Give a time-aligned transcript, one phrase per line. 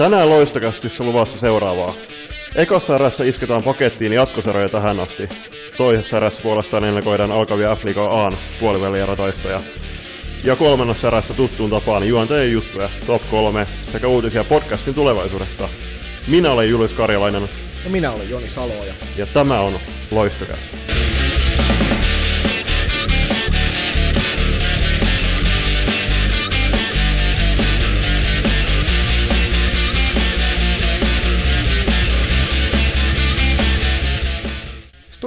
[0.00, 1.94] Tänään loistokastissa luvassa seuraavaa.
[2.54, 5.28] Ekossa erässä isketään pakettiin jatkosarjoja tähän asti.
[5.76, 9.60] Toisessa erässä puolestaan ennakoidaan alkavia f Aan puolivälieratoistoja.
[10.44, 15.68] Ja kolmannessa erässä tuttuun tapaan juontajien juttuja, top 3 sekä uutisia podcastin tulevaisuudesta.
[16.26, 17.48] Minä olen Julius Karjalainen.
[17.84, 18.94] Ja minä olen Joni Saloja.
[19.16, 20.76] Ja tämä on Loistokasta.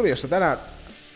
[0.04, 0.58] Studiossa tänään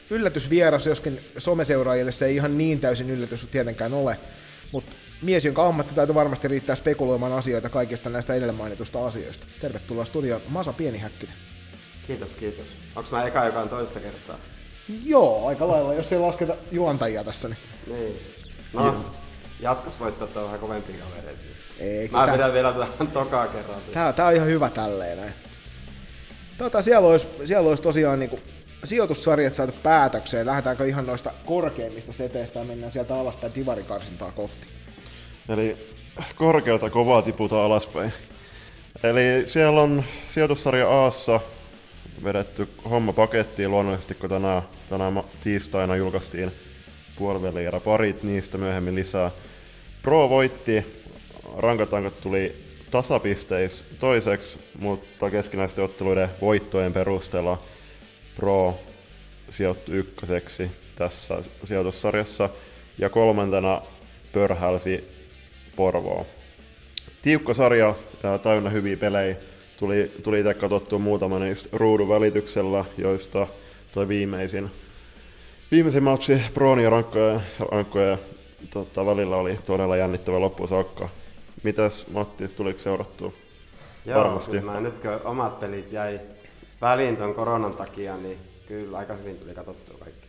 [0.09, 4.19] yllätysvieras, joskin someseuraajille se ei ihan niin täysin yllätys tietenkään ole,
[4.71, 4.91] mutta
[5.21, 9.47] mies, jonka ammattitaito varmasti riittää spekuloimaan asioita kaikista näistä edellä mainitusta asioista.
[9.61, 11.35] Tervetuloa studioon Masa Pienihäkkinen.
[12.07, 12.65] Kiitos, kiitos.
[12.95, 14.37] Onko mä eka, joka on toista kertaa?
[15.03, 17.47] Joo, aika lailla, jos ei lasketa juontajia tässä.
[17.47, 17.57] Niin,
[17.87, 18.15] niin.
[18.73, 19.05] No,
[19.59, 21.41] jatkos voit ottaa vähän kovempia kavereita.
[21.79, 23.81] Ei, mä pidän vielä tämän tokaa kerran.
[23.91, 25.33] Tää, tää on ihan hyvä tälleen näin.
[26.57, 28.39] Tota, siellä, olisi, siellä olisi tosiaan niinku
[28.83, 30.45] sijoitussarjat saatu päätökseen.
[30.45, 34.67] Lähdetäänkö ihan noista korkeimmista seteistä ja mennään sieltä alaspäin divarikarsintaa kohti?
[35.49, 35.77] Eli
[36.35, 38.13] korkealta kovaa tiputaan alaspäin.
[39.03, 41.39] Eli siellä on sijoitussarja Aassa
[42.23, 46.51] vedetty homma pakettiin luonnollisesti, kun tänään, tänään tiistaina julkaistiin
[47.17, 49.31] puoliväli parit, niistä myöhemmin lisää.
[50.01, 50.85] Pro voitti,
[51.57, 57.63] rankatankat tuli tasapisteis toiseksi, mutta keskinäisten otteluiden voittojen perusteella
[58.37, 58.79] Pro
[59.49, 62.49] sijoittui ykköseksi tässä sijoitussarjassa
[62.97, 63.81] ja kolmantena
[64.33, 65.07] pörhälsi
[65.75, 66.25] Porvoa.
[67.21, 69.35] Tiukka sarja ja täynnä hyviä pelejä.
[69.77, 73.47] Tuli, tuli itse katsottua muutama niistä ruudun välityksellä, joista
[73.91, 74.71] toi viimeisin,
[75.71, 77.41] viimeisin matsi Proon ja rankkoja,
[77.71, 78.17] rankkoja
[78.73, 81.09] tota, välillä oli todella jännittävä loppuun saakka.
[81.63, 83.31] Mitäs Matti, tuliko seurattua?
[84.05, 84.59] Joo, Varmasti.
[84.59, 86.19] mä nyt kun omat pelit jäi
[86.81, 90.27] väliin ton koronan takia, niin kyllä aika hyvin tuli katsottua kaikki.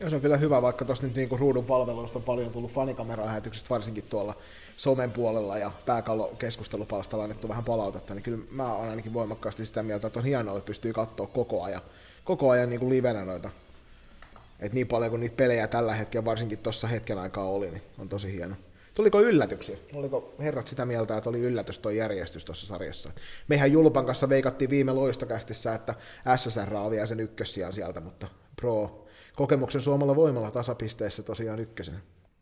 [0.00, 3.70] Joo, se on kyllä hyvä, vaikka tuossa nyt niinku ruudun palveluista on paljon tullut fanikameralahetyksestä,
[3.70, 4.34] varsinkin tuolla
[4.76, 10.06] somen puolella ja pääkallokeskustelupalstalla annettu vähän palautetta, niin kyllä mä oon ainakin voimakkaasti sitä mieltä,
[10.06, 11.80] että on hienoa, että pystyy katsoa koko ajan,
[12.24, 13.50] koko ajan niin kuin livenä noita.
[14.60, 18.08] Et niin paljon kuin niitä pelejä tällä hetkellä, varsinkin tuossa hetken aikaa oli, niin on
[18.08, 18.54] tosi hieno.
[18.94, 19.76] Tuliko yllätyksiä?
[19.94, 23.10] Oliko herrat sitä mieltä, että oli yllätys tuo järjestys tuossa sarjassa?
[23.48, 25.94] Mehän Julpan kanssa veikattiin viime loistokästissä, että
[26.36, 28.26] SSR vie sen ykkössijan sieltä, mutta
[28.60, 31.94] Pro kokemuksen suomalla voimalla tasapisteessä tosiaan ykkösen.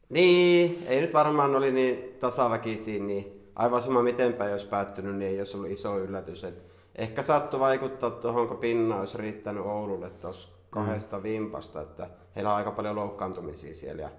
[0.09, 5.31] Niin, ei nyt varmaan oli niin tasaväkisiin, niin aivan sama miten päin olisi päättynyt, niin
[5.31, 6.45] ei olisi ollut iso yllätys.
[6.45, 6.63] Et
[6.97, 11.23] ehkä saattoi vaikuttaa tuohon, kun pinna olisi riittänyt Oululle tuossa kahdesta mm.
[11.23, 14.03] vimpasta, että heillä on aika paljon loukkaantumisia siellä.
[14.03, 14.11] Ja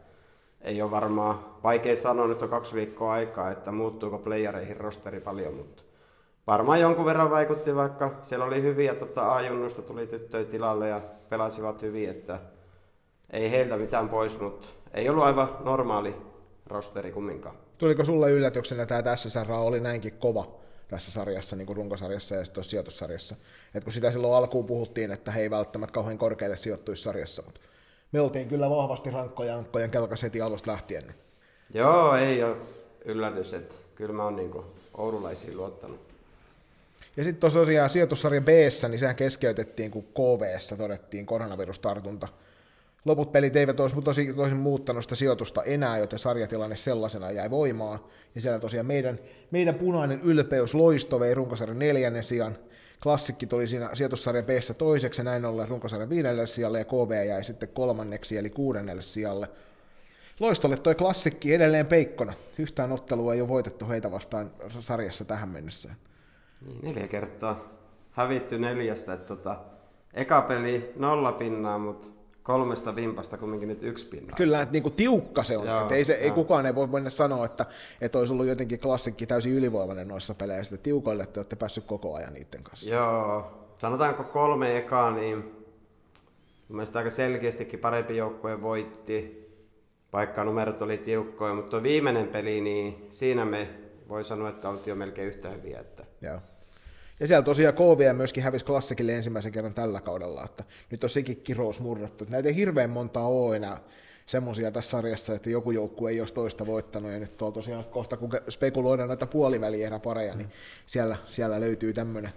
[0.63, 5.53] ei ole varmaan vaikea sanoa, nyt on kaksi viikkoa aikaa, että muuttuuko playereihin rosteri paljon,
[5.53, 5.83] mutta
[6.47, 11.81] varmaan jonkun verran vaikutti, vaikka siellä oli hyviä tota, A-junnusta tuli tyttöjä tilalle ja pelasivat
[11.81, 12.39] hyvin, että
[13.29, 16.15] ei heiltä mitään pois, mutta ei ollut aivan normaali
[16.65, 17.55] rosteri kumminkaan.
[17.77, 22.45] Tuliko sulle yllätyksenä tämä tässä SSR oli näinkin kova tässä sarjassa, niin kuin runkosarjassa ja
[22.45, 23.35] sitten sijoitussarjassa?
[23.75, 27.61] Et kun sitä silloin alkuun puhuttiin, että he ei välttämättä kauhean korkealle sijoittuisi sarjassa, mutta
[28.11, 31.03] me oltiin kyllä vahvasti rankkoja ankkojen kelkas heti alusta lähtien.
[31.73, 32.57] Joo, ei ole
[33.05, 35.99] yllätys, että kyllä mä oon niinku oululaisiin luottanut.
[37.17, 38.47] Ja sitten tosiaan sijoitussarja b
[38.89, 40.41] niin sehän keskeytettiin, kun kv
[40.77, 42.27] todettiin koronavirustartunta.
[43.05, 47.99] Loput pelit eivät olisi tosi, tosi muuttanut sitä sijoitusta enää, joten sarjatilanne sellaisena jäi voimaan.
[48.35, 49.19] Ja siellä tosiaan meidän,
[49.51, 52.57] meidän punainen ylpeys Loisto vei runkosarjan neljännen sijan,
[53.03, 57.69] Klassikki tuli siinä sijoitussarjan b toiseksi, näin ollen runkosarjan viidennelle sijalle, ja KV jäi sitten
[57.69, 59.49] kolmanneksi, eli kuudennelle sijalle.
[60.39, 62.33] Loistolle toi klassikki edelleen peikkona.
[62.57, 65.89] Yhtään ottelua ei ole voitettu heitä vastaan sarjassa tähän mennessä.
[66.65, 67.69] Niin, neljä kertaa
[68.11, 69.13] hävitty neljästä.
[69.13, 69.59] Että tota,
[70.13, 72.07] eka peli nolla pinnaa, mutta
[72.43, 74.35] kolmesta vimpasta kumminkin nyt yksi pinna.
[74.35, 75.67] Kyllä, että niinku tiukka se on.
[75.67, 77.65] Joo, että ei, se, ei kukaan ei voi mennä sanoa, että,
[78.01, 80.77] että olisi ollut jotenkin klassikki täysin ylivoimainen noissa peleissä.
[80.77, 82.93] Tiukoille, että olette päässyt koko ajan niiden kanssa.
[82.93, 85.65] Joo, sanotaanko kolme ekaa, niin
[86.69, 89.47] mielestäni aika selkeästikin parempi joukkue voitti,
[90.13, 93.69] vaikka numerot oli tiukkoja, mutta tuo viimeinen peli, niin siinä me
[94.09, 95.79] voi sanoa, että oltiin jo melkein yhtä hyviä.
[95.79, 96.03] Että...
[96.21, 96.39] Joo.
[97.21, 101.41] Ja siellä tosiaan KVM myöskin hävisi klassikille ensimmäisen kerran tällä kaudella, että nyt on sekin
[101.43, 102.25] kirous murrattu.
[102.29, 103.77] Näitä ei hirveän montaa ole enää
[104.25, 108.17] semmoisia tässä sarjassa, että joku joukkue ei olisi toista voittanut, ja nyt tuolla tosiaan kohta,
[108.17, 109.25] kun spekuloidaan näitä
[109.99, 110.51] pareja, niin
[110.85, 112.31] siellä, siellä löytyy tämmöinen,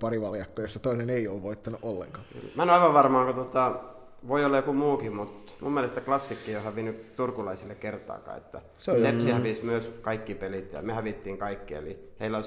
[0.00, 2.26] parivaljakko, jossa toinen ei ole voittanut ollenkaan.
[2.54, 3.74] Mä en ole aivan varma, onko tota
[4.28, 8.38] voi olla joku muukin, mutta mun mielestä klassikki ei ole hävinnyt turkulaisille kertaakaan.
[8.38, 12.44] Että Se on Tepsi hävisi myös kaikki pelit ja me hävittiin kaikki, eli heillä on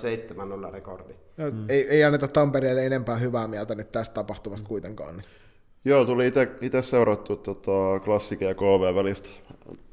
[0.67, 1.13] 7-0 rekordi.
[1.37, 1.65] No, mm.
[1.69, 5.17] ei, ei anneta Tampereelle enempää hyvää mieltä nyt tästä tapahtumasta kuitenkaan.
[5.17, 5.25] Niin.
[5.85, 9.29] Joo, tuli itse seurattu tota, klassikin ja KV välistä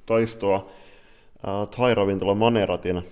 [0.06, 3.03] taistoa äh, Thai-ravintola Maneratin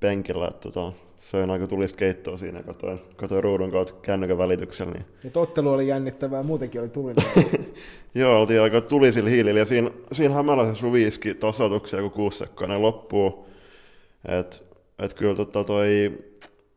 [0.00, 0.48] penkillä.
[0.48, 4.92] Että, tota, se on aika tulisi keittoa siinä, katsoin, katsoin ruudun kautta kännykän välityksellä.
[4.92, 5.04] Niin.
[5.24, 7.24] Ja ottelu oli jännittävää, muutenkin oli tulinen.
[8.14, 13.44] Joo, oltiin aika tulisilla hiilillä, ja siinä, siinä hämäläisen suviiski tasoituksia, kun kuusi sekkaa loppuun.
[14.24, 14.64] Et,
[14.98, 16.18] et kyllä tota toi,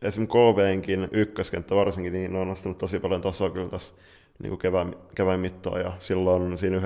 [0.02, 0.28] esim.
[0.28, 3.94] KVnkin ykköskenttä varsinkin, niin on nostanut tosi paljon tasoa kyllä tässä
[4.40, 6.82] niin kuin kevään, kevään mittaan, ja silloin siinä 9-7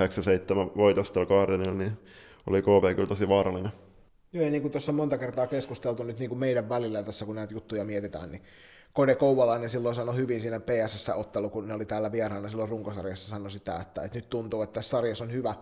[0.76, 1.92] voitosta Gardenilla, niin
[2.46, 3.72] oli KV kyllä tosi vaarallinen.
[4.34, 7.24] Joo, ja niin kuin tuossa on monta kertaa keskusteltu nyt niin kuin meidän välillä tässä,
[7.24, 8.42] kun näitä juttuja mietitään, niin
[8.92, 13.50] Kode Kouvalainen silloin sanoi hyvin siinä PSS-ottelu, kun ne oli täällä vieraana silloin runkosarjassa, sanoi
[13.50, 15.54] sitä, että, että nyt tuntuu, että tässä sarjassa on hyvä,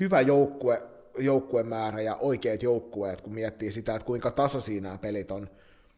[0.00, 0.82] hyvä joukkue,
[1.18, 5.48] joukkuemäärä ja oikeat joukkueet, kun miettii sitä, että kuinka tasaisia nämä pelit on.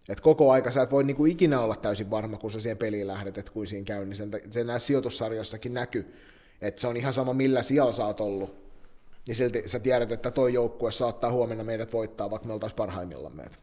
[0.09, 3.07] Että koko aika sä et voi niinku ikinä olla täysin varma, kun sä siihen peliin
[3.07, 6.15] lähdet, että kuin siinä käy, niin sen, se näissä sijoitussarjoissakin näkyy.
[6.61, 8.68] Että se on ihan sama, millä sijalla sä oot ollut
[9.27, 13.37] niin silti sä tiedät, että toi joukkue saattaa huomenna meidät voittaa, vaikka me oltaisiin parhaimmillaan
[13.37, 13.57] meitä.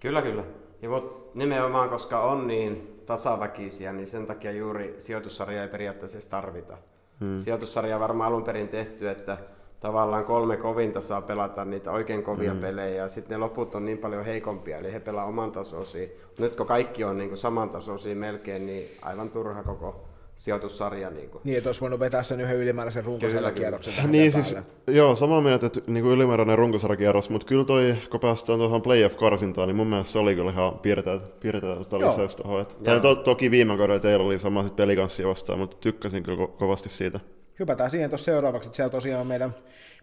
[0.00, 0.44] Kyllä, kyllä.
[0.82, 6.26] Ja mut nimenomaan, koska on niin tasaväkisiä, niin sen takia juuri sijoitussarja ei periaatteessa edes
[6.26, 6.78] tarvita.
[7.20, 7.40] Hmm.
[7.40, 9.38] Sijoitussarja on varmaan alun perin tehty, että
[9.80, 12.60] tavallaan kolme kovinta saa pelata niitä oikein kovia hmm.
[12.60, 16.08] pelejä, ja sitten ne loput on niin paljon heikompia, eli he pelaa oman tasoisia.
[16.38, 20.04] Nyt kun kaikki on niin saman tasoisia melkein, niin aivan turha koko
[20.36, 21.10] sijoitussarja.
[21.10, 21.40] Niin, kuin.
[21.44, 24.54] niin että olisi voinut vetää sen yhden ylimääräisen runkosarjakierroksen tähän Niin siis,
[24.86, 29.68] joo, samaa mieltä, että niin kuin ylimääräinen runkosarjakierros, mutta kyllä toi, kun päästään tuohon playoff-karsintaan,
[29.68, 32.66] niin mun mielestä se oli kyllä ihan piirretään, piirretään tota lisäys tuohon.
[32.84, 36.48] Tai to, toki viime kaudella teillä oli sama sit pelikanssia vastaan, mutta tykkäsin kyllä ko-
[36.48, 37.20] kovasti siitä.
[37.58, 39.54] Hypätään siihen tuossa seuraavaksi, että siellä tosiaan meidän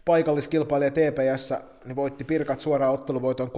[0.04, 1.52] paikalliskilpailija TPS
[1.84, 3.50] niin voitti Pirkat suoraan otteluvoiton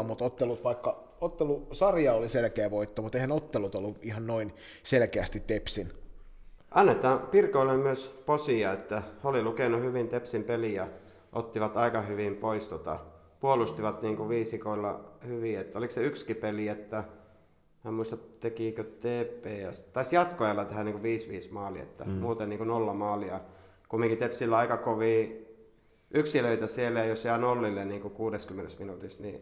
[0.00, 4.52] 3-0, mutta ottelut vaikka ottelusarja oli selkeä voitto, mutta eihän ottelut ollut ihan noin
[4.82, 6.01] selkeästi Tepsin
[6.74, 10.88] Annetaan Pirkoille myös posia, että oli lukenut hyvin Tepsin peliä,
[11.32, 12.98] ottivat aika hyvin pois tota,
[13.40, 17.04] puolustivat niin kuin viisikoilla hyvin, että oliko se yksikin peli, että
[17.86, 21.20] en muista, tekikö TPS, taisi jatkoajalla tähän niin
[21.50, 22.10] 5-5 maali, että mm.
[22.10, 23.40] muuten niin kuin nolla maalia.
[23.88, 25.28] Kumminkin Tepsillä aika kovia
[26.10, 29.40] yksilöitä siellä, jos jää nollille niin kuin 60 minuutissa, niin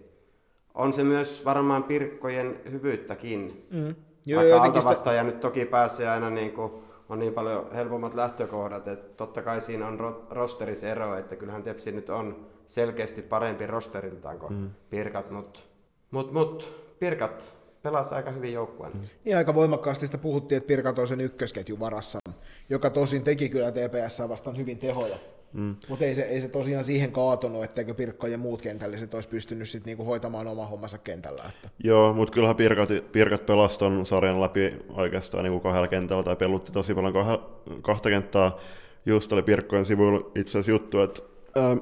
[0.74, 3.66] on se myös varmaan Pirkkojen hyvyyttäkin.
[3.70, 3.94] Mm.
[4.26, 5.32] Joo, Vaikka altavastaaja sitä...
[5.32, 6.72] nyt toki pääsee aina niin kuin
[7.10, 11.62] on niin paljon helpommat lähtökohdat, että totta kai siinä on ro- rosterissa ero, että kyllähän
[11.62, 14.70] Tepsi nyt on selkeästi parempi rosteriltaan kuin mm.
[14.90, 15.60] Pirkat, mutta
[16.10, 17.44] mut, mut, Pirkat
[17.82, 18.92] pelasi aika hyvin joukkueen.
[18.92, 19.00] Mm.
[19.24, 22.18] Niin aika voimakkaasti sitä puhuttiin, että Pirkat on sen ykkösketjun varassa,
[22.68, 25.16] joka tosin teki kyllä TPS vastaan hyvin tehoja.
[25.52, 25.76] Mm.
[25.88, 29.68] Mutta ei se, ei se tosiaan siihen kaatunut, etteikö Pirkko ja muut kentälliset olisi pystynyt
[29.68, 31.42] sit niinku hoitamaan oma hommansa kentällä.
[31.48, 31.68] Että.
[31.84, 36.72] Joo, mutta kyllähän Pirkat, Pirkat pelasi ton sarjan läpi oikeastaan niinku kahdella kentällä tai pelutti
[36.72, 37.14] tosi paljon
[37.82, 38.52] kahta kenttää.
[39.06, 41.22] Just oli Pirkkojen sivuilla itse asiassa juttu, että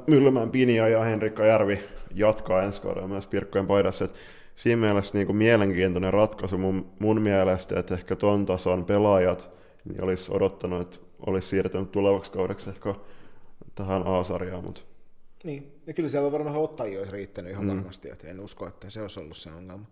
[0.06, 1.80] Myllymäen Pinja ja Henrikka Järvi
[2.14, 4.04] jatkaa ensi kaudella myös Pirkkojen paidassa.
[4.04, 4.14] Et
[4.54, 9.50] siinä mielessä niin mielenkiintoinen ratkaisu mun, mun mielestä, että ehkä ton tason pelaajat
[9.84, 12.94] niin olisi odottanut, että olisi siirtynyt tulevaksi kaudeksi ehkä
[13.74, 14.64] tähän A-sarjaan.
[14.64, 14.80] Mutta...
[15.44, 17.76] Niin, ja kyllä siellä on varmaan ottajia olisi riittänyt ihan mm.
[17.76, 19.86] varmasti, että en usko, että se olisi ollut se ongelma.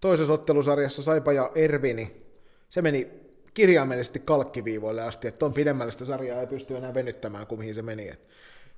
[0.00, 2.22] Toisessa ottelusarjassa Saipa ja Ervini,
[2.70, 3.10] se meni
[3.54, 8.08] kirjaimellisesti kalkkiviivoille asti, että tuon pidemmällistä sarjaa ei pysty enää venyttämään kuin mihin se meni.
[8.08, 8.28] Et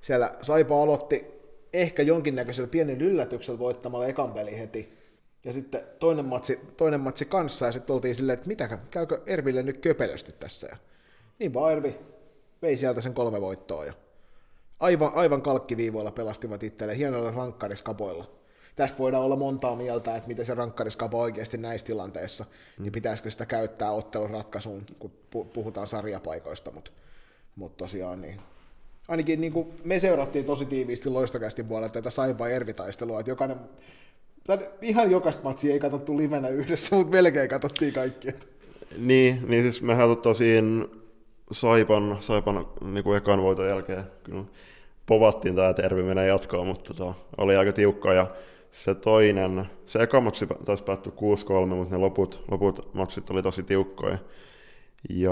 [0.01, 1.25] siellä Saipa aloitti
[1.73, 4.97] ehkä jonkinnäköisellä pienen yllätyksellä voittamalla ekan peli heti,
[5.43, 9.63] ja sitten toinen matsi, toinen matsi kanssa, ja sitten oltiin silleen, että mitä, käykö Erville
[9.63, 10.67] nyt köpelösti tässä.
[10.67, 10.77] Ja
[11.39, 11.95] niin vaan Ervi
[12.61, 13.93] vei sieltä sen kolme voittoa, ja
[14.79, 18.25] aivan, aivan kalkkiviivoilla pelastivat itselleen hienoilla rankkariskapoilla.
[18.75, 22.83] Tästä voidaan olla montaa mieltä, että miten se rankkariskapo oikeasti näissä tilanteissa, mm.
[22.83, 25.11] niin pitäisikö sitä käyttää ottelun ratkaisuun, kun
[25.53, 26.91] puhutaan sarjapaikoista, mutta
[27.55, 28.41] mut tosiaan niin.
[29.07, 33.57] Ainakin niin kuin me seurattiin tosi tiiviisti loistokästin puolella tätä saipa ervitaistelua, että jokainen,
[34.81, 38.27] ihan jokaista matsia ei katsottu livenä yhdessä, mutta melkein katsottiin kaikki.
[38.97, 40.89] Niin, niin siis mehän tosiaan
[41.51, 44.43] Saipan, Saipan niin kuin ekan voiton jälkeen kyllä
[45.05, 48.27] povattiin tämä tervi menee jatkoon, mutta tota, oli aika tiukka ja
[48.71, 51.11] se toinen, se eka matsi taisi päättyä
[51.65, 54.17] 6-3, mutta ne loput, loput matsit oli tosi tiukkoja.
[55.09, 55.31] Ja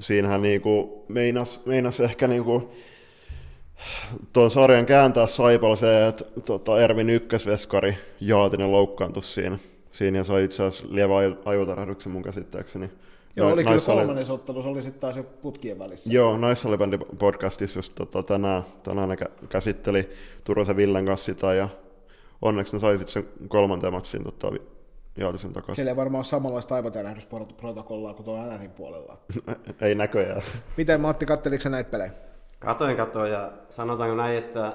[0.00, 2.70] siinähän niinku meinas, meinas ehkä niinku
[4.32, 9.58] tuon sarjan kääntää Saipalla se, että tota Ervin ykkösveskari Jaatinen loukkaantui siinä.
[9.90, 12.90] Siinä ja sai itse asiassa lievä ajotarhahduksen mun käsittääkseni
[13.36, 16.12] Joo, oli kyllä kolmannes ottelu, se oli sitten taas jo putkien välissä.
[16.12, 20.10] Joo, naissalibändi podcastissa just tota, tänään, tänään ne kä- käsitteli
[20.44, 21.68] Turusen Villen kanssa sitä ja
[22.42, 24.50] onneksi ne sai sitten sen kolmanteen matsiin tota,
[25.16, 25.74] Jaatisen takaisin.
[25.74, 29.18] Siellä ei varmaan ole samanlaista aivotärähdysprotokollaa kuin tuolla NRin puolella.
[29.80, 30.42] Ei näköjään.
[30.76, 32.10] Miten Matti, katteliko sä näitä pelejä?
[32.58, 34.72] Katoin katoin ja sanotaanko näin, että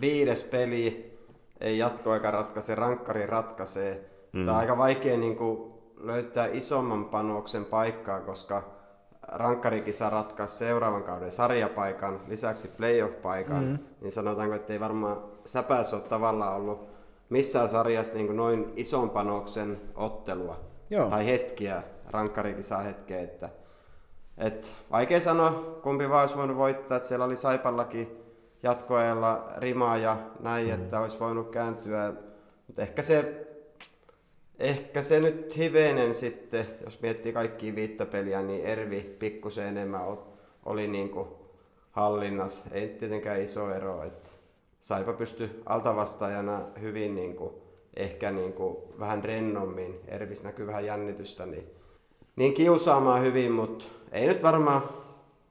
[0.00, 1.12] viides peli
[1.60, 4.10] ei jatkoaika ratkaise, rankkari ratkaisee.
[4.32, 4.46] Mm.
[4.46, 5.71] Tämä on aika vaikea niin kuin,
[6.02, 8.62] löytää isomman panoksen paikkaa, koska
[9.28, 13.78] rankkarikisa ratkaisi seuraavan kauden sarjapaikan, lisäksi playoff-paikan, mm.
[14.00, 16.88] niin sanotaanko, että ei varmaan säpäs ole tavallaan ollut
[17.28, 21.10] missään sarjassa niin noin ison panoksen ottelua Joo.
[21.10, 23.48] tai hetkiä, rankkarikisaa hetkeä, että
[24.38, 28.18] et, vaikea sanoa, kumpi vaan olisi voinut voittaa, että siellä oli Saipallakin
[28.62, 30.74] jatkoajalla rimaa ja näin, mm.
[30.74, 32.12] että olisi voinut kääntyä.
[32.66, 33.46] Mutta ehkä se,
[34.58, 40.18] ehkä se nyt hivenen sitten, jos miettii kaikkia viittä peliä, niin Ervi pikkusen enemmän
[40.64, 41.28] oli niinku
[41.90, 42.64] hallinnassa.
[42.72, 44.28] Ei tietenkään iso ero, että
[44.80, 47.62] Saipa pystyi altavastaajana hyvin niinku,
[47.96, 50.00] ehkä niinku vähän rennommin.
[50.08, 51.70] Ervis näkyy vähän jännitystä, niin
[52.36, 54.82] niin kiusaamaan hyvin, mutta ei nyt varmaan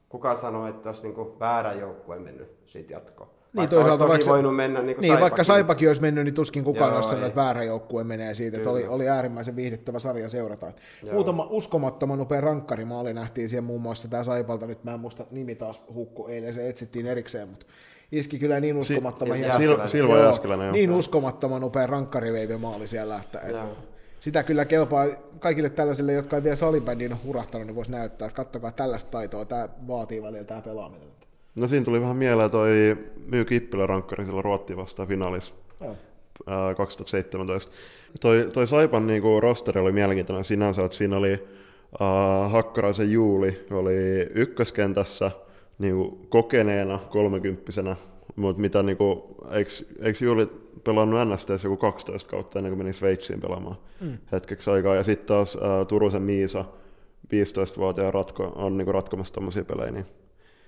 [0.08, 3.30] kuka sanoo, että olisi niinku väärä joukkue mennyt siitä jatkoon.
[3.52, 6.88] Niin, vaikka toisaalta vaikka voinut mennä niin Niin, vaikka Saipakin olisi mennyt, niin tuskin kukaan
[6.88, 8.56] Joo, olisi sanonut, että väärä joukkue menee siitä.
[8.56, 10.72] Että oli, oli äärimmäisen viihdyttävä sarja seurata.
[11.02, 11.14] Joo.
[11.14, 14.66] Muutama uskomattoman nopea rankkarimaali nähtiin siellä muun muassa tämä Saipalta.
[14.66, 17.66] Nyt mä en muista nimi taas hukku eilen, se etsittiin erikseen, mutta
[18.12, 20.72] iski kyllä niin uskomattoman si- hieno- Sil- Sil- Silva Joo, Jääskeläinen, joo.
[20.72, 23.76] Niin uskomattoman nopea rankkariveive-maali siellä, että, että Joo.
[24.20, 25.06] sitä kyllä kelpaa
[25.38, 29.44] kaikille tällaisille, jotka ei vielä salibändiin ole hurahtanut, niin voisi näyttää, että kattokaa tällaista taitoa,
[29.44, 31.08] tämä vaatii välillä tämä pelaaminen.
[31.54, 35.96] No siinä tuli vähän mieleen toi Myy Kippilä rankkari silloin Ruottiin vastaan finaalissa Joo.
[36.46, 37.72] ää, 2017.
[38.20, 41.48] Toi, toi Saipan niinku rosteri oli mielenkiintoinen sinänsä, että siinä oli
[42.00, 43.94] ää, Hakkaraisen Juuli oli
[44.34, 45.30] ykköskentässä
[45.78, 47.96] niinku kokeneena kolmekymppisenä,
[48.36, 50.48] mutta mitä niinku, eikö, eikö Juuli
[50.84, 54.18] pelannut NSTS joku 12 kautta ennen kuin meni Sveitsiin pelaamaan mm.
[54.32, 56.64] hetkeksi aikaa, ja sitten taas ää, Turusen Miisa,
[57.26, 60.06] 15-vuotiaan ratko, on niinku ratkomassa tommosia pelejä, niin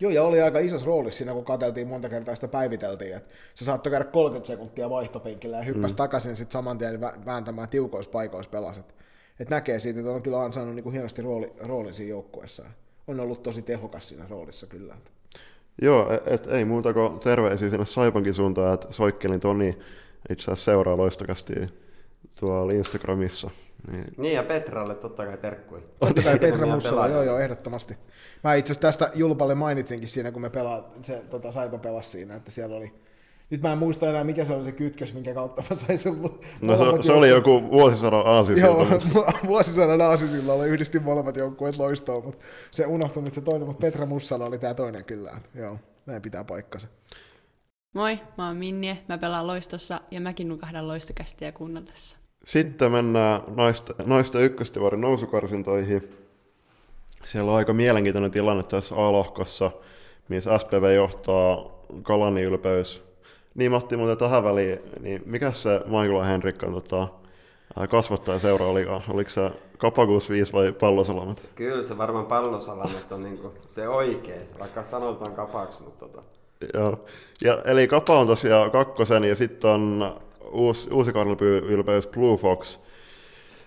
[0.05, 3.65] Joo, ja oli aika isossa roolissa siinä, kun katseltiin monta kertaa sitä päiviteltiin, että se
[3.65, 5.97] saattoi käydä 30 sekuntia vaihtopenkillä ja hyppäsi mm.
[5.97, 8.95] takaisin sitten saman tien vä- vääntämään tiukoissa paikoissa pelaset.
[9.41, 12.65] Et näkee siitä, että on kyllä ansainnut niin hienosti rooli, roolin siinä joukkueessa.
[13.07, 14.97] On ollut tosi tehokas siinä roolissa kyllä.
[15.83, 19.79] Joo, et, et ei muuta kuin terveisiä sinne Saipankin suuntaan, että Soikkelin Toni
[20.31, 21.55] itse asiassa seuraa loistokasti
[22.41, 23.51] tuolla Instagramissa.
[23.91, 25.83] Niin, Niin ja Petralle totta kai terkkui.
[26.01, 27.15] Totta kai Petra Mussala, pelaaja.
[27.15, 27.97] joo joo, ehdottomasti.
[28.45, 32.35] Mä itse asiassa tästä Julpalle mainitsinkin siinä, kun me pelaa, se tota, Saipa pelasi siinä,
[32.35, 32.93] että siellä oli
[33.51, 36.23] nyt mä en muista enää, mikä se oli se kytkös, minkä kautta mä sain sen
[36.63, 38.67] no se, se oli joku vuosisadan aasisilta.
[38.67, 44.07] Joo, vuosisadan aasisillalla yhdistin molemmat joukkueet loistoon, mutta se unohtui nyt se toinen, mutta Petra
[44.07, 45.41] Mussala oli tämä toinen kyllä.
[45.55, 46.89] Joo, näin pitää paikkansa.
[47.93, 52.24] Moi, mä oon Minnie, mä pelaan loistossa ja mäkin nukahdan loistokästiä kuunnellessa.
[52.45, 56.03] Sitten mennään naisten, naisten ykköstivarin nousukarsintoihin.
[57.25, 59.71] Siellä on aika mielenkiintoinen tilanne tässä A-lohkossa,
[60.29, 61.71] missä SPV johtaa
[62.03, 63.03] Kalani ylpeys.
[63.55, 67.09] Niin Matti, muuten tähän väliin, niin mikä se Maikula Henrikka tota,
[67.91, 69.03] kasvattaja seura olikaan?
[69.09, 71.49] Oliko se Kapakuus 5 vai Pallosalamat?
[71.55, 76.23] Kyllä se varmaan pallosalamat on niinku se oikee, vaikka sanotaan kapaksi, mutta tota.
[76.75, 77.05] Joo.
[77.41, 80.15] Ja, eli Kapa on tosiaan kakkosen ja sitten on
[80.55, 81.13] uusi, uusi
[81.67, 82.79] ylpeys Blue Fox.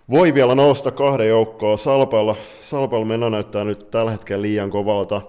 [0.09, 1.77] Voi vielä nousta kahden joukkoon.
[1.77, 5.21] Salpalla, Salpalla meno näyttää nyt tällä hetkellä liian kovalta.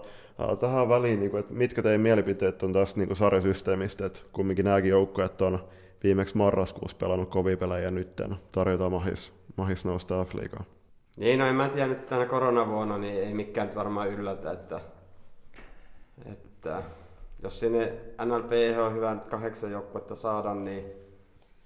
[0.60, 4.90] Tähän väliin, niin kuin, että mitkä teidän mielipiteet on tästä niin sarjasysteemistä, että kumminkin nämäkin
[4.90, 5.58] joukkueet on
[6.04, 8.22] viimeksi marraskuussa pelannut kovia pelejä nyt
[8.52, 10.64] tarjotaan mahis, mahis nousta F-liigaan.
[11.16, 14.80] Niin, no en mä tiedä nyt tänä koronavuonna, niin ei mikään nyt varmaan yllätä, että,
[16.32, 16.82] että
[17.42, 17.92] jos sinne
[18.24, 18.52] NLP
[18.86, 20.97] on hyvä nyt kahdeksan joukkuetta saada, niin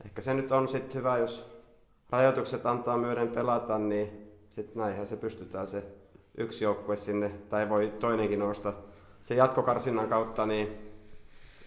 [0.04, 1.62] ehkä se nyt on sitten hyvä, jos
[2.10, 5.84] rajoitukset antaa myöden pelata, niin sitten näinhän se pystytään se
[6.38, 8.72] yksi joukkue sinne, tai voi toinenkin nousta
[9.22, 10.92] se jatkokarsinnan kautta, niin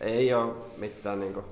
[0.02, 1.44] ei ole mitään niinku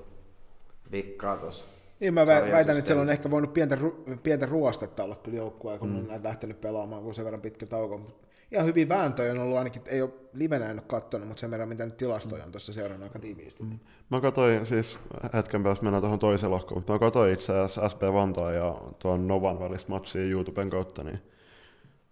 [0.92, 1.66] vikkaa tuossa.
[2.00, 5.38] Niin mä vä- väitän, että siellä on ehkä voinut pientä, ru- pientä ruostetta olla kyllä
[5.38, 5.98] joukkueen, kun mm.
[5.98, 7.98] on lähtenyt pelaamaan, kun sen verran pitkä tauko.
[7.98, 8.24] Mut
[8.54, 11.70] Ihan hyvin vääntöjä on ollut ainakin, ei ole livenä en ole kattonut, mutta sen verran
[11.70, 13.64] mitä nyt tilastoja on tuossa seurannut aika tiiviisti.
[13.64, 13.80] Mm.
[14.10, 14.98] Mä katsoin, siis
[15.34, 19.28] hetken päästä mennään tuohon toiseen lohkoon, mutta mä katsoin itse asiassa SP Vantaa ja tuon
[19.28, 21.20] Novan välistä matsia YouTuben kautta, niin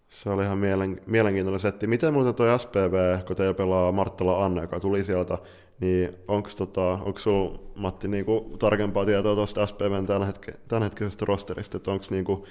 [0.08, 1.86] se oli ihan mielen, mielenkiintoinen setti.
[1.86, 5.38] Miten muuten toi SPV, kun teillä pelaa Marttala Anne, joka tuli sieltä,
[5.80, 11.76] niin onko tota, onks sul, Matti, niinku tarkempaa tietoa tuosta SPVn tämän, hetke, tämänhetkisestä rosterista,
[11.76, 12.46] että onko niinku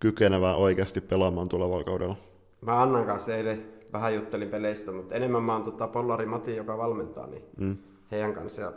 [0.00, 2.16] kykenevä oikeasti pelaamaan tulevalla kaudella?
[2.62, 6.78] Mä Annan kanssa eilen vähän juttelin peleistä, mutta enemmän mä oon tota Pollari Mati, joka
[6.78, 7.76] valmentaa, niin mm.
[8.10, 8.72] heidän kanssa.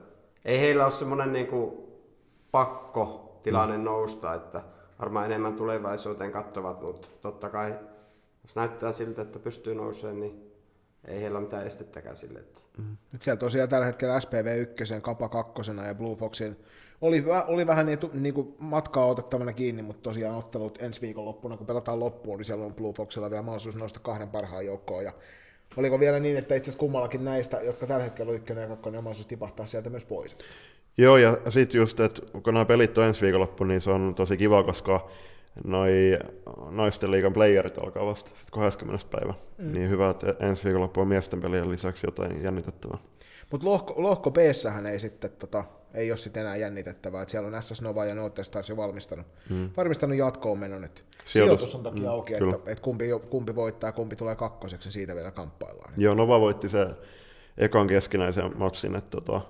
[0.46, 1.89] Ei heillä ole semmoinen niinku
[2.51, 3.84] pakko tilanne mm.
[3.84, 4.62] nousta, että
[5.00, 7.75] varmaan enemmän tulevaisuuteen katsovat, mutta totta kai
[8.44, 10.51] jos näyttää siltä, että pystyy nousemaan, niin
[11.06, 12.39] ei heillä ole mitään estettäkään sille.
[12.39, 12.62] Että...
[12.77, 12.98] Mm.
[13.15, 15.53] Et siellä tosiaan tällä hetkellä SPV 1, Kapa 2
[15.88, 16.58] ja Blue Foxin
[17.01, 21.58] oli, oli vähän niin, niin kuin matkaa otettavana kiinni, mutta tosiaan ottelut ensi viikon loppuna,
[21.58, 25.03] kun pelataan loppuun, niin siellä on Blue Foxilla vielä mahdollisuus nousta kahden parhaan joukkoon.
[25.03, 25.13] Ja
[25.77, 28.98] oliko vielä niin, että itse asiassa kummallakin näistä, jotka tällä hetkellä on ykkönen ja kakkonen,
[28.98, 30.36] on mahdollisuus tipahtaa sieltä myös pois?
[30.98, 34.38] Joo, ja sitten just, että kun nämä pelit on ensi viikonloppu, niin se on tosi
[34.38, 35.10] kiva, koska
[35.64, 36.20] noi
[36.72, 39.06] naisten liigan playerit alkaa vasta sitten 20.
[39.12, 39.34] päivä.
[39.58, 39.74] Mm.
[39.74, 42.98] Niin hyvä, että ensi viikonloppu on miesten pelien lisäksi jotain jännitettävää.
[43.52, 47.64] Mutta lohko, lohko b ei sitten tota, ei ole sitten enää jännitettävää, että siellä on
[47.64, 49.70] SS Nova ja Note Stars jo valmistanut, mm.
[49.78, 52.56] varmistanut jatkoon menon, että sijoitus, sijoitus on takia mm, auki, kyllä.
[52.56, 55.94] että, että kumpi, kumpi voittaa ja kumpi tulee kakkoseksi, siitä vielä kamppaillaan.
[55.98, 56.88] Joo, Nova voitti se
[57.58, 59.42] ekan keskinäisen matsin, että tota,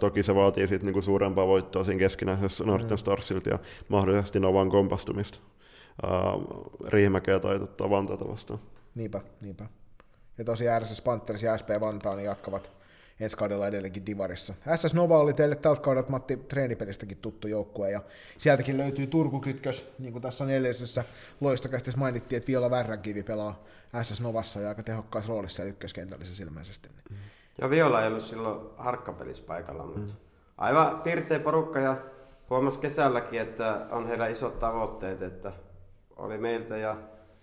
[0.00, 2.96] toki se vaatii sitten niinku suurempaa voittoa siinä keskinäisessä Norten mm.
[2.96, 5.38] Starsilta ja mahdollisesti Novan kompastumista
[6.86, 8.58] Riihimäkeä tai Vantaata vastaan.
[8.94, 9.66] Niinpä, niinpä.
[10.38, 12.70] Ja tosiaan RSS Panthers ja SP Vantaa niin jatkavat
[13.20, 14.54] ensi kaudella edelleenkin Divarissa.
[14.76, 18.02] SS Nova oli teille tältä kaudelta Matti treenipelistäkin tuttu joukkue, ja
[18.38, 21.04] sieltäkin löytyy Turku-kytkös, niin kuin tässä on edellisessä
[21.40, 23.64] loistokästissä mainittiin, että Viola Värränkivi pelaa
[24.02, 26.88] SS Novassa ja aika tehokkaassa roolissa ja ykköskentällisessä ilmeisesti.
[27.10, 27.16] Mm.
[27.60, 30.08] Ja Viola ei ollut silloin harkkapelissä paikalla, mutta mm.
[30.58, 31.96] aivan pirteä porukka ja
[32.50, 35.52] huomasi kesälläkin, että on heillä isot tavoitteet, että
[36.16, 36.96] oli meiltä ja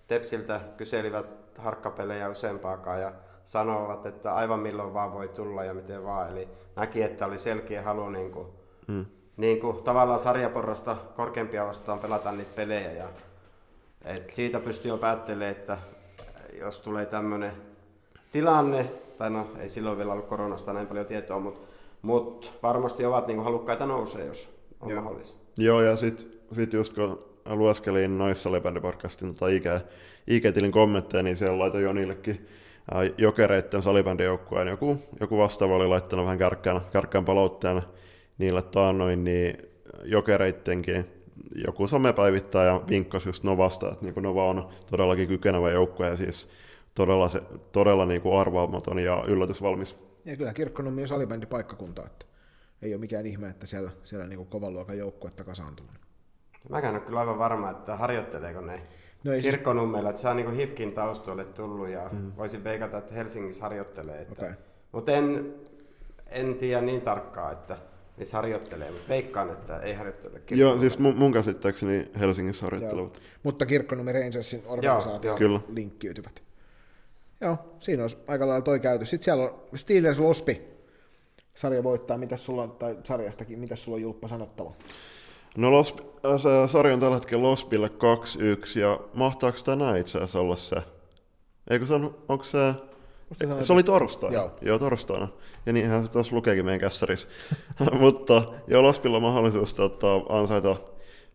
[0.07, 1.25] Tepsiltä kyselivät
[1.57, 3.11] harkkapelejä useampaakaan ja
[3.45, 6.29] sanovat, että aivan milloin vaan voi tulla ja miten vaan.
[6.29, 8.47] Eli näki, että oli selkeä halu niin kuin,
[8.87, 9.05] mm.
[9.37, 12.91] niin kuin, tavallaan sarjaporrasta korkeampia vastaan pelata niitä pelejä.
[12.91, 13.07] Ja,
[14.05, 15.77] et siitä pystyy jo päättelemään, että
[16.59, 17.53] jos tulee tämmöinen
[18.31, 21.67] tilanne, tai no ei silloin vielä ollut koronasta näin paljon tietoa, mutta
[22.01, 24.49] mut varmasti ovat niin kuin, halukkaita nousee, jos
[24.81, 25.01] on Joo.
[25.01, 25.39] mahdollista.
[25.57, 29.65] Joo, ja sitten sit just kun lueskelin noissa Lepände-podcastin tota IG,
[30.27, 32.47] IG-tilin kommentteja, niin siellä laitoin Jonillekin
[33.17, 37.81] jokereiden salibändijoukkueen joku, joku vastaava oli laittanut vähän kärkkään, kärkkään palautteen
[38.37, 39.57] niille taannoin, niin
[40.03, 41.05] jokereittenkin
[41.65, 46.47] joku somepäivittäjä vinkkasi just Novasta, että niin Nova on todellakin kykenevä joukkue ja siis
[46.95, 49.95] todella, se, todella niin kuin arvaamaton ja yllätysvalmis.
[50.25, 52.25] Ja kyllä Kirkkonummi on salibändipaikkakunta, että
[52.81, 55.85] ei ole mikään ihme, että siellä, siellä niin kovan luokan joukkuetta kasaantuu.
[56.69, 58.81] Mäkään ole kyllä aivan varma, että harjoitteleeko ne
[59.23, 62.31] No siis- Kirkkonummella, että se on niin HIFKin taustoille tullut ja mm.
[62.37, 64.21] voisin veikata, että Helsingissä harjoittelee.
[64.21, 64.53] Että, okay.
[64.91, 65.53] Mutta en,
[66.27, 67.77] en tiedä niin tarkkaa, että
[68.17, 73.21] missä harjoittelee, mutta veikkaan, että ei harjoittele Joo, siis mun, mun käsittääkseni Helsingissä harjoittelevat.
[73.43, 76.43] Mutta Kirkkonummi Rangersin organisaatio Joo, linkkiytyvät.
[77.43, 79.05] Joo, siinä olisi aika lailla toi käyty.
[79.05, 80.61] Sitten siellä on Steelers Lospi.
[81.53, 84.71] Sarja voittaa, mitä sulla on, tai sarjastakin, mitä sulla on Julppa sanottava?
[85.57, 85.95] No Los,
[86.37, 90.75] se sarja on tällä hetkellä Lospille 2-1 ja mahtaako tänään itse asiassa olla se?
[91.69, 92.73] Eikö se on, onko se...
[93.31, 94.35] Se, se oli torstaina.
[94.35, 94.51] Joo.
[94.61, 95.27] joo, torstaina.
[95.65, 97.27] Ja niinhän se tuossa lukeekin meidän kässärissä.
[97.99, 100.75] Mutta joo, Lospilla on mahdollisuus tota, ansaita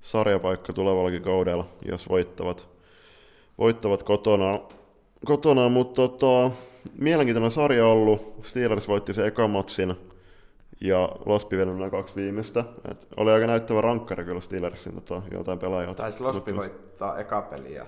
[0.00, 2.68] sarjapaikka tulevallakin kaudella, jos voittavat,
[3.58, 4.60] voittavat kotona.
[5.24, 6.50] Kotona mutta tota,
[6.98, 8.34] mielenkiintoinen sarja ollut.
[8.42, 9.94] Steelers voitti se eka matsin
[10.80, 12.64] ja Lospi vielä nämä kaksi viimeistä.
[12.90, 15.94] Et oli aika näyttävä rankkari kyllä Steelersin tota, jotain pelaajia.
[15.94, 17.86] Taisi Lospi voittaa eka peli ja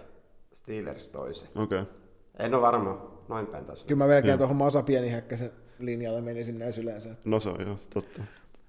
[0.52, 1.48] Steelers toisen.
[1.54, 1.80] Okei.
[1.80, 1.94] Okay.
[2.38, 3.84] En ole varma, noin päin taas.
[3.84, 7.08] Kyllä mä melkein tuohon Masa Pienihäkkäsen linjalle menisin näin yleensä.
[7.24, 8.22] No se on joo, totta.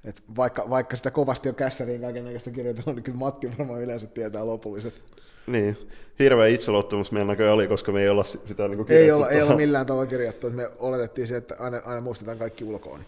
[0.03, 4.07] Et vaikka, vaikka sitä kovasti on kässäriin kaiken näköistä kirjoitellut, niin kyllä Matti varmaan yleensä
[4.07, 5.01] tietää lopulliset.
[5.47, 5.77] Niin,
[6.19, 9.55] hirveä itseluottamus meillä näköjään oli, koska me ei olla sitä niin ei olla, ei olla
[9.55, 12.99] millään tavalla kirjattu, me oletettiin se, että aina, aina muistetaan kaikki ulkoon.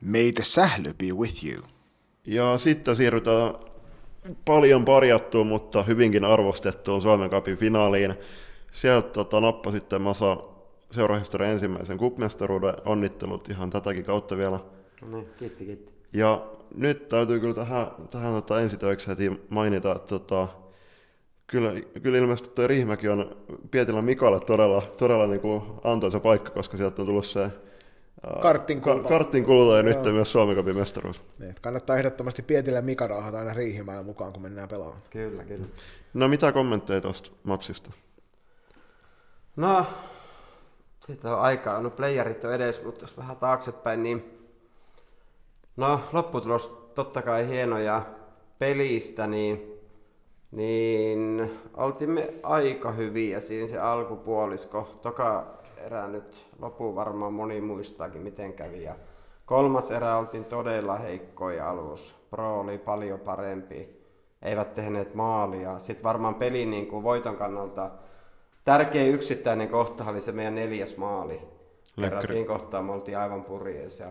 [0.00, 1.62] May the sähly be with you.
[2.26, 3.54] Ja sitten siirrytään
[4.44, 8.14] paljon parjattuun, mutta hyvinkin arvostettuun Suomen Cupin finaaliin.
[8.72, 10.36] Sieltä tota, nappasitte Masa
[10.90, 12.74] seurahistorian ensimmäisen kupmestaruuden.
[12.84, 14.60] Onnittelut ihan tätäkin kautta vielä.
[15.02, 15.92] No niin, kiitti, kiitti.
[16.12, 20.48] Ja nyt täytyy kyllä tähän, tähän tota, ensitöiksi heti mainita, että tota,
[21.46, 23.36] kyllä, kyllä ilmeisesti tuo Riihimäki on
[23.70, 27.50] Pietilän Mikalle todella, todella niin kuin antoisa paikka, koska sieltä on tullut se
[29.08, 29.76] Karttin kulta.
[29.76, 31.22] Ja nyt myös Suomen Cupin mestaruus.
[31.38, 35.02] Niin, kannattaa ehdottomasti Pietilän Mika raahata aina Riihimään mukaan, kun mennään pelaamaan.
[35.10, 35.66] Kyllä, kyllä.
[36.14, 37.90] No mitä kommentteja tuosta matsista?
[39.56, 39.86] No,
[41.06, 41.80] siitä on aikaa.
[41.80, 44.35] No playerit on edes, mutta jos vähän taaksepäin, niin
[45.76, 48.02] no lopputulos totta kai hieno ja
[48.58, 49.76] pelistä, niin
[50.50, 54.98] Niin oltiin me aika hyviä siinä se alkupuolisko.
[55.02, 58.82] Toka erä nyt loppu varmaan moni muistaakin miten kävi.
[58.82, 58.94] Ja
[59.46, 62.14] kolmas erä oltiin todella heikkoja alus.
[62.30, 64.02] Pro oli paljon parempi.
[64.42, 65.78] Eivät tehneet maalia.
[65.78, 67.90] Sitten varmaan pelin niin kuin voiton kannalta
[68.64, 71.40] tärkein yksittäinen kohta oli se meidän neljäs maali.
[72.26, 74.04] Siinä kohtaa me oltiin aivan purjeessa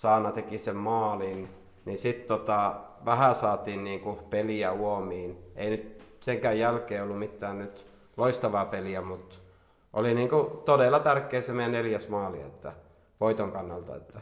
[0.00, 1.48] Saana teki sen maalin.
[1.84, 5.38] Niin sitten tota, vähän saatiin niinku peliä uomiin.
[5.56, 7.86] Ei nyt senkään jälkeen ollut mitään nyt
[8.16, 9.36] loistavaa peliä, mutta
[9.92, 12.72] oli niinku todella tärkeä se meidän neljäs maali, että
[13.20, 13.96] voiton kannalta.
[13.96, 14.20] Että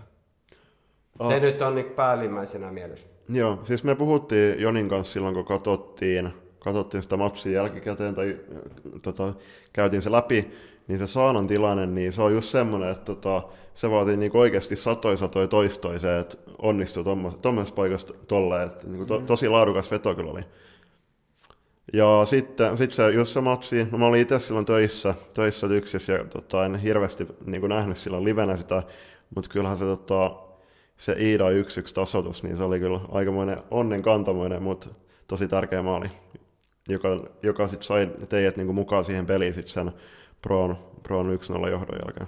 [1.18, 1.30] Oh.
[1.30, 3.06] Se nyt on niin päällimmäisenä mielessä.
[3.28, 8.62] Joo, siis me puhuttiin Jonin kanssa silloin, kun katsottiin, katsottiin sitä matsia jälkikäteen tai äh,
[9.02, 9.34] tota,
[9.72, 10.50] käytiin se läpi,
[10.88, 13.42] niin se Saanan tilanne, niin se on just semmoinen, että tota,
[13.74, 19.06] se vaatii niinku oikeasti satoi satoi toistoi se, että onnistuu tuommoisessa paikassa tolleen, että niinku
[19.06, 20.44] to, tosi laadukas veto kyllä oli.
[21.92, 26.12] Ja sitten sit se, just se matsi, no mä olin itse silloin töissä, töissä Lyksissä
[26.12, 28.82] ja tota, en hirveästi niin kuin nähnyt silloin livenä sitä,
[29.34, 30.36] mutta kyllähän se, tota,
[30.96, 34.88] se Iida 1-1 tasoitus, niin se oli kyllä aikamoinen onnen kantamoinen, mutta
[35.26, 36.10] tosi tärkeä maali,
[36.88, 39.92] joka, joka sitten sai teidät niin kuin mukaan siihen peliin sitten sen
[40.42, 42.26] Proon, Proon 1-0 johdon jälkeen.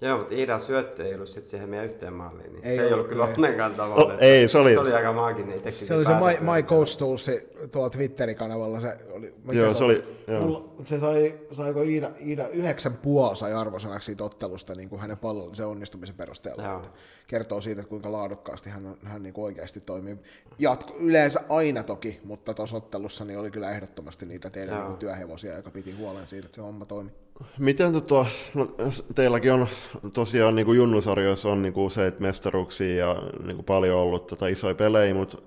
[0.00, 2.52] Joo, mutta Iidan syöttö ei ollut sitten siihen meidän yhteen maaliin.
[2.52, 4.12] Niin Ei se ei ollut ollut kyllä onnenkaan tavalla.
[4.12, 5.56] No, ei, se oli- Se oli aika maaginen.
[5.58, 6.50] itsekin Se oli se My.
[6.54, 7.30] My Coach Tools
[7.72, 8.80] tuolla Twitterin kanavalla.
[8.80, 10.40] Se oli, mikä Joo, se oli- joo.
[10.40, 15.18] Mulla, se sai, saiko Iida, Iida yhdeksän puoli sai arvosanaksi siitä ottelusta niin kuin hänen
[15.18, 16.62] pallollisen onnistumisen perusteella.
[16.62, 16.76] Joo.
[16.76, 16.88] Että
[17.26, 20.16] kertoo siitä, että kuinka laadukkaasti hän, hän niin kuin oikeasti toimii.
[20.58, 25.56] Jatko, yleensä aina toki, mutta tuossa ottelussa niin oli kyllä ehdottomasti niitä teidän niin työhevosia,
[25.56, 27.10] joka piti huolen siitä, että se homma toimi.
[27.58, 28.68] Miten tota, no,
[29.14, 29.66] teilläkin on
[30.12, 34.46] tosiaan niin kuin junnusarjoissa on niin kuin useita mestaruuksia ja niin kuin paljon ollut tota,
[34.46, 35.38] isoja pelejä, mutta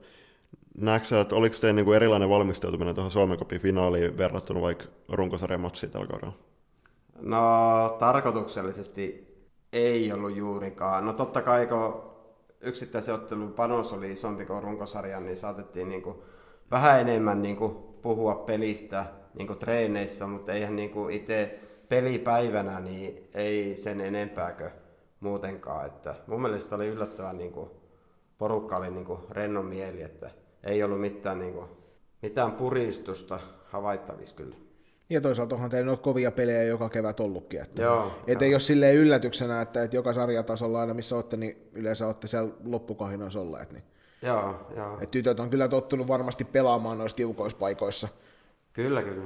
[0.78, 5.62] näetkö että oliko teillä niin kuin erilainen valmistautuminen tuohon Suomen Cupin finaaliin verrattuna vaikka runkosarjan
[5.62, 6.34] matsiin tällä kaudella?
[7.22, 9.32] No tarkoituksellisesti
[9.74, 11.06] ei ollut juurikaan.
[11.06, 12.12] No totta kai kun
[12.62, 16.24] yksittäisen ottelun panos oli isompi kuin runkosarjan, niin saatettiin niinku
[16.72, 17.70] vähän enemmän niinku
[18.02, 21.60] puhua pelistä niinku treeneissä, mutta eihän niinku itse
[21.92, 24.72] pelipäivänä niin ei sen enempääkö
[25.20, 25.86] muutenkaan.
[25.86, 27.72] Että mun mielestä oli yllättävän niinku,
[28.38, 30.30] porukka oli niinku rennon mieli, että
[30.64, 31.68] ei ollut mitään, niinku,
[32.22, 34.56] mitään puristusta havaittavissa kyllä.
[35.10, 37.62] Ja toisaalta onhan teillä noita kovia pelejä joka kevät ollutkin.
[37.62, 41.70] Että Joo, et ei ole silleen yllätyksenä, että, että joka sarjatasolla aina missä olette, niin
[41.74, 43.72] yleensä olette siellä loppukahinoissa olleet.
[43.72, 43.84] Niin.
[44.22, 44.98] Joo, joo.
[45.02, 48.08] Et tytöt on kyllä tottunut varmasti pelaamaan noissa tiukoissa paikoissa.
[48.74, 49.24] Kyllä, kyllä.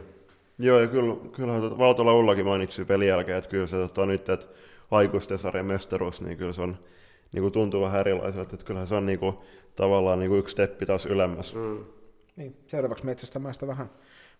[0.57, 4.29] Joo, ja kyllä, kyllähän tota, Valtola Ullakin mainitsi pelin jälkeen, että kyllä se tota, nyt,
[4.29, 4.47] että
[4.91, 6.77] aikuisten sarjan mestaruus, niin kyllä se on
[7.31, 9.35] niin kuin tuntuu vähän erilaiselta, että kyllähän se on niin kuin,
[9.75, 11.55] tavallaan niin kuin yksi steppi taas ylemmäs.
[11.55, 11.85] Mm.
[12.35, 13.89] Niin, seuraavaksi metsästämään sitä vähän,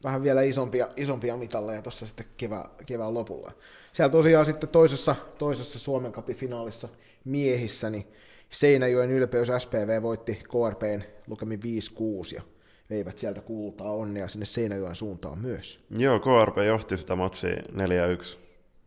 [0.03, 3.51] vähän vielä isompia, isompia mitalleja tuossa sitten kevään, kevään lopulla.
[3.93, 6.89] Siellä tosiaan sitten toisessa, toisessa Suomen Cupin finaalissa
[7.25, 8.07] miehissä, niin
[8.49, 12.41] Seinäjoen ylpeys SPV voitti KRPn lukemin 5-6 ja
[12.89, 15.85] veivät sieltä kultaa onnea sinne Seinäjoen suuntaan myös.
[15.97, 18.37] Joo, KRP johti sitä matsia 4-1.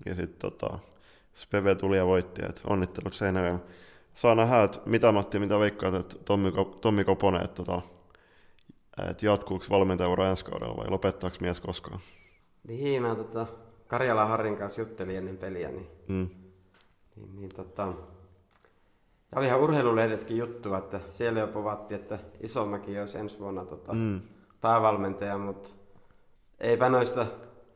[0.06, 0.78] Ja sitten tota,
[1.34, 3.62] SPV tuli ja voitti, että onnittelut Seinäjoen.
[4.14, 7.82] Saa nähdä, että mitä Matti, mitä veikkaat, että Tommi, Ko- Tommi Koponen, että tota,
[9.10, 12.00] että jatkuuko valmentajaura ensi kaudella vai lopettaako mies koskaan?
[12.68, 13.46] Niin, mä tota,
[13.86, 16.28] Karjala Harrin kanssa juttelin ennen peliä, niin, Mm.
[17.16, 17.92] niin, niin tota,
[19.36, 24.20] oli ihan urheilulehdessäkin juttu, että siellä jo povattiin, että Isomäki olisi ensi vuonna tota, Mm.
[24.60, 25.68] päävalmentaja, mutta
[26.60, 27.26] eipä noista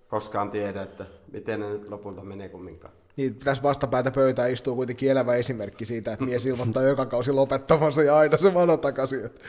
[0.08, 2.94] koskaan tiedä, että miten ne nyt lopulta menee kumminkaan.
[3.16, 8.02] Niin tässä vastapäätä pöytään istuu kuitenkin elävä esimerkki siitä, että mies ilmoittaa joka kausi lopettavansa
[8.02, 9.24] ja aina se vano takaisin.
[9.24, 9.40] Että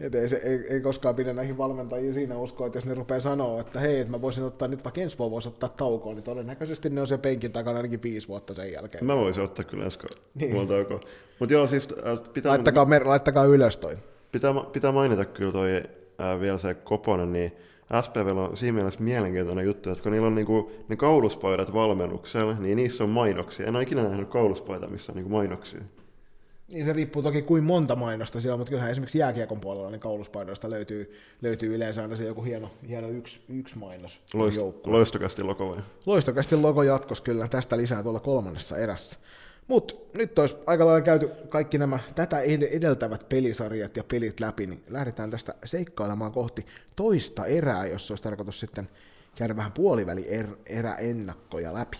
[0.00, 3.20] et ei, se, ei, ei, koskaan pidä näihin valmentajiin siinä uskoa, että jos ne rupeaa
[3.20, 6.24] sanoa, että hei, että mä voisin ottaa nyt vaikka ensi vuonna voisi ottaa taukoon, niin
[6.24, 9.04] todennäköisesti ne on se penkin takana ainakin viisi vuotta sen jälkeen.
[9.04, 9.98] Mä voisin ottaa kyllä ensi.
[10.34, 10.52] Niin.
[10.52, 11.00] Niin.
[11.38, 13.96] Mutta joo, siis äh, pitää, Laittakaa, mer- laittakaa ylös toi.
[14.32, 15.82] pitää, pitää mainita kyllä toi
[16.18, 17.52] ää, vielä se Koponen, niin
[18.02, 22.76] SPV on siinä mielessä mielenkiintoinen juttu, että kun niillä on niinku, ne kauluspaidat valmennuksella, niin
[22.76, 23.66] niissä on mainoksia.
[23.66, 25.80] En ole ikinä nähnyt kauluspaita, missä on niinku mainoksia.
[26.68, 30.70] Niin se riippuu toki kuin monta mainosta siellä, mutta kyllähän esimerkiksi jääkiekon puolella niin kauluspaidoista
[30.70, 34.20] löytyy, löytyy yleensä aina se joku hieno, hieno yksi, yksi mainos.
[34.34, 35.82] Loist, loistokästi logo vai?
[36.06, 39.18] Loistokästi logo jatkos kyllä, tästä lisää tuolla kolmannessa erässä.
[39.68, 44.66] Mutta nyt olisi aika lailla käyty kaikki nämä tätä ed- edeltävät pelisarjat ja pelit läpi,
[44.66, 48.88] niin lähdetään tästä seikkailemaan kohti toista erää, jossa olisi tarkoitus sitten
[49.36, 51.96] käydä vähän puoliväli er- eräennakkoja läpi.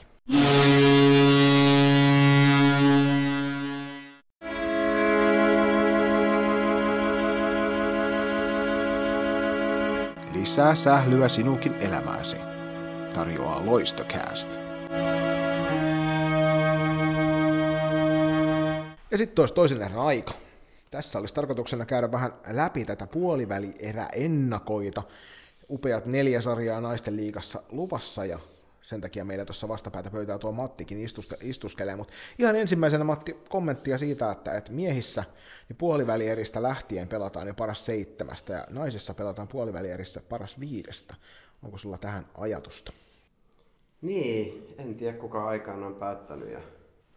[10.45, 12.37] Lisää sählyä sinunkin elämääsi.
[13.15, 14.59] Tarjoaa Loistocast.
[19.11, 20.33] Ja sitten olisi toisen erän aika.
[20.91, 25.03] Tässä olisi tarkoituksena käydä vähän läpi tätä puolivälierä ennakoita.
[25.71, 28.39] Upeat neljä sarjaa naisten liigassa luvassa ja
[28.85, 33.99] sen takia meillä tuossa vastapäätä pöytää tuo Mattikin istuste, istuskelee, mutta ihan ensimmäisenä Matti kommenttia
[33.99, 35.25] siitä, että, että miehissä
[35.69, 41.15] niin puolivälieristä lähtien pelataan jo paras seitsemästä ja naisissa pelataan puolivälierissä paras viidestä.
[41.63, 42.93] Onko sulla tähän ajatusta?
[44.03, 46.61] Niin, en tiedä kuka aikaan on päättänyt ja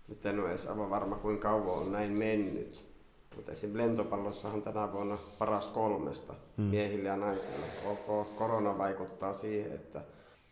[0.08, 2.88] nyt en ole edes aivan varma kuinka kauan on näin mennyt.
[3.36, 3.77] Mutta esim.
[3.77, 6.65] lentopallossahan tänä vuonna paras kolmesta hmm.
[6.65, 7.65] miehille ja naisille.
[7.84, 10.01] Koko korona vaikuttaa siihen, että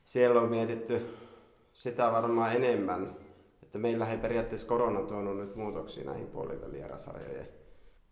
[0.06, 1.06] siellä on mietitty
[1.74, 3.16] sitä varmaan enemmän,
[3.64, 7.48] että meillä ei periaatteessa korona tuonut nyt muutoksia näihin puolivälieräsarjoihin.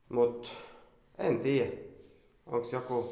[0.10, 0.50] Mutta
[1.18, 1.72] en tiedä,
[2.46, 3.10] onko joku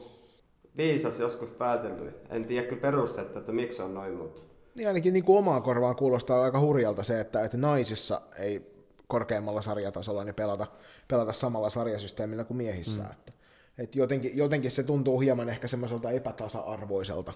[0.77, 2.15] viisas joskus päätellyt.
[2.29, 4.41] En tiedä kyllä perustetta, että miksi on noin, mutta...
[4.75, 8.71] Niin ainakin niin kuin omaan korvaan kuulostaa aika hurjalta se, että, että naisissa ei
[9.07, 10.67] korkeammalla sarjatasolla niin pelata,
[11.07, 13.01] pelata samalla sarjasysteemillä kuin miehissä.
[13.01, 13.11] Mm.
[13.11, 13.33] Että,
[13.77, 17.33] että jotenkin, jotenkin se tuntuu hieman ehkä semmoiselta epätasa-arvoiselta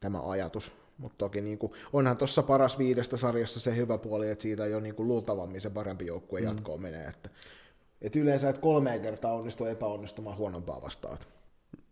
[0.00, 0.72] tämä ajatus.
[0.98, 4.80] Mutta toki niin kuin, onhan tuossa paras viidestä sarjassa se hyvä puoli, että siitä jo
[4.80, 6.46] niin kuin luultavammin se parempi joukkue mm.
[6.46, 7.06] jatkoon menee.
[7.06, 7.30] Että,
[8.02, 11.18] että yleensä et kolmeen kertaa onnistu epäonnistumaan huonompaa vastaan.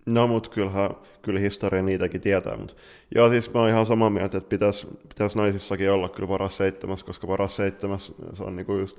[0.06, 0.90] No, mutta kyllähän,
[1.22, 2.56] kyllä historia niitäkin tietää.
[2.56, 2.74] Mutta
[3.14, 7.04] joo, siis mä oon ihan samaa mieltä, että pitäisi pitäis naisissakin olla kyllä paras seitsemäs,
[7.04, 8.98] koska paras seitsemäs se on niinku just,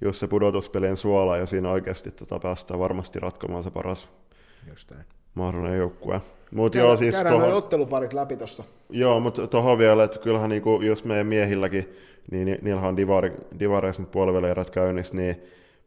[0.00, 4.08] just se pudotuspelien suola, ja siinä oikeasti tota päästään varmasti ratkomaan se paras
[4.68, 5.04] Just näin.
[5.34, 6.20] mahdollinen joukkue.
[6.50, 8.64] Mut joo, siis käydään tohon, noi otteluparit läpi tuosta.
[8.90, 11.94] joo, mutta tuohon vielä, että kyllähän niinku, jos meidän miehilläkin,
[12.30, 15.42] niin ni- niillähän on divari, divareissa nyt puolivälierät käynnissä, niin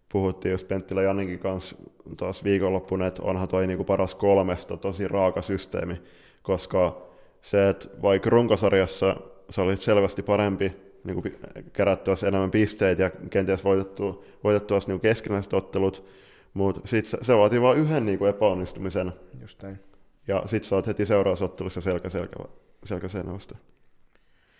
[0.10, 1.76] puhuttiin just Penttilä Janinkin kanssa
[2.17, 6.02] taas viikonloppuna, että onhan toi niinku paras kolmesta tosi raaka systeemi,
[6.41, 7.02] koska
[7.41, 9.15] se, että vaikka runkosarjassa
[9.49, 10.73] sä olit selvästi parempi,
[11.04, 11.36] niin kuin
[11.73, 16.06] kerättyä enemmän pisteitä ja kenties voitettu, voitettua niin keskinäiset ottelut,
[16.54, 19.80] mutta sitten se, se vaatii vain yhden niin kuin epäonnistumisen, Just näin.
[20.28, 22.36] Ja sitten sä oot heti seuraavassa ottelussa selkä, selkä,
[22.84, 23.08] selkä.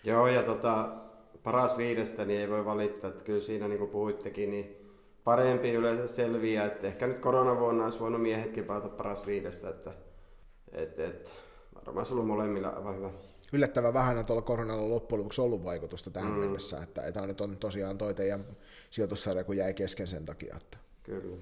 [0.04, 0.88] Joo, ja tota,
[1.42, 4.76] paras viidestä niin ei voi valittaa, että kyllä siinä niin kuin puhuittekin, niin
[5.24, 9.90] parempi yleensä selviää, että ehkä nyt koronavuonna olisi voinut miehetkin päätä paras viidestä, että
[10.72, 11.32] et, et,
[11.86, 13.10] varmaan sulla on molemmilla aivan hyvä.
[13.52, 16.38] Yllättävän vähän on tuolla koronalla loppujen lopuksi ollut vaikutusta tähän mm.
[16.38, 18.44] mennessä, että, että nyt on tosiaan toi teidän
[18.90, 20.56] sijoitussarja, kun jäi kesken sen takia.
[20.56, 20.78] Että.
[21.02, 21.36] Kyllä.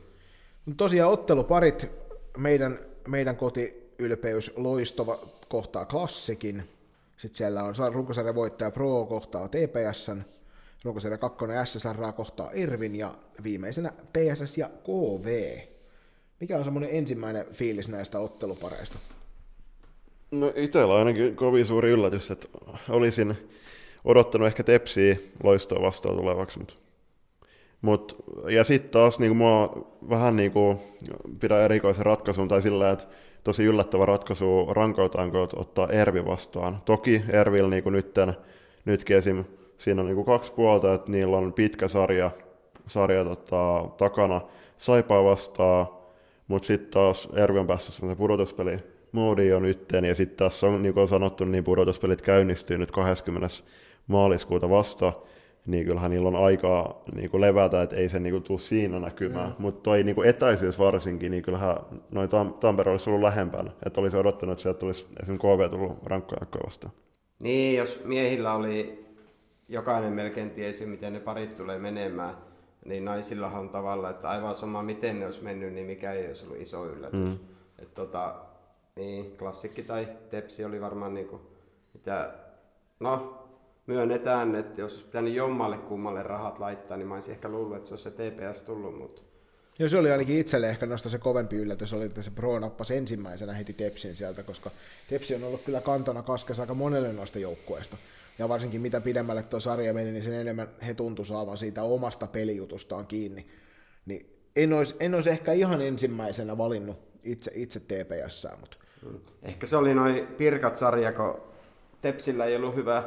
[0.66, 1.90] Mut tosiaan otteluparit,
[2.36, 3.36] meidän, meidän
[4.02, 6.62] kotiylpeys loistova kohtaa klassikin,
[7.16, 10.22] sitten siellä on runkosarjan voittaja Pro kohtaa TPSn,
[10.84, 15.58] runkosarja 2 SSR kohtaa Irvin ja viimeisenä PSS ja KV.
[16.40, 18.98] Mikä on semmoinen ensimmäinen fiilis näistä ottelupareista?
[20.30, 22.48] No itsellä ainakin kovin suuri yllätys, että
[22.88, 23.50] olisin
[24.04, 26.58] odottanut ehkä Tepsiä loistoa vastaan tulevaksi.
[26.58, 26.74] Mutta
[27.82, 30.78] Mut, ja sitten taas niin mua vähän niin kuin
[31.64, 33.04] erikoisen ratkaisun tai sillä, että
[33.44, 36.78] tosi yllättävä ratkaisu rankautanko ottaa Ervi vastaan.
[36.84, 38.34] Toki Ervillä niin kuin nytten,
[38.84, 39.44] nytkin esim.
[39.78, 42.30] siinä on niin kuin kaksi puolta, että niillä on pitkä sarja,
[42.86, 44.40] sarja tota, takana
[44.78, 45.86] Saipaa vastaan,
[46.48, 48.78] mutta sitten taas Ervi on päässyt semmoisen pudotuspeli
[49.12, 52.90] moodi jo nytten, ja sitten tässä on, niin kuin on sanottu, niin pudotuspelit käynnistyy nyt
[52.90, 53.48] 20.
[54.06, 55.12] maaliskuuta vasta,
[55.66, 58.98] niin kyllähän niillä on aikaa niin kuin levätä, että ei se niin kuin, tule siinä
[58.98, 59.48] näkymään.
[59.48, 59.54] Mm.
[59.58, 61.76] Mutta toi niin kuin etäisyys varsinkin, niin kyllähän
[62.10, 63.70] noin Tam- Tampere olisi ollut lähempänä.
[63.86, 66.92] Että olisi odottanut, että sieltä tulisi esimerkiksi KV tullut rankkoja vastaan.
[67.38, 69.06] Niin, jos miehillä oli
[69.68, 72.34] jokainen melkein tiesi, miten ne parit tulee menemään,
[72.84, 76.46] niin naisillahan on tavalla, että aivan sama miten ne olisi mennyt, niin mikä ei olisi
[76.46, 77.20] ollut iso yllätys.
[77.20, 77.38] Mm.
[77.78, 78.34] Et tota,
[78.96, 81.40] niin, klassikki tai tepsi oli varmaan niinku,
[81.94, 82.30] mitä,
[83.00, 83.41] no
[83.86, 87.88] myönnetään, että jos olisi pitänyt jommalle kummalle rahat laittaa, niin mä olisin ehkä luullut, että
[87.88, 89.22] se olisi se TPS tullut, mutta
[89.78, 92.96] Joo, se oli ainakin itselle ehkä noista se kovempi yllätys, oli, että se Pro nappasi
[92.96, 94.70] ensimmäisenä heti Tepsin sieltä, koska
[95.10, 97.96] Tepsi on ollut kyllä kantona kaskessa aika monelle noista joukkueista.
[98.38, 102.26] Ja varsinkin mitä pidemmälle tuo sarja meni, niin sen enemmän he tuntu saavan siitä omasta
[102.26, 103.46] pelijutustaan kiinni.
[104.06, 108.76] Niin en olisi, en olisi ehkä ihan ensimmäisenä valinnut itse, itse TPS, mutta
[109.42, 111.40] Ehkä se oli noin pirkat sarja, kun
[112.02, 113.02] Tepsillä ei ollut hyvä,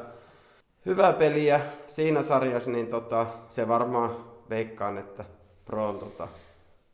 [0.85, 5.25] hyvä peliä siinä sarjassa, niin tota, se varmaan veikkaan, että
[5.65, 6.27] Proon tota,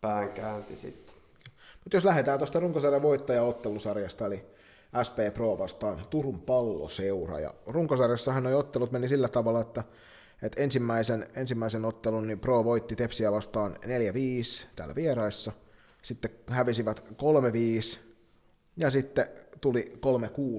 [0.01, 1.15] pään käänti sitten.
[1.83, 4.45] Mutta jos lähdetään tuosta runkosarjan voittajaottelusarjasta, eli
[5.07, 7.39] SP Pro vastaan Turun palloseura.
[7.39, 9.83] Ja runkosarjassahan nuo ottelut meni sillä tavalla, että,
[10.41, 13.77] että ensimmäisen, ensimmäisen ottelun niin Pro voitti Tepsiä vastaan 4-5
[14.75, 15.51] täällä vieraissa.
[16.01, 17.99] Sitten hävisivät 3-5
[18.77, 19.27] Ja sitten
[19.61, 19.85] tuli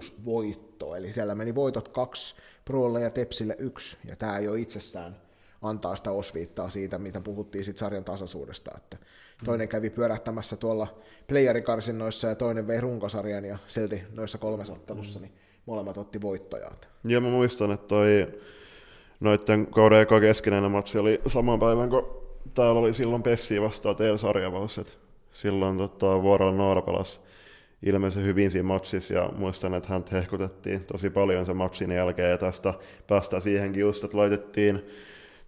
[0.02, 2.34] 3-6 voitto, eli siellä meni voitot kaksi
[2.64, 5.16] Prolle ja Tepsille yksi, ja tämä jo itsessään
[5.62, 8.96] antaa sitä osviittaa siitä, mitä puhuttiin siitä sarjan tasaisuudesta, että
[9.44, 10.86] toinen kävi pyörähtämässä tuolla
[11.28, 15.32] playerikarsinnoissa ja toinen vei runkosarjan ja silti noissa kolmessa ottelussa niin
[15.66, 16.70] molemmat otti voittoja.
[17.04, 18.28] Ja mä muistan, että toi
[19.20, 22.22] noiden kauden eka keskinäinen matsi oli saman päivän, kun
[22.54, 24.80] täällä oli silloin Pessi vastaan teillä sarjavaus,
[25.32, 27.20] silloin tota, vuorolla Noora pelasi
[27.82, 32.38] ilmeisesti hyvin siinä matsissa ja muistan, että hän hehkutettiin tosi paljon sen matsin jälkeen ja
[32.38, 32.74] tästä
[33.06, 34.86] päästään siihenkin just, että laitettiin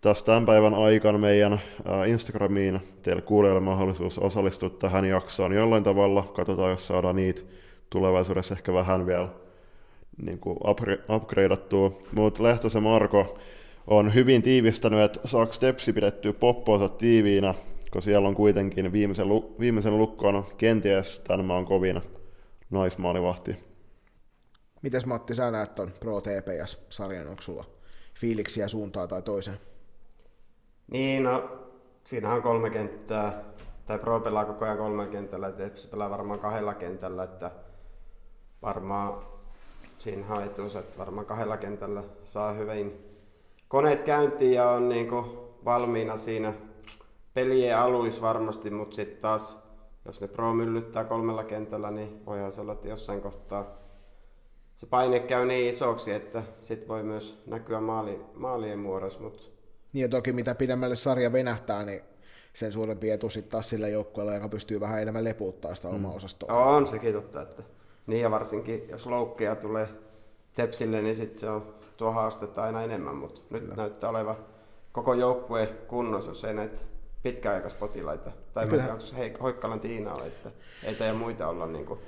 [0.00, 1.60] tässä tämän päivän aikana meidän
[2.06, 6.22] Instagramiin teille kuulijoille mahdollisuus osallistua tähän jaksoon jollain tavalla.
[6.22, 7.42] Katsotaan, jos saadaan niitä
[7.90, 9.28] tulevaisuudessa ehkä vähän vielä
[10.22, 10.58] niin kuin
[11.10, 11.98] upgradeattua.
[12.12, 13.38] Mutta Lehtosen Marko
[13.86, 17.54] on hyvin tiivistänyt, että saako Stepsi pidettyä poppoonsa tiiviinä,
[17.90, 19.26] kun siellä on kuitenkin viimeisen,
[19.60, 22.00] viimeisen lukkoon kenties tämän maan kovin
[22.70, 23.56] naismaalivahti.
[24.82, 27.64] Mites Matti, sä näet ton Pro TPS-sarjan, onko sulla
[28.20, 29.58] fiiliksiä suuntaa tai toiseen?
[30.90, 31.58] Niin, no
[32.04, 33.44] siinähän on kolme kenttää,
[33.86, 37.50] tai Pro pelaa koko ajan kolme kentällä, että se pelaa varmaan kahdella kentällä, että
[38.62, 39.26] varmaan
[39.98, 42.98] siinä on etuus, että varmaan kahdella kentällä saa hyvin
[43.68, 45.08] koneet käyntiin ja on niin
[45.64, 46.54] valmiina siinä
[47.34, 49.63] pelien aluis varmasti, mutta sitten taas
[50.06, 53.84] jos ne Pro myllyttää kolmella kentällä, niin voihan se olla, että jossain kohtaa
[54.74, 59.20] se paine käy niin isoksi, että sit voi myös näkyä maali, maalien muodossa.
[59.20, 59.52] Mut...
[59.92, 62.00] Niin ja toki mitä pidemmälle sarja venähtää, niin
[62.52, 65.94] sen suurempi etu sitten taas sillä joukkueella, joka pystyy vähän enemmän lepuuttaa sitä mm.
[65.94, 66.64] omaa osastoa.
[66.64, 67.62] On sekin totta, että
[68.06, 69.88] niin ja varsinkin jos loukkeja tulee
[70.54, 73.74] Tepsille, niin sitten se on tuo haastetta aina enemmän, mutta nyt Kyllä.
[73.74, 74.36] näyttää olevan
[74.92, 76.76] koko joukkue kunnossa, jos ei näitä
[77.24, 78.30] pitkäaikaispotilaita.
[78.54, 78.84] Tai Kyllä.
[78.84, 80.50] onko se Hoikkalan Tiina on, että
[80.82, 82.00] ei teidän muita olla niin kuin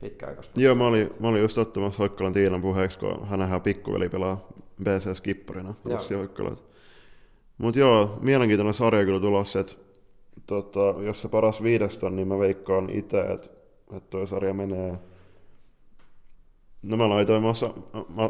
[0.00, 0.60] pitkäaikaispotilaita.
[0.60, 4.48] Joo, mä olin, mä olin just ottamassa Hoikkalan Tiinan puheeksi, kun hänhän pikkuveli pelaa
[4.82, 5.74] BC-skipparina.
[7.58, 9.74] Mutta joo, mielenkiintoinen sarja kyllä tulossa, että
[10.46, 13.48] tota, jos se paras viidestä niin mä veikkaan itse, että,
[13.96, 14.98] että toi sarja menee
[16.82, 17.74] No mä laitoin Massa,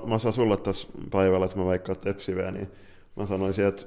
[0.07, 2.68] Massa sulle tässä päivällä, että mä veikkaan Tepsiveä, niin
[3.16, 3.83] mä sanoisin, että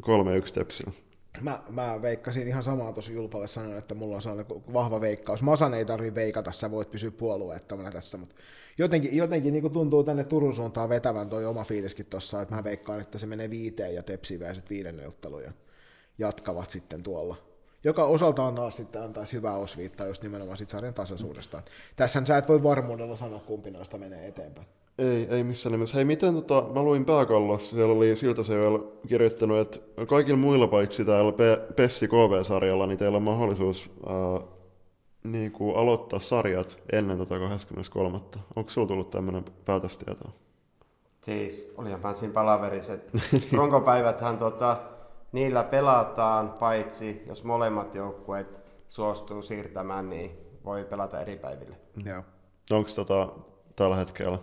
[0.00, 1.07] 3-1 Tepsillä.
[1.40, 5.42] Mä, mä veikkasin ihan samaa tosi Julpalle sanoin, että mulla on sellainen vahva veikkaus.
[5.42, 8.34] Masan ei tarvi veikata, sä voit pysyä puolueettomana tässä, mutta
[8.78, 13.00] jotenkin, jotenkin niin tuntuu tänne Turun suuntaan vetävän toi oma fiiliskin tossa, että mä veikkaan,
[13.00, 14.98] että se menee viiteen ja Tepsi sitten viiden
[15.44, 15.52] ja
[16.18, 17.48] jatkavat sitten tuolla
[17.84, 21.62] joka osaltaan taas sitten antaisi hyvää osviittaa just nimenomaan sit sarjan tasaisuudesta.
[21.96, 24.66] Tässä sä et voi varmuudella sanoa, kumpi noista menee eteenpäin.
[24.98, 25.96] Ei, ei missään nimessä.
[25.96, 30.68] Hei, miten tota, mä luin pääkallossa, siellä oli siltä se vielä kirjoittanut, että kaikilla muilla
[30.68, 31.32] paitsi täällä
[31.76, 34.40] Pessi KV-sarjalla, niin teillä on mahdollisuus ää,
[35.24, 38.20] niin kuin aloittaa sarjat ennen tota 23.
[38.56, 40.24] Onko sulla tullut tämmöinen päätöstieto?
[41.20, 43.12] Siis, olihan siinä palaveriset.
[43.52, 44.76] Runkopäiväthän tota,
[45.32, 48.58] niillä pelataan, paitsi jos molemmat joukkueet
[48.88, 50.30] suostuu siirtämään, niin
[50.64, 51.76] voi pelata eri päiville.
[52.04, 52.22] Joo.
[52.70, 53.28] Onko tota,
[53.76, 54.38] tällä hetkellä,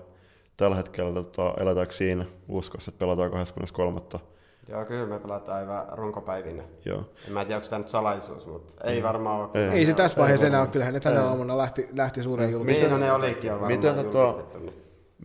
[0.57, 4.01] tällä hetkellä tota, eletäänkö siinä uskossa, että pelataan 23.
[4.69, 6.63] Joo, kyllä me pelataan aivan runkopäivinä.
[6.85, 7.03] Joo.
[7.27, 9.49] En mä tiedä, onko tämä nyt salaisuus, mutta ei varmaan ole.
[9.53, 10.69] Ei, ei se tässä vaiheessa enää ole.
[10.69, 12.99] Kyllähän ne tänä aamuna lähti, lähti suureen julkistettuun.
[12.99, 14.35] Niin, no ne olikin jo varmaan miten, tota,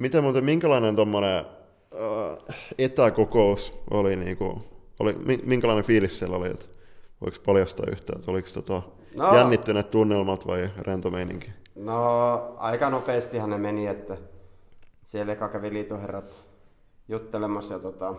[0.00, 4.62] miten muuten, minkälainen tuommoinen äh, etäkokous oli niin kuin,
[4.98, 6.66] oli, minkälainen fiilis siellä oli, että
[7.20, 8.82] voiko paljastaa yhtään, että oliko tota
[9.14, 11.50] no, jännittyneet tunnelmat vai rento meininki?
[11.74, 14.16] No aika nopeastihan ne meni, että
[15.10, 16.40] siellä eka kävi liitoherrat
[17.08, 18.14] juttelemassa ja tota,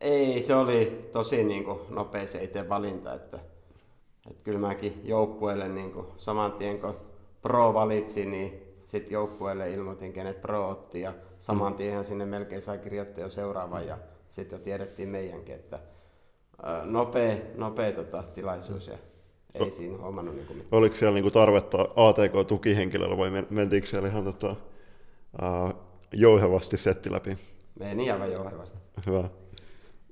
[0.00, 3.38] ei, se oli tosi niin kuin, nopea se itse valinta, että,
[4.30, 6.96] että kyllä mäkin joukkueelle niin kuin, saman tien kun
[7.42, 12.78] Pro valitsi, niin sitten joukkueelle ilmoitin, kenet Pro otti ja saman tien sinne melkein sai
[12.78, 13.98] kirjoittaa jo seuraavan ja
[14.28, 15.78] sitten jo tiedettiin meidänkin, että
[16.84, 18.98] nopea, nopea tota, tilaisuus ja
[19.54, 24.08] ei o, siinä huomannut niin kuin Oliko siellä niin kuin tarvetta ATK-tukihenkilöllä vai mentiinkö siellä
[24.08, 24.56] ihan tota,
[25.42, 25.74] uh,
[26.12, 27.36] jouhevasti setti läpi?
[27.78, 28.78] Meni aivan jouhevasti.
[29.06, 29.28] Hyvä.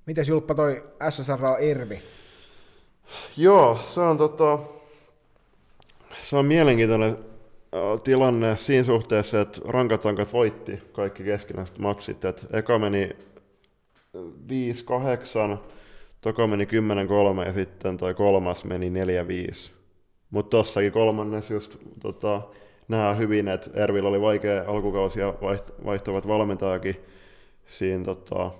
[0.07, 2.03] Mites Julppa toi SSR Ervi?
[3.37, 4.59] Joo, se on, tota,
[6.21, 7.17] se on mielenkiintoinen
[8.03, 12.25] tilanne siinä suhteessa, että rankatankat voitti kaikki keskinäiset matsit.
[12.25, 13.17] Et eka meni
[14.17, 15.59] 5-8,
[16.21, 16.65] toka meni
[17.43, 18.93] 10-3 ja sitten toi kolmas meni 4-5.
[20.31, 22.43] Mutta tossakin kolmannes just tota,
[22.89, 25.35] nähdään hyvin, että Ervillä oli vaikea alkukausi ja
[25.85, 27.05] vaihtavat valmentajakin
[27.67, 28.51] siinä tota,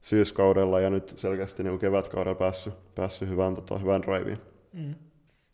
[0.00, 4.38] syyskaudella ja nyt selkeästi niin kevätkaudella päässyt, päässyt hyvän, tota, hyvän raiviin.
[4.72, 4.94] Mm.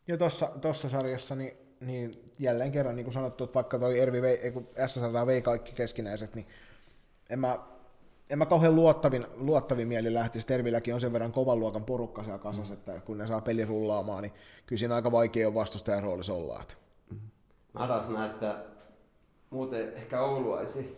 [0.08, 0.16] Ja
[0.60, 4.50] tuossa sarjassa niin niin jälleen kerran, niin kuin sanottu, että vaikka toi Ervi vei, ei,
[4.50, 6.46] kun SSR vei kaikki keskinäiset, niin
[7.30, 7.58] en mä,
[8.30, 10.46] en mä kauhean luottavin, luottavin mieli lähtisi.
[10.46, 14.22] Tervilläkin on sen verran kovan luokan porukka siellä kasassa, että kun ne saa peli rullaamaan,
[14.22, 14.32] niin
[14.66, 16.60] kyllä siinä aika vaikea on vastustajan roolissa olla.
[16.62, 16.74] Että.
[17.78, 18.54] Mä näen, että
[19.50, 20.96] muuten ehkä Oulu olisi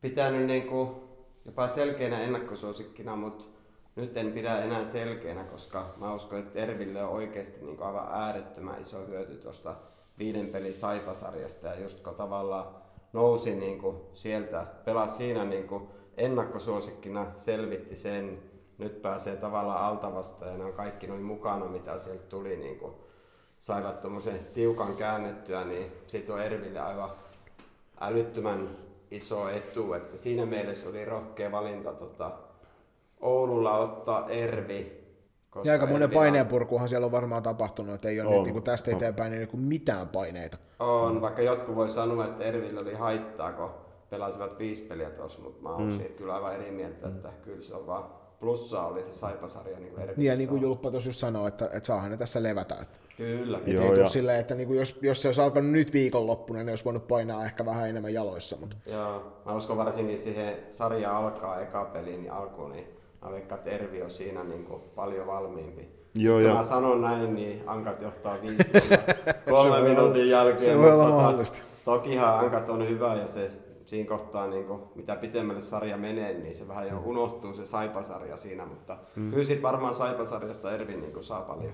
[0.00, 0.90] pitänyt niin kuin
[1.44, 3.44] jopa selkeänä ennakkosuosikkina, mutta
[3.96, 8.08] nyt en pidä enää selkeänä, koska mä uskon, että Erville on oikeasti niin kuin aivan
[8.12, 9.74] äärettömän iso hyöty tuosta
[10.18, 11.68] viiden pelin Saipasarjasta.
[11.68, 12.66] Ja just kun tavallaan
[13.12, 18.42] nousi niin kuin sieltä, pelasi siinä niin kuin ennakkosuosikkina, selvitti sen,
[18.78, 22.92] nyt pääsee tavallaan altavasta ja ne on kaikki noin mukana, mitä sieltä tuli, niin kuin
[23.62, 27.10] saivat tuommoisen tiukan käännettyä, niin siitä on Erville aivan
[28.00, 28.76] älyttömän
[29.10, 32.30] iso etu, että siinä mielessä oli rohkea valinta tota,
[33.20, 35.02] Oululla ottaa Ervi.
[35.50, 38.52] Koska ja aika monen paineenpurkuhan siellä on varmaan tapahtunut, että ei ole on, nyt niin
[38.52, 40.58] kuin tästä eteenpäin niin kuin mitään paineita.
[40.78, 43.70] On, vaikka jotkut voi sanoa, että Ervillä oli haittaa, kun
[44.10, 45.96] pelasivat viisi peliä tuossa, mutta mä oon mm.
[45.96, 48.04] siitä kyllä aivan eri mieltä, että kyllä se on vaan
[48.42, 49.78] plussaa oli se Saipasarja.
[49.78, 52.42] Niin, kuin niin ja niin kuin Julppa tuossa just sanoi, että, että saahan ne tässä
[52.42, 52.74] levätä.
[52.82, 53.58] Että Kyllä.
[53.58, 54.08] Et Joo, ei ja...
[54.08, 57.66] silleen, että niinku jos, jos se olisi alkanut nyt viikonloppuna, niin olisi voinut painaa ehkä
[57.66, 58.56] vähän enemmän jaloissa.
[58.60, 58.76] Mutta...
[58.86, 62.86] Joo, mä uskon varsinkin siihen sarja alkaa eka peliin niin alkuun, niin
[63.22, 65.88] mä veikkaan, että Ervi on siinä niin kuin paljon valmiimpi.
[66.14, 66.54] Joo, Kun ja...
[66.54, 68.70] mä sanon näin, niin Ankat johtaa viisi
[69.50, 70.60] kolme minuutin jälkeen.
[70.60, 71.58] Se voi olla tota, mahdollista.
[71.84, 73.50] Tokihan Ankat on hyvä ja se
[73.92, 78.36] siinä kohtaa, niin kuin, mitä pitemmälle sarja menee, niin se vähän jo unohtuu se Saipasarja
[78.36, 79.30] siinä, mutta mm.
[79.30, 81.72] kyllä siitä varmaan Saipasarjasta Ervin niin kuin, saa paljon.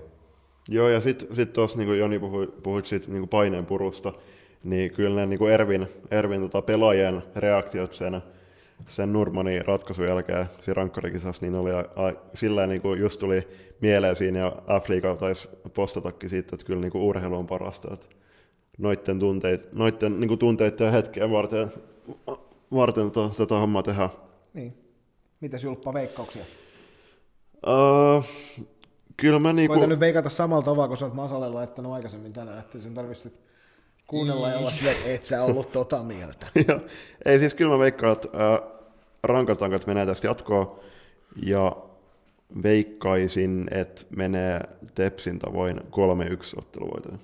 [0.69, 4.13] Joo, ja sitten sit tuossa, niin kuin Joni puhui, puhuit siitä niin paineen purusta,
[4.65, 8.23] niin kyllä ne niin kuin Ervin, Ervin tota, pelaajien reaktiot sen,
[8.87, 13.49] sen Nurmanin ratkaisun jälkeen siinä rankkarikisassa, niin oli a, a, sillä niin kuin just tuli
[13.81, 17.95] mieleen siinä, ja F-liiga taisi postatakin siitä, että kyllä niin kuin urheilu on parasta.
[17.95, 18.07] Että
[18.79, 21.73] noitten, tunteit, noitten niin kuin tunteiden ja hetkeen varten,
[22.75, 24.11] varten to, tätä hommaa tehdään.
[24.55, 24.75] Niin.
[25.41, 26.45] Mitäs Julppa veikkauksia?
[27.67, 28.25] Uh,
[29.21, 29.73] Kyllä mä niinku...
[29.73, 33.33] Koitan nyt veikata samalla tavalla, kun sä oot Masalle laittanut aikaisemmin tänään, että sen tarvitsi
[34.07, 36.47] kuunnella ja olla sille, et sä ollut tota mieltä.
[36.69, 36.81] Joo.
[37.25, 38.61] Ei siis kyllä mä veikkaan, että äh,
[39.23, 40.81] rankatankat menee tästä jatkoa
[41.43, 41.77] ja
[42.63, 44.61] veikkaisin, että menee
[44.95, 45.83] Tepsin tavoin 3-1
[46.57, 47.19] otteluvoitoon.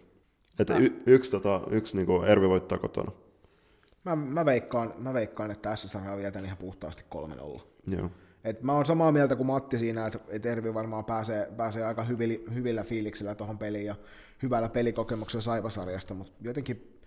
[0.59, 3.13] Että y- yksi, tota, yksi niin Ervi voittaa kotona.
[4.05, 7.05] Mä, mä, veikkaan, mä veikkaan, että SSR vietän ihan puhtaasti
[7.59, 7.63] 3-0.
[7.87, 8.11] Joo.
[8.45, 12.05] Et mä oon samaa mieltä kuin Matti siinä, että et Ervi varmaan pääsee, pääsee aika
[12.05, 13.95] hyvillä, hyvillä fiiliksillä tuohon peliin ja
[14.43, 17.01] hyvällä pelikokemuksella Saivasarjasta, mutta jotenkin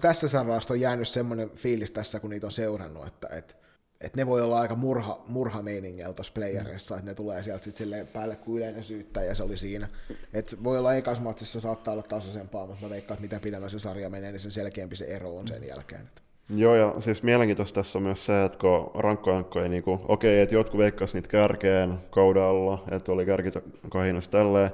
[0.00, 3.56] tässä sarjasta on jäänyt semmoinen fiilis tässä, kun niitä on seurannut, että et,
[4.00, 8.08] et ne voi olla aika murha, murha meiningellä tuossa playereissa, että ne tulee sieltä sitten
[8.12, 9.88] päälle kuin yleinen syyttäjä ja se oli siinä.
[10.32, 13.78] Et voi olla ekas matsissa saattaa olla tasaisempaa, mutta mä veikkaan, että mitä pidemmän se
[13.78, 16.00] sarja menee, niin sen selkeämpi se ero on sen jälkeen.
[16.00, 16.23] Että.
[16.50, 20.54] Joo, ja siis mielenkiintoista tässä on myös se, että kun rankkojankkoja, niin kuin, okei, että
[20.54, 24.70] jotkut veikkas niitä kärkeen kaudella, että oli kärkikahinnassa tälleen,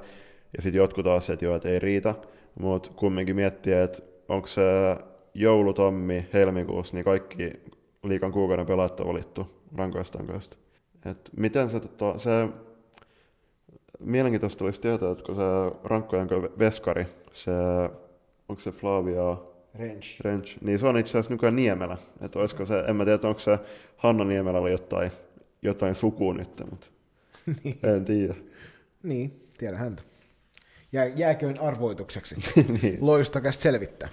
[0.57, 2.15] ja sitten jotkut taas, että joo, että ei riitä,
[2.59, 4.61] mutta kumminkin miettii, että onko se
[5.33, 7.53] joulu, tammi, helmikuussa, niin kaikki
[8.03, 10.57] liikan kuukauden pelaajat on valittu rankoistankoista.
[11.05, 12.49] Et miten se, tota, se
[13.99, 15.41] mielenkiintoista olisi tietää, että kun se
[15.83, 17.51] rankkojanko veskari, se,
[18.49, 19.37] onko se Flavia
[19.75, 20.21] Rench.
[20.21, 20.57] Rench.
[20.61, 21.97] Niin se on itse asiassa nykyään Niemelä.
[22.21, 23.59] Että olisiko se, en mä tiedä, onko se
[23.97, 25.11] Hanna Niemelällä jotain,
[25.61, 26.87] jotain sukua nyt, mutta
[27.63, 27.79] niin.
[27.83, 28.35] en tiedä.
[29.03, 30.01] Niin, tiedä häntä.
[30.91, 32.35] Jää, jääköön arvoitukseksi.
[32.81, 32.97] niin.
[33.01, 34.09] Loistakas selvittää.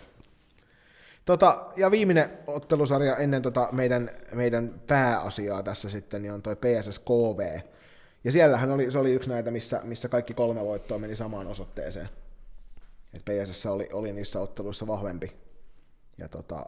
[1.24, 7.60] Tota, ja viimeinen ottelusarja ennen tota meidän, meidän pääasiaa tässä sitten niin on toi PSSKV.
[8.24, 12.08] Ja siellähän oli, se oli yksi näitä, missä, missä kaikki kolme voittoa meni samaan osoitteeseen.
[13.14, 15.32] Et PSS oli, oli niissä otteluissa vahvempi,
[16.18, 16.66] ja tota,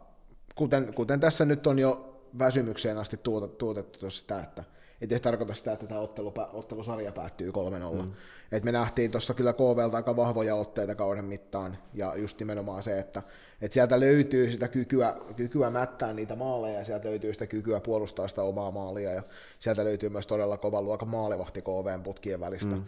[0.55, 3.17] kuten, kuten tässä nyt on jo väsymykseen asti
[3.57, 4.63] tuotettu sitä, että
[5.01, 8.01] ei se tarkoita sitä, että tämä ottelu, ottelusarja päättyy 3-0.
[8.01, 8.11] Mm.
[8.51, 12.99] Et me nähtiin tuossa kyllä KVlta aika vahvoja otteita kauden mittaan, ja just nimenomaan se,
[12.99, 13.23] että,
[13.61, 18.27] että sieltä löytyy sitä kykyä, kykyä mättää niitä maaleja, ja sieltä löytyy sitä kykyä puolustaa
[18.27, 19.23] sitä omaa maalia, ja
[19.59, 22.75] sieltä löytyy myös todella kovan luokan maalivahti KVn putkien välistä.
[22.75, 22.83] Mm.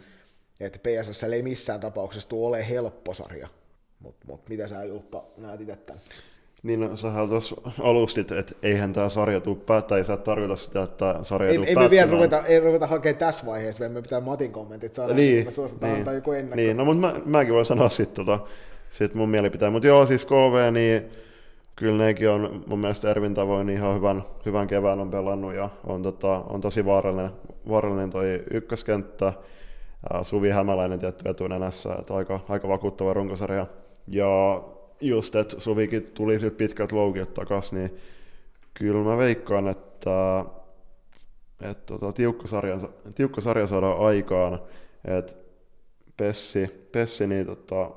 [0.60, 3.48] Että PSS ei missään tapauksessa tule ole helppo sarja,
[4.00, 6.02] mutta mut, mitä sä Julppa näet itse tämän?
[6.64, 10.82] Niin no, sähän tuossa alustit, että eihän tämä sarja tule päättää, ei sä tarkoita sitä,
[10.82, 14.52] että sarja ei, ei me vielä ruveta, ei ruveta hakemaan tässä vaiheessa, me pitää Matin
[14.52, 16.56] kommentit saada, niin, me suositaan niin, antaa joku ennakko.
[16.56, 18.46] Niin, no mutta mä, mäkin voin sanoa sitten tota,
[18.90, 21.04] sit mun mielipiteen, mutta joo, siis KV, niin
[21.76, 26.02] kyllä nekin on mun mielestä Ervin tavoin ihan hyvän, hyvän kevään on pelannut ja on,
[26.02, 27.30] tota, on tosi vaarallinen,
[27.68, 29.32] vaarallinen toi ykköskenttä,
[30.22, 33.66] Suvi Hämäläinen tietty etunenässä, että aika, aika vakuuttava runkosarja.
[34.08, 34.62] Ja
[35.00, 37.96] just, että Suvikin tuli sieltä pitkät loukit takas, niin
[38.74, 40.44] kyllä mä veikkaan, että,
[41.60, 42.78] että tota, tiukka, sarja,
[43.14, 44.58] tiukka sarja saadaan aikaan,
[45.04, 45.32] että
[46.16, 47.90] Pessi, Pessi niin tota,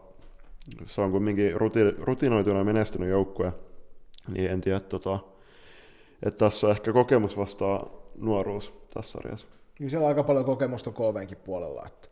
[0.86, 3.54] se on kuitenkin ruti, rutinoituna menestynyt joukkue,
[4.28, 5.20] niin en tiedä, tota,
[6.24, 9.48] että tässä on ehkä kokemus vastaa nuoruus tässä sarjassa.
[9.76, 12.07] Kyllä siellä on aika paljon kokemusta KVnkin puolella, että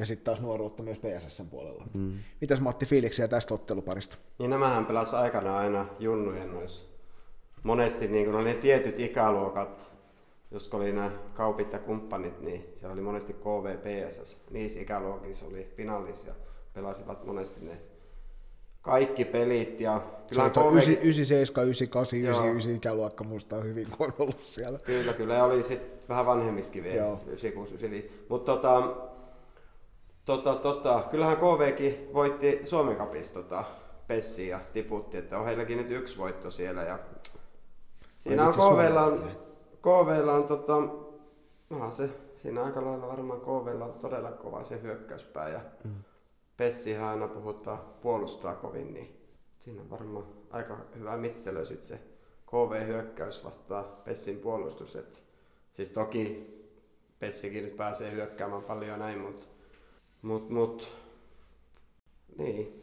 [0.00, 1.86] ja sitten taas nuoruutta myös PSSn puolella.
[1.94, 2.18] Mm.
[2.40, 4.16] Mitäs Matti fiiliksiä tästä otteluparista?
[4.38, 6.86] Niin nämähän pelasi aikana aina junnujen noissa.
[7.62, 9.90] Monesti niin kun oli ne tietyt ikäluokat,
[10.50, 14.40] jos oli nämä kaupit ja kumppanit, niin siellä oli monesti KV, PSS.
[14.50, 16.34] Niissä ikäluokissa oli finaalis ja
[16.74, 17.78] pelasivat monesti ne
[18.82, 19.80] kaikki pelit.
[19.80, 24.78] Ja kyllä on 97, 98, 99 ikäluokka muistaa hyvin, kun on ollut siellä.
[24.78, 25.34] Kyllä, kyllä.
[25.34, 28.26] Ja oli sitten vähän vanhemmiskin vielä, 96, 95.
[28.28, 28.96] Mutta tota,
[30.36, 33.64] tota, tota, kyllähän KVkin voitti Suomen kapissa tota,
[34.06, 36.82] Pessi ja tiputti, että on heilläkin nyt yksi voitto siellä.
[36.82, 36.98] Ja
[38.18, 39.30] siinä on KVlla on,
[39.82, 40.74] KVlla on tota,
[41.70, 45.94] no, se, siinä aika lailla varmaan KVlla on todella kova se hyökkäyspää ja mm.
[46.56, 49.26] Pessihän aina puhuttaa puolustaa kovin, niin
[49.58, 52.00] siinä on varmaan aika hyvä mittelö sitten se
[52.46, 54.96] KV-hyökkäys vastaa Pessin puolustus.
[54.96, 55.22] Et,
[55.72, 56.50] siis toki
[57.18, 59.46] Pessikin nyt pääsee hyökkäämään paljon näin, mutta
[60.22, 60.88] mut, mut,
[62.38, 62.76] niin.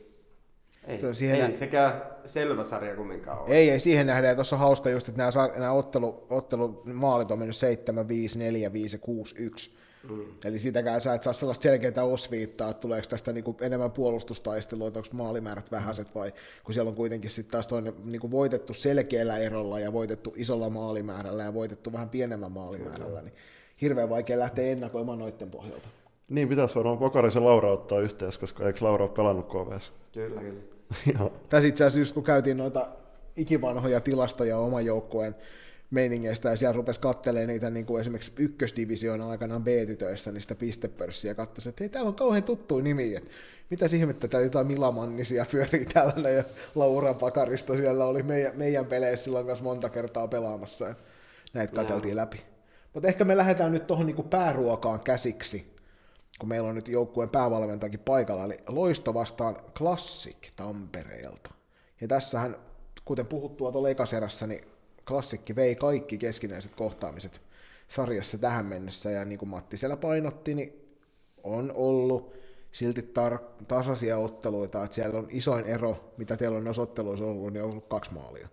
[0.88, 3.50] Ei, siihen ei nä- sekä selvä sarja kumminkaan ole.
[3.50, 4.36] Ei, ei siihen nähdä.
[4.36, 8.74] Tuossa on hauska just, että nämä, nämä ottelu, ottelu maalit on mennyt 7, 5, 4,
[8.74, 9.78] 5, 6, 1.
[10.10, 10.26] Mm.
[10.46, 15.02] Eli sitäkään sä et saa sellaista selkeää osviittaa, että tuleeko tästä niinku enemmän puolustustaistelua, onko
[15.12, 16.34] maalimäärät vähäiset vai
[16.64, 21.44] kun siellä on kuitenkin sitten taas toinen niinku voitettu selkeällä erolla ja voitettu isolla maalimäärällä
[21.44, 23.34] ja voitettu vähän pienemmän maalimäärällä, niin
[23.82, 25.88] hirveän vaikea lähteä ennakoimaan noiden pohjalta.
[26.30, 29.94] Niin, pitäisi varmaan Pokarisen Laura ottaa yhteys, koska eikö Laura ole pelannut KVS?
[30.14, 31.30] Kyllä, kyllä.
[31.50, 32.88] Tässä itse asiassa just kun käytiin noita
[33.36, 35.36] ikivanhoja tilastoja oman joukkueen
[35.92, 41.36] meiningeistä, ja siellä rupesi katselemaan niitä niin kuin esimerkiksi ykkösdivisioona aikanaan B-tytöissä, niistä pistepörssiä, ja
[41.36, 43.30] katsoi, että hei, täällä on kauhean tuttu nimi, että
[43.70, 46.44] mitä ihmettä, täällä jotain Milamannisia pyörii täällä, ja
[46.76, 50.96] Laura Pakarista siellä oli meidän, meidän peleissä silloin kanssa monta kertaa pelaamassa, ja
[51.54, 52.42] näitä katseltiin läpi.
[52.94, 55.77] Mutta ehkä me lähdetään nyt tuohon niin pääruokaan käsiksi,
[56.40, 61.54] kun meillä on nyt joukkueen päävalmentajakin paikalla, eli Loisto vastaan Classic Tampereelta.
[62.02, 62.56] Ja tässähän,
[63.06, 64.66] kuten puhuttua tuolla ekaserässä, niin
[65.08, 67.42] Klassikki vei kaikki keskinäiset kohtaamiset
[67.88, 70.98] sarjassa tähän mennessä, ja niin kuin Matti siellä painotti, niin
[71.44, 72.34] on ollut
[72.72, 77.54] silti tar- tasaisia otteluita, että siellä on isoin ero, mitä teillä on noissa otteluissa ollut,
[77.54, 78.48] niin on ollut kaksi maalia.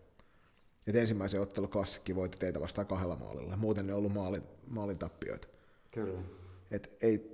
[0.86, 4.98] Et ensimmäisen ottelu klassikki voitti teitä vastaan kahdella maalilla, muuten ne on ollut maalin, maalin
[4.98, 5.48] tappioita.
[5.90, 6.20] Kyllä.
[6.70, 7.33] Et ei,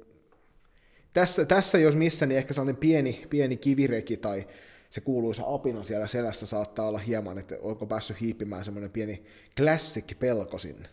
[1.13, 4.47] tässä, tässä jos missä, niin ehkä sellainen pieni, pieni kivireki tai
[4.91, 9.25] se kuuluisa apina siellä selässä saattaa olla hieman, että onko päässyt hiipimään semmoinen pieni
[9.57, 10.89] classic-pelko sinne.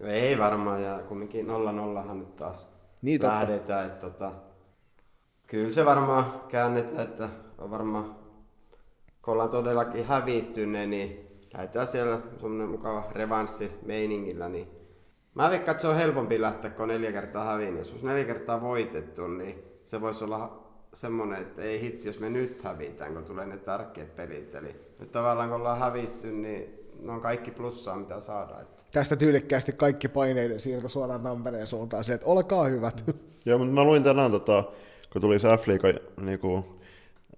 [0.00, 2.68] No ei varmaan, ja kumminkin nolla nollahan nyt taas
[3.02, 3.86] niin, lähdetään.
[3.86, 4.32] Että, tota,
[5.46, 8.16] kyllä se varmaan käännetään, että on varmaan,
[9.22, 14.79] kun ollaan todellakin hävittyneet, niin lähdetään siellä semmoinen mukava revanssi meiningillä, niin
[15.34, 17.78] mä veikkaan, että se on helpompi lähteä, kun on neljä kertaa hävinnyt.
[17.78, 22.30] Jos olisi neljä kertaa voitettu, niin se voisi olla semmoinen, että ei hitsi, jos me
[22.30, 24.54] nyt hävitään, kun tulee ne tärkeät pelit.
[24.54, 28.62] Eli nyt tavallaan kun ollaan hävitty, niin ne on kaikki plussaa, mitä saadaan.
[28.62, 28.82] Että.
[28.92, 33.04] Tästä tyylikkäästi kaikki paineiden siirto suoraan Tampereen suuntaan, se, että olkaa hyvät.
[33.46, 34.64] Joo, mutta mä luin tänään, tota,
[35.12, 36.64] kun tuli se F-liiga niinku,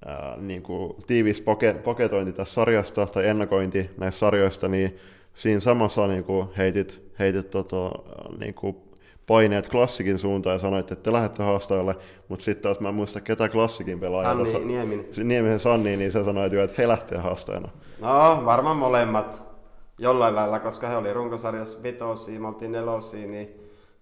[0.07, 4.99] äh, niinku, tiivis poke, poketointi tässä sarjasta tai ennakointi näistä sarjoista, niin
[5.35, 7.91] siinä samassa niinku, heitit, heitit tota,
[8.39, 8.93] niinku,
[9.27, 11.97] paineet klassikin suuntaan ja sanoit, että te lähdette haastajalle,
[12.29, 14.29] mutta sitten taas mä en muista ketä klassikin pelaaja.
[14.29, 15.07] Sanni tuossa, Nieminen.
[15.25, 17.69] Niemisen Sanni, niin se sanoi, että he lähtee haastajana.
[18.01, 19.43] No, varmaan molemmat
[19.99, 23.49] jollain lailla, koska he oli runkosarjassa vitosia, me oltiin nelosia, niin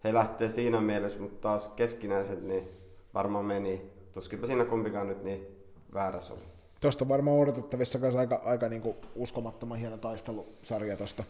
[0.04, 2.68] he lähtee siinä mielessä, mutta taas keskinäiset, niin
[3.14, 3.82] varmaan meni.
[4.12, 5.46] Tuskinpä siinä kumpikaan nyt niin
[5.94, 6.42] väärässä oli.
[6.80, 11.24] Tuosta varmaan odotettavissa myös aika, aika niin kuin uskomattoman hieno taistelusarja tuosta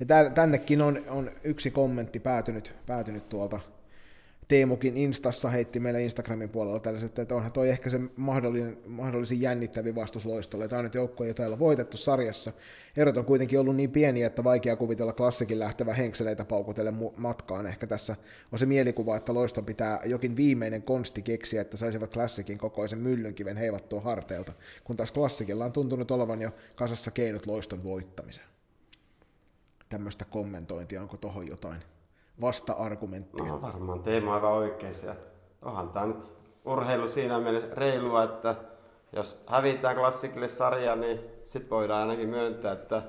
[0.00, 3.60] ja tännekin on, on yksi kommentti päätynyt, päätynyt tuolta
[4.50, 9.94] Teemukin Instassa heitti meille Instagramin puolella tällaiset, että onhan toi ehkä se mahdollinen, mahdollisin jännittävin
[9.94, 10.68] vastus loistolle.
[10.68, 12.52] Tämä on nyt joukko, jota ei voitettu sarjassa.
[12.96, 17.66] Erot on kuitenkin ollut niin pieniä, että vaikea kuvitella klassikin lähtevä henkseleitä paukutelle matkaan.
[17.66, 18.16] Ehkä tässä
[18.52, 23.56] on se mielikuva, että loiston pitää jokin viimeinen konsti keksiä, että saisivat klassikin kokoisen myllynkiven
[23.56, 24.52] heivattua harteilta,
[24.84, 28.48] kun taas klassikilla on tuntunut olevan jo kasassa keinot loiston voittamiseen
[29.88, 31.82] tämmöistä kommentointia, onko tuohon jotain
[32.40, 33.44] vasta-argumenttia?
[33.44, 35.14] No varmaan Teemu aivan oikeassa.
[35.62, 36.32] Onhan tämä nyt
[36.64, 38.56] urheilu siinä mielessä reilua, että
[39.12, 43.02] jos hävitään klassikille sarja, niin sit voidaan ainakin myöntää, että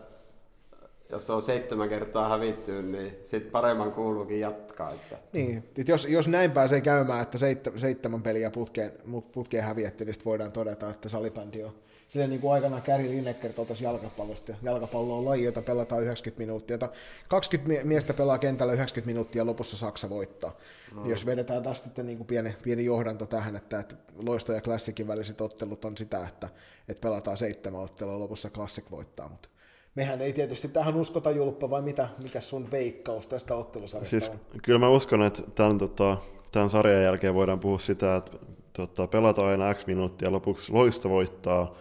[1.10, 4.92] jos on seitsemän kertaa hävitty, niin sit paremman kuuluukin jatkaa.
[4.92, 5.18] Että.
[5.34, 8.92] Niin, että jos, jos näin pääsee käymään, että seitsemän, seitsemän peliä putkeen,
[9.32, 11.74] putkeen häviätte, niin voidaan todeta, että salibändi on
[12.12, 14.54] silleen niin kuin aikanaan Käri Lineker totesi jalkapallosta.
[14.62, 16.74] Jalkapallo on laji, jota pelataan 90 minuuttia.
[16.74, 16.90] Jota
[17.28, 20.56] 20 miestä pelaa kentällä 90 minuuttia, lopussa Saksa voittaa.
[20.96, 21.06] No.
[21.06, 25.08] Jos vedetään taas sitten niin kuin pieni, pieni johdanto tähän, että, että Loisto ja Classicin
[25.08, 26.50] väliset ottelut on sitä, että,
[26.90, 29.30] että pelataan seitsemän ottelua, lopussa Classic voittaa.
[29.30, 29.50] Mutta
[29.96, 34.40] mehän ei tietysti tähän uskota julppa, vai mitä, mikä sun veikkaus tästä ottelusarjasta siis, on?
[34.64, 36.18] Kyllä mä uskon, että tämän, tota,
[36.52, 38.38] tämän sarjan jälkeen voidaan puhua sitä, että
[38.74, 41.76] tota, pelataan aina X minuuttia, lopuksi loisto voittaa,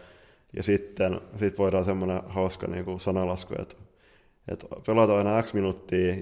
[0.57, 3.75] ja sitten sit voidaan semmoinen hauska niin kuin sanalasku, että,
[4.49, 6.15] että pelataan aina X minuuttia,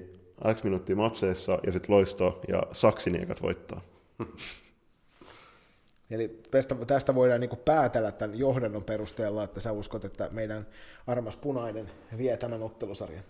[0.55, 3.81] X minuuttia matseissa ja sitten loisto ja saksiniekat voittaa.
[6.11, 10.66] Eli tästä, tästä voidaan niin päätellä tämän johdannon perusteella, että sä uskot, että meidän
[11.07, 13.24] armas punainen vie tämän ottelusarjan.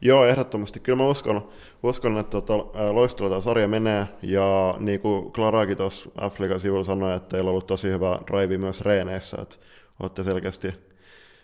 [0.00, 0.80] Joo, ehdottomasti.
[0.80, 1.48] Kyllä mä uskon,
[1.82, 2.56] uskon että tota,
[2.92, 7.50] loistolla tämä sarja menee, ja niin kuin Klarakin tuossa Afrikan sivulla sanoi, että teillä on
[7.50, 9.56] ollut tosi hyvä drive myös reeneissä, että
[10.00, 10.74] olette selkeästi,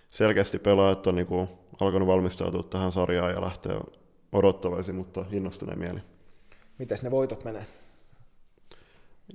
[0.08, 1.48] selkeästi pelaajat on niin kuin
[1.80, 3.80] alkanut valmistautua tähän sarjaan ja lähteä
[4.32, 6.00] odottavaisin, mutta innostuneen mieli.
[6.78, 7.66] Mitäs ne voitot menee?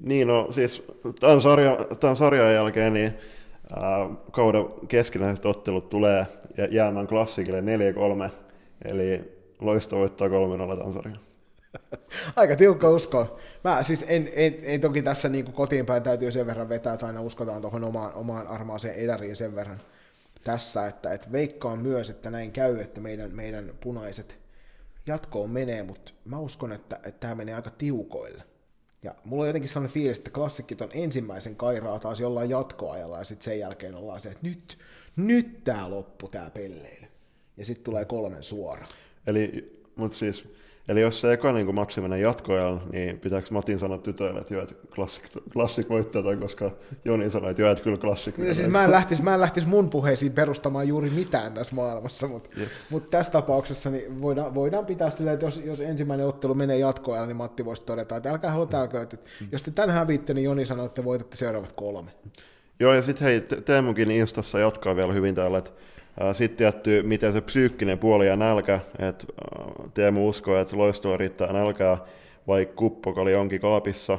[0.03, 0.83] Niin, no siis
[1.19, 3.13] tämän, sarja, tämän sarjan jälkeen niin
[3.75, 6.27] ää, kauden keskinäiset ottelut tulee
[6.71, 8.31] jäämään klassikille 4-3,
[8.85, 10.31] eli loisto voittaa 3-0
[10.77, 11.19] tämän sarjan.
[12.35, 13.39] Aika tiukka usko.
[13.63, 17.05] Mä siis en, en, en toki tässä niin kotiin päin täytyy sen verran vetää, että
[17.05, 19.81] aina uskotaan tuohon omaan, omaan armaaseen edariin sen verran
[20.43, 24.37] tässä, että, että veikkaan myös, että näin käy, että meidän, meidän punaiset
[25.07, 28.43] jatkoon menee, mutta mä uskon, että, että tämä menee aika tiukoille.
[29.03, 33.23] Ja mulla on jotenkin sellainen fiilis, että klassikit on ensimmäisen kairaa taas jollain jatkoajalla, ja
[33.23, 34.77] sitten sen jälkeen ollaan se, että nyt,
[35.15, 37.07] nyt tämä loppu, tämä pelleily.
[37.57, 38.87] Ja sitten tulee kolmen suora.
[39.27, 40.55] Eli, mutta siis
[40.87, 44.63] Eli jos se eka niin matsi menee jatkoajalle, niin pitääkö Matin sanoa tytöille, että joo,
[44.63, 46.71] että klassik, klassik voittaa, koska
[47.05, 48.37] Joni sanoi, että joo, että kyllä klassik.
[48.37, 52.27] Ja siis mä en, lähtisi, mä en lähtisi mun puheisiin perustamaan juuri mitään tässä maailmassa,
[52.27, 52.69] mutta, yeah.
[52.89, 57.27] mutta tässä tapauksessa niin voidaan, voidaan pitää silleen, että jos, jos ensimmäinen ottelu menee jatkoajalle,
[57.27, 59.47] niin Matti voisi todeta, että älkää älkää, että mm.
[59.51, 62.11] jos te tämän hävitte, niin Joni sanoi, että voitatte seuraavat kolme.
[62.79, 65.71] Joo, ja sitten hei, Teemunkin Instassa jatkaa vielä hyvin täällä, että
[66.33, 69.25] sitten tietty, miten se psyykkinen puoli ja nälkä, että
[69.93, 71.97] Teemu uskoo, että loistolla riittää nälkää,
[72.47, 74.17] vaikka kuppokali onkin kaapissa,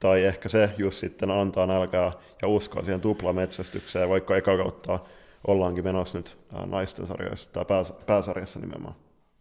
[0.00, 2.12] tai ehkä se just sitten antaa nälkää
[2.42, 4.98] ja uskoa siihen tuplametsästykseen, vaikka eka kautta
[5.46, 8.94] ollaankin menossa nyt naisten sarjoissa tai pääs, pääsarjassa nimenomaan.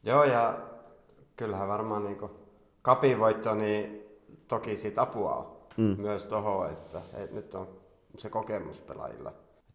[0.04, 0.58] Joo, ja
[1.38, 2.18] kyllähän varmaan niin
[2.82, 4.02] kapin voitto, niin
[4.48, 5.96] toki siitä apua on mm.
[6.02, 7.68] myös tuohon, että, että nyt on
[8.18, 9.34] se kokemus pelaajilla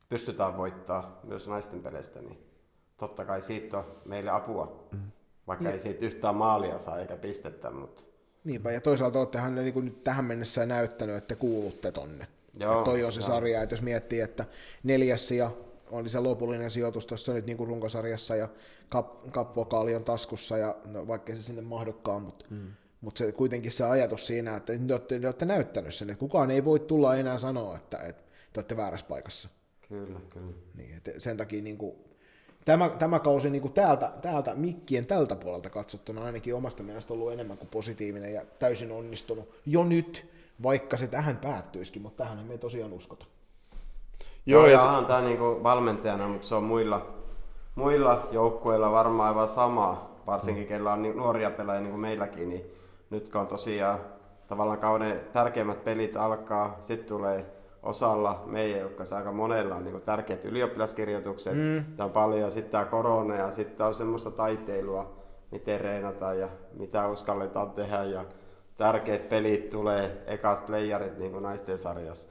[0.09, 2.39] pystytään voittaa myös naisten peleistä, niin
[2.97, 4.89] totta kai siitä on meille apua.
[4.93, 5.11] Mm.
[5.47, 5.71] Vaikka ja.
[5.71, 8.03] ei siitä yhtään maalia saa eikä pistettä, mutta...
[8.45, 12.27] Niinpä, ja toisaalta olettehan ne niin nyt tähän mennessä näyttänyt, että kuulutte tonne.
[12.61, 13.29] Joo, toi on se joo.
[13.29, 14.45] sarja, että jos miettii, että
[14.83, 15.51] neljäs ja
[15.91, 18.49] oli se lopullinen sijoitus tuossa nyt niin kuin runkosarjassa ja
[18.89, 22.69] kap, kapvokaali on taskussa, ja no, vaikka se sinne mahdokkaan, mutta mm.
[23.01, 26.51] mutta se, kuitenkin se ajatus siinä, että te olette, te olette näyttänyt sen, että kukaan
[26.51, 29.49] ei voi tulla enää sanoa, että, että te olette väärässä paikassa.
[29.89, 30.53] Kyllä, kyllä.
[30.75, 31.97] Niin, että sen takia niin kuin,
[32.65, 37.33] tämä, tämä kausi niin kuin täältä, täältä mikkien tältä puolelta katsottuna ainakin omasta mielestä ollut
[37.33, 40.31] enemmän kuin positiivinen ja täysin onnistunut jo nyt,
[40.63, 43.27] vaikka se tähän päättyisikin, mutta tähän me tosiaan uskota.
[44.47, 45.07] Joo, ja se...
[45.07, 47.15] tämä niin kuin valmentajana, mutta se on muilla,
[47.75, 50.69] muilla joukkueilla varmaan aivan sama, varsinkin mm.
[50.69, 52.65] kellä on niin nuoria pelaajia niin kuin meilläkin, niin
[53.11, 54.01] nyt kun on tosiaan
[54.49, 57.58] tavallaan kauden tärkeimmät pelit alkaa, sitten tulee
[57.89, 61.85] osalla meidän, jotka aika monella on niin tärkeät ylioppilaskirjoitukset, mm.
[61.97, 65.17] tämä on paljon, sitten tämä korona ja sitten on semmoista taiteilua,
[65.51, 68.25] miten reenata ja mitä uskalletaan tehdä ja
[68.77, 72.29] tärkeät pelit tulee, ekat playerit niin kuin naisten sarjassa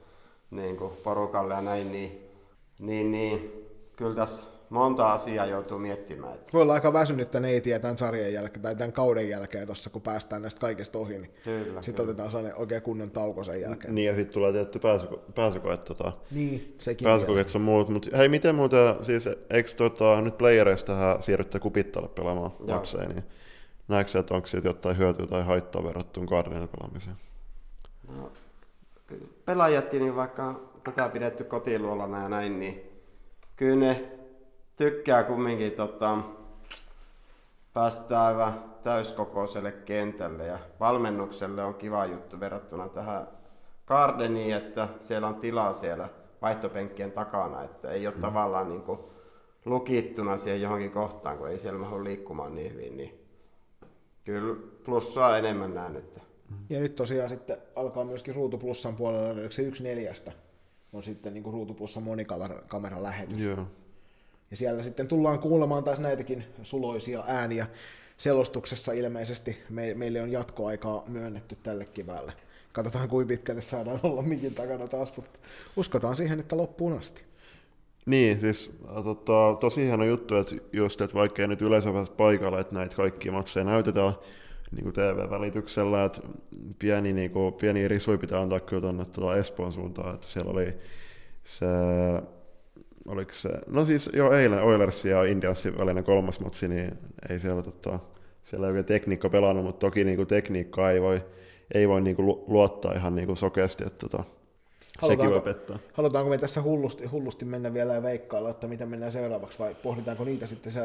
[0.50, 2.30] niin kuin porukalle ja näin, niin,
[2.78, 6.34] niin, niin kyllä tässä monta asiaa joutuu miettimään.
[6.34, 6.52] Että...
[6.52, 10.42] Voi olla aika väsynyttä neitiä tämän sarjan jälkeen tai tämän kauden jälkeen tuossa, kun päästään
[10.42, 12.10] näistä kaikesta ohi, niin kyllä, sitten kyllä.
[12.10, 13.94] otetaan sellainen oikein kunnon tauko sen jälkeen.
[13.94, 15.84] Niin ja sitten tulee tietty pääsyko- pääsykoet.
[15.84, 17.04] Tota, niin, sekin.
[17.04, 22.08] Pääsykokeet on muut, mutta hei, miten muuta, siis eikö tota, nyt playereista tähän siirrytte kupittalle
[22.08, 23.24] pelaamaan makseen, niin
[23.88, 27.16] näetkö että onko siitä jotain hyötyä tai haittaa verrattuna Guardianin pelaamiseen?
[28.16, 28.32] No,
[29.44, 32.80] pelaajatkin, niin vaikka tätä pidetty kotiluolana ja näin, niin
[33.56, 34.17] kyllä ne
[34.78, 36.18] tykkää kumminkin tota,
[37.74, 43.28] päästä aivan täyskokoiselle kentälle ja valmennukselle on kiva juttu verrattuna tähän
[43.86, 46.08] Gardeniin, että siellä on tilaa siellä
[46.42, 48.20] vaihtopenkkien takana, että ei ole mm.
[48.20, 48.98] tavallaan niin kuin
[49.64, 53.24] lukittuna siihen johonkin kohtaan, kun ei siellä mahdu liikkumaan niin hyvin, niin
[54.24, 56.20] kyllä plussaa enemmän näen, että
[56.70, 60.32] ja nyt tosiaan sitten alkaa myöskin Ruutuplussan puolella, se yksi neljästä,
[60.92, 63.44] on sitten niin Ruutuplussan monikameran lähetys.
[63.44, 63.66] Joo.
[64.50, 67.66] Ja siellä sitten tullaan kuulemaan taas näitäkin suloisia ääniä
[68.16, 69.56] selostuksessa ilmeisesti.
[69.70, 72.32] Me, meille on jatkoaikaa myönnetty tälle keväälle.
[72.72, 75.38] Katsotaan kuinka pitkälle saadaan olla mikin takana taas, mutta
[75.76, 77.22] uskotaan siihen, että loppuun asti.
[78.06, 78.70] Niin, siis
[79.04, 83.32] tota, tosi hieno juttu, että just, että vaikka nyt yleensä pääse paikalle, että näitä kaikkia
[83.32, 84.12] matseja näytetään,
[84.70, 86.20] niin kuin TV-välityksellä, että
[86.78, 90.74] pieni, niin kuin, pieni risui pitää antaa kyllä tuonne tuota Espoon suuntaan, että siellä oli
[91.44, 91.66] se,
[93.08, 96.98] oliko se, no siis jo eilen Oilersin ja Indiansin välinen kolmas matsi, niin
[97.30, 97.98] ei siellä, tota,
[98.44, 101.22] siellä ei oikein tekniikka pelannut, mutta toki niin kuin tekniikkaa ei voi,
[101.74, 104.24] ei voi niin kuin luottaa ihan niin kuin sokeasti, että tota,
[105.06, 105.78] Sekin voi pettää.
[105.92, 110.24] Halutaanko me tässä hullusti, hullusti mennä vielä ja veikkailla, että mitä mennään seuraavaksi, vai pohditaanko
[110.24, 110.80] niitä sitten se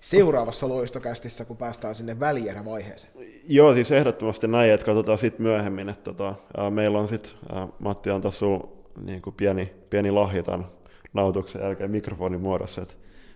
[0.00, 3.12] seuraavassa loistokästissä, kun päästään sinne välierävaiheeseen?
[3.48, 5.88] Joo, siis ehdottomasti näin, että katsotaan sitten myöhemmin.
[5.88, 6.34] Että tota,
[6.70, 7.32] meillä on sitten,
[7.78, 8.68] Matti antaa sinulle
[9.04, 10.64] niin kuin pieni, pieni lahja tämän
[11.12, 12.82] nautuksen jälkeen mikrofonin muodossa.
[12.82, 12.94] Että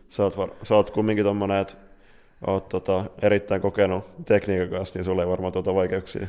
[0.09, 1.75] sä, oot, var, sä oot kumminkin tuommoinen, että
[2.47, 6.27] oot tota, erittäin kokenut tekniikan kanssa, niin sulle ei varmaan tuota vaikeuksia.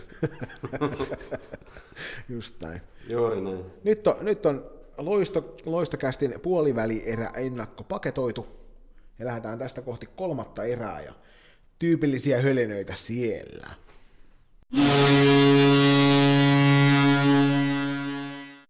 [2.30, 2.82] Just näin.
[3.10, 3.66] Juuri näin.
[3.84, 4.66] Nyt on, nyt on
[4.98, 8.48] loisto, loistokästin puoliväli-erä ennakko paketoitu.
[9.20, 11.14] Ja lähdetään tästä kohti kolmatta erää ja
[11.80, 13.68] tyypillisiä hölinöitä siellä.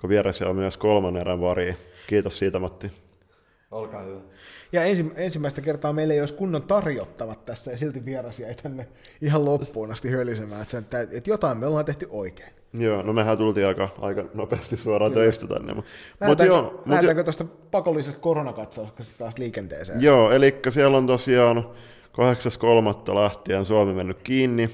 [0.00, 1.76] kun vieras on myös kolmannen erän pariin.
[2.06, 2.92] Kiitos siitä, Matti.
[3.70, 4.20] Olkaa hyvä.
[4.72, 8.88] Ja ensi, ensimmäistä kertaa meillä ei olisi kunnon tarjottavat tässä, ja silti vieras jäi tänne
[9.20, 12.50] ihan loppuun asti hölisemään, että, että, että jotain me ollaan tehty oikein.
[12.72, 15.24] Joo, no mehän tultiin aika, aika nopeasti suoraan Kyllä.
[15.24, 15.82] töistä tänne.
[16.20, 20.02] Lähdetäänkö, joo, lähdetäänkö tuosta pakollisesta koronakatsauksesta taas liikenteeseen?
[20.02, 21.64] Joo, eli siellä on tosiaan
[23.08, 23.14] 8.3.
[23.14, 24.70] lähtien Suomi mennyt kiinni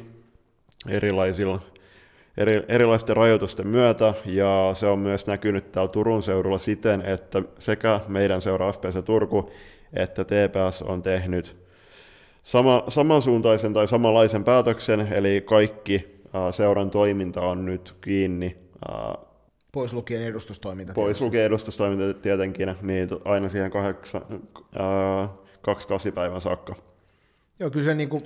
[0.89, 1.61] erilaisilla,
[2.37, 8.01] eri, erilaisten rajoitusten myötä, ja se on myös näkynyt täällä Turun seudulla siten, että sekä
[8.09, 9.51] meidän seura FPC Turku
[9.93, 11.57] että TPS on tehnyt
[12.43, 18.57] sama, samansuuntaisen tai samanlaisen päätöksen, eli kaikki seuran toiminta on nyt kiinni.
[19.73, 20.93] Pois lukien edustustoiminta.
[20.95, 21.25] Pois tietysti.
[21.25, 24.23] lukien edustustoiminta tietenkin, niin aina siihen kahdeksan,
[25.63, 26.75] kaksi kasi päivän saakka.
[27.59, 28.23] Joo, kyllä se niin kuin,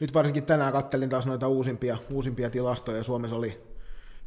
[0.00, 3.02] nyt varsinkin tänään kattelin taas noita uusimpia, uusimpia tilastoja.
[3.02, 3.60] Suomessa oli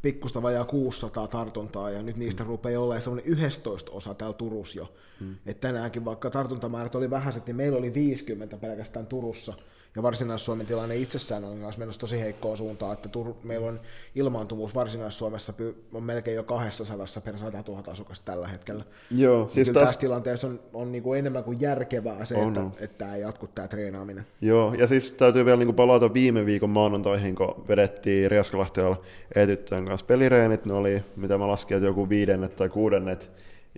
[0.02, 2.48] pikkusta vajaa 600 tartuntaa, ja nyt niistä mm.
[2.48, 4.92] rupeaa olemaan semmoinen 11 osa täällä Turussa jo.
[5.20, 5.36] Mm.
[5.46, 9.52] Et tänäänkin, vaikka tartuntamäärät oli vähäiset, niin meillä oli 50 pelkästään Turussa,
[9.96, 13.80] ja Varsinais-Suomen tilanne itsessään on myös menossa tosi heikkoa suuntaan, että Tur- meillä on
[14.14, 15.52] ilmaantuvuus Varsinais-Suomessa
[15.94, 18.84] on melkein jo 200 per 100 000 asukasta tällä hetkellä.
[19.10, 19.84] Joo, siis täs...
[19.84, 23.22] tässä tilanteessa on, on niin kuin enemmän kuin järkevää se, on, että, että tämä ei
[23.22, 24.26] jatku tämä treenaaminen.
[24.40, 29.00] Joo, ja siis täytyy vielä niin kuin palata viime viikon maanantaihin, kun vedettiin Riaskalahteella
[29.34, 33.30] etyttöjen kanssa pelireenit, ne oli, mitä mä laskin, että joku viidennet tai kuudennet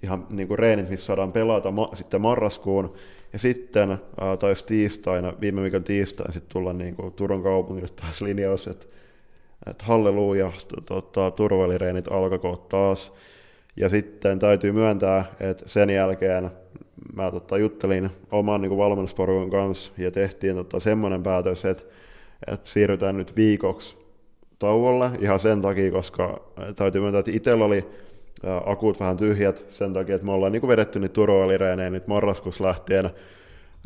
[0.02, 2.94] ihan niin kuin reenit, missä saadaan pelata ma- sitten marraskuun,
[3.34, 3.98] ja sitten äh,
[4.38, 8.86] taisi tiistaina, viime viikon tiistaina sitten tulla niin kuin Turun kaupungille taas linjaus, että,
[9.66, 10.52] että halleluja,
[10.86, 13.10] tota, turvalireenit alkakoot taas.
[13.76, 16.50] Ja sitten täytyy myöntää, että sen jälkeen
[17.16, 21.84] mä tota, juttelin oman niin valmennusporukon kanssa ja tehtiin tota, semmoinen päätös, että,
[22.46, 23.96] että siirrytään nyt viikoksi
[24.58, 26.40] tauolle ihan sen takia, koska
[26.76, 27.86] täytyy myöntää, että itsellä oli
[28.66, 33.10] akut vähän tyhjät sen takia, että me ollaan niin vedetty niitä turvalireenejä nyt marraskuussa lähtien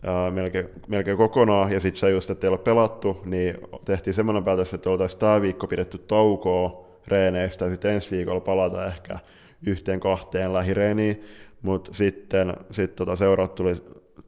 [0.07, 4.45] ää, melkein, melkein kokonaan, ja sitten se just, että ei ole pelattu, niin tehtiin semmoinen
[4.45, 9.19] päätös, että oltaisiin tämä viikko pidetty taukoa reeneistä, ja sitten ensi viikolla palata ehkä
[9.67, 11.25] yhteen kahteen lähireeniin,
[11.63, 13.75] mutta sitten sit tota seurat tuli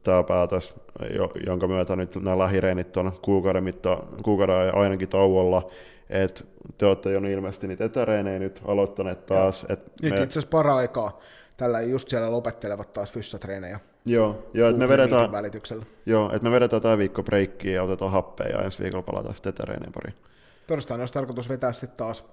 [0.03, 0.75] tämä päätös,
[1.45, 5.69] jonka myötä nyt nämä lähireenit on kuukauden, mitta, kuukauden ainakin tauolla,
[6.09, 6.43] että
[6.81, 9.65] te olette jo ilmeisesti niitä etäreenejä nyt aloittaneet taas.
[9.69, 10.23] Et nyt me...
[10.23, 11.19] itse asiassa para-aikaa
[11.57, 13.79] tällä just siellä lopettelevat taas fyssatreenejä.
[14.05, 15.85] Joo, joo että me vedetään, välityksellä.
[16.05, 19.49] Joo, että me vedetään tämä viikko breikkiä ja otetaan happea ja ensi viikolla palataan sitten
[19.49, 20.13] etäreeneen pari.
[20.67, 22.25] Torstaina olisi tarkoitus vetää sitten taas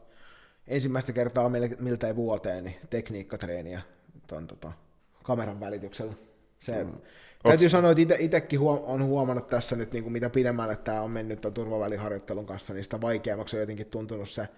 [0.67, 3.81] ensimmäistä kertaa miltei vuoteen niin tekniikkatreeniä
[4.27, 4.73] ton, tota,
[5.23, 6.13] kameran välityksellä.
[6.61, 6.93] Se, mm.
[7.43, 11.11] Täytyy sanoa, että itsekin huom- on huomannut tässä nyt, niin kuin mitä pidemmälle tämä on
[11.11, 14.49] mennyt tuon turvaväliharjoittelun kanssa, niin sitä vaikeammaksi on jotenkin tuntunut se,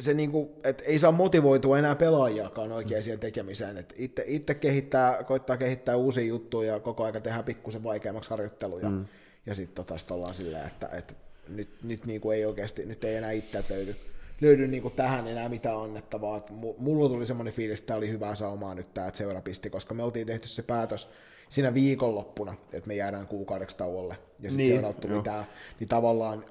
[0.00, 3.78] se niin kuin, että ei saa motivoitua enää pelaajiakaan oikein siihen tekemiseen.
[3.78, 8.90] Että itse, itse kehittää, koittaa kehittää uusia juttuja ja koko aika tehdään pikkusen vaikeammaksi harjoitteluja.
[8.90, 9.04] Mm.
[9.46, 11.14] Ja sitten tota, sit ollaan silleen, että, että
[11.48, 13.96] nyt, nyt niin kuin ei oikeasti, nyt ei enää itse löydy,
[14.40, 16.36] löydy niin kuin tähän enää mitään annettavaa.
[16.36, 19.94] Et mulla tuli semmoinen fiilis, että tämä oli hyvää saumaa nyt tämä, seura pisti, koska
[19.94, 21.08] me oltiin tehty se päätös
[21.52, 24.14] siinä viikonloppuna, että me jäädään kuukaudeksi tauolle.
[24.14, 25.44] Ja sitten niin, seuraavaksi tuli tämä,
[25.80, 26.44] niin tavallaan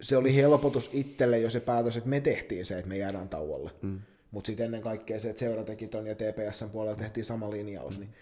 [0.00, 3.70] se oli helpotus itselle jo se päätös, että me tehtiin se, että me jäädään tauolle.
[3.82, 4.00] Mm.
[4.30, 7.98] Mutta sitten ennen kaikkea se, että seura teki ton ja TPSn puolella tehtiin sama linjaus,
[7.98, 8.00] mm.
[8.00, 8.14] niin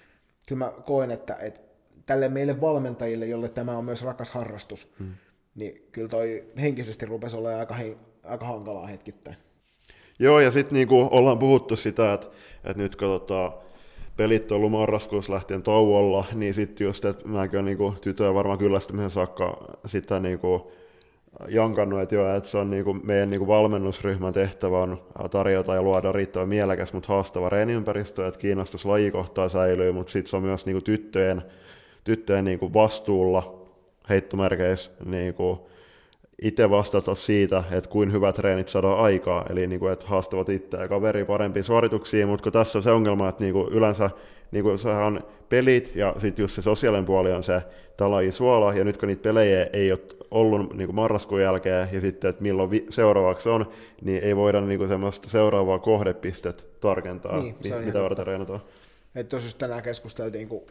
[0.47, 1.61] kyllä mä koen, että, että
[2.07, 5.12] tälle meille valmentajille, jolle tämä on myös rakas harrastus, mm.
[5.55, 9.37] niin kyllä toi henkisesti rupesi olla aika, he, aika hankalaa hetkittäin.
[10.19, 12.27] Joo, ja sitten niinku ollaan puhuttu sitä, että,
[12.64, 13.53] että nyt katsotaan,
[14.19, 19.11] pelit on ollut marraskuussa lähtien tauolla, niin sitten just, että mäkin niinku tytöä varmaan kyllästymisen
[19.11, 20.73] saakka sitä niinku
[21.49, 24.99] jankannut, että, joo, että se on niinku meidän niinku valmennusryhmän tehtävä on
[25.31, 30.37] tarjota ja luoda riittävän mielekäs, mutta haastava reeniympäristö, että kiinnostus lajikohtaa säilyy, mutta sitten se
[30.37, 31.43] on myös niinku tyttöjen,
[32.05, 33.69] tyttöjen niinku vastuulla
[34.09, 35.69] heittomerkeissä niinku
[36.43, 40.76] itse vastata siitä, että kuin hyvät treenit saadaan aikaa, eli niin kuin, että haastavat itse
[40.76, 44.11] ja kaveri parempiin suorituksiin, mutta kun tässä on se ongelma, että niin kuin yleensä
[44.51, 47.62] niin kuin sehän on pelit ja sitten just se sosiaalinen puoli on se
[47.97, 52.01] talaji suola, ja nyt kun niitä pelejä ei ole ollut niin kuin marraskuun jälkeen, ja
[52.01, 53.66] sitten, että milloin vi- seuraavaksi on,
[54.03, 58.61] niin ei voida niin kuin semmoista seuraavaa kohdepistet tarkentaa, niin, mi- mitä varten treenataan.
[59.14, 60.62] Että tosiaan tänään keskusteltiin, kun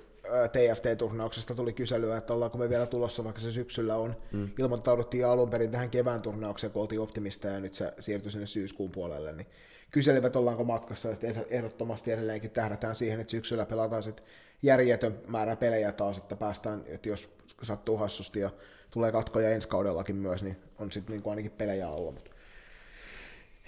[0.52, 4.16] TFT-turnauksesta tuli kyselyä, että ollaanko me vielä tulossa, vaikka se syksyllä on.
[4.32, 4.50] Mm.
[4.60, 8.92] Ilmoittauduttiin alun perin tähän kevään turnaukseen, kun oltiin optimista ja nyt se siirtyi sinne syyskuun
[8.92, 9.48] puolelle, niin
[9.92, 14.26] kyselivät, ollaanko matkassa, että ehdottomasti edelleenkin tähdätään siihen, että syksyllä pelataan sitten
[14.62, 17.30] järjetön määrä pelejä taas, että päästään, että jos
[17.62, 18.50] sattuu hassusti ja
[18.92, 22.12] tulee katkoja ensi kaudellakin myös, niin on sitten niin ainakin pelejä alla.
[22.12, 22.32] Mutta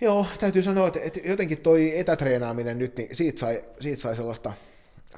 [0.02, 4.54] Joo, täytyy sanoa, että, että jotenkin toi etätreenaaminen nyt, niin siitä sai, siitä sai sellaista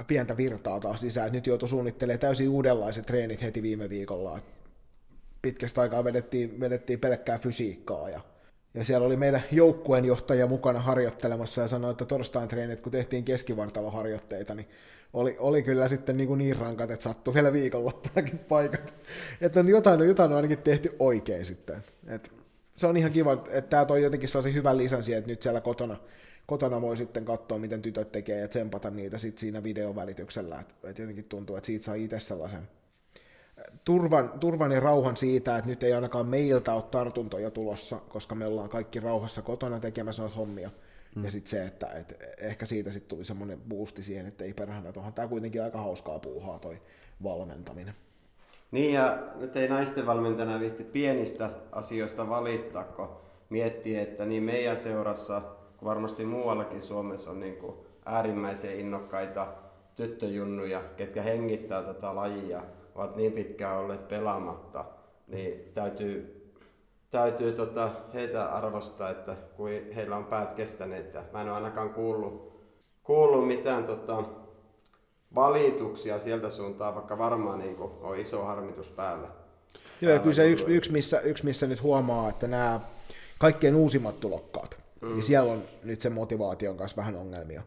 [0.07, 1.29] pientä virtaa taas lisää.
[1.29, 4.39] Nyt joutui suunnittelemaan täysin uudenlaiset treenit heti viime viikolla.
[5.41, 8.21] Pitkästä aikaa vedettiin, vedettiin pelkkää fysiikkaa ja,
[8.73, 14.55] ja siellä oli meidän joukkueenjohtaja mukana harjoittelemassa ja sanoi, että torstain treenit, kun tehtiin keskivartaloharjoitteita,
[14.55, 14.67] niin
[15.13, 18.93] oli, oli kyllä sitten niin, kuin niin rankat, että sattui vielä viikonloppunakin paikat.
[19.41, 21.83] Että on jotain, jotain on ainakin tehty oikein sitten.
[22.07, 22.31] Et
[22.77, 25.61] se on ihan kiva, että tämä toi jotenkin sellaisen hyvän lisän siihen, että nyt siellä
[25.61, 25.97] kotona
[26.45, 30.59] kotona voi sitten katsoa, miten tytöt tekee ja tsempata niitä sit siinä videon välityksellä.
[30.59, 32.67] Et, et jotenkin tuntuu, että siitä saa itse sellaisen
[33.85, 38.45] turvan, turvan ja rauhan siitä, että nyt ei ainakaan meiltä ole tartuntoja tulossa, koska me
[38.45, 40.69] ollaan kaikki rauhassa kotona tekemässä noita hommia.
[41.15, 41.23] Mm.
[41.23, 44.89] Ja sitten se, että et ehkä siitä sitten tuli semmoinen boosti siihen, että ei perhana,
[44.89, 46.81] että onhan tämä kuitenkin aika hauskaa puuhaa toi
[47.23, 47.93] valmentaminen.
[48.71, 53.09] Niin ja nyt ei naisten valmentajana viitti pienistä asioista valittaa, kun
[53.49, 55.41] miettii, että niin meidän seurassa
[55.83, 57.75] varmasti muuallakin Suomessa on niin kuin
[58.05, 59.47] äärimmäisen innokkaita
[59.95, 62.63] tyttöjunnuja, ketkä hengittää tätä lajia,
[62.95, 64.85] ovat niin pitkään olleet pelaamatta,
[65.27, 66.41] niin täytyy,
[67.09, 71.13] täytyy tota heitä arvostaa, että kun heillä on päät kestäneet.
[71.33, 72.61] Mä en ole ainakaan kuullut,
[73.03, 74.23] kuullut mitään tota,
[75.35, 79.27] valituksia sieltä suuntaan, vaikka varmaan niin kuin, on iso harmitus päällä.
[80.01, 82.79] Joo, ja kyllä se yksi, yksi, missä, yksi, missä nyt huomaa, että nämä
[83.37, 85.13] kaikkien uusimmat tulokkaat, Mm.
[85.13, 87.63] Niin siellä on nyt se motivaation kanssa vähän ongelmia.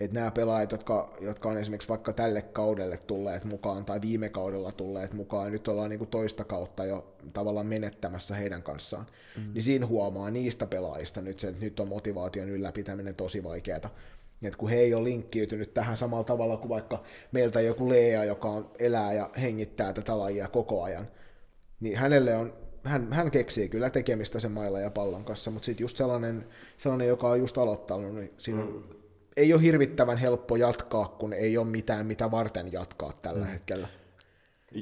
[0.00, 4.72] Että nämä pelaajat, jotka, jotka on esimerkiksi vaikka tälle kaudelle tulleet mukaan tai viime kaudella
[4.72, 9.06] tulleet mukaan, ja nyt ollaan niin kuin toista kautta jo tavallaan menettämässä heidän kanssaan,
[9.36, 9.52] mm.
[9.54, 13.90] niin siinä huomaa niistä pelaajista nyt se, että nyt on motivaation ylläpitäminen tosi vaikeaa.
[14.42, 18.48] Et kun he ei ole linkkiytynyt tähän samalla tavalla kuin vaikka meiltä joku Lea, joka
[18.48, 21.08] on, elää ja hengittää tätä lajia koko ajan,
[21.80, 22.52] niin hänelle on
[22.84, 27.08] hän, hän keksii kyllä tekemistä sen mailla ja pallon kanssa, mutta sitten just sellainen, sellainen,
[27.08, 28.82] joka on just aloittanut, niin siinä mm.
[29.36, 33.50] ei ole hirvittävän helppo jatkaa, kun ei ole mitään, mitä varten jatkaa tällä mm.
[33.50, 33.88] hetkellä.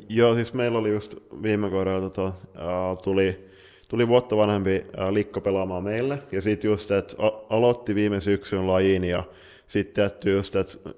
[0.08, 3.50] Joo, siis meillä oli just viime kaudella tota, uh, tuli,
[3.88, 7.16] tuli vuotta vanhempi uh, Likko pelaamaan meille, ja sitten just, että
[7.50, 9.24] aloitti viime syksyn lajiin, ja
[9.66, 10.94] sitten just, että uh,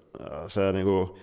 [0.48, 1.18] se niinku,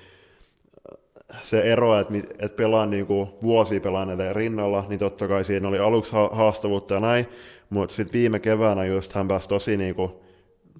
[1.43, 5.79] se ero, että, että pelaan niin kuin vuosi pelaaneiden rinnalla, niin totta kai siinä oli
[5.79, 7.27] aluksi haastavuutta ja näin,
[7.69, 10.11] mutta sitten viime keväänä just hän pääsi tosi, niin kuin,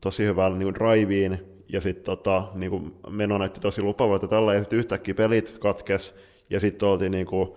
[0.01, 1.39] tosi hyvään niin driveen,
[1.69, 6.15] ja sitten tota, niin kuin meno näytti tosi lupavalta tällä, ja sitten yhtäkkiä pelit katkes,
[6.49, 7.49] ja sitten oltiin niin kuin,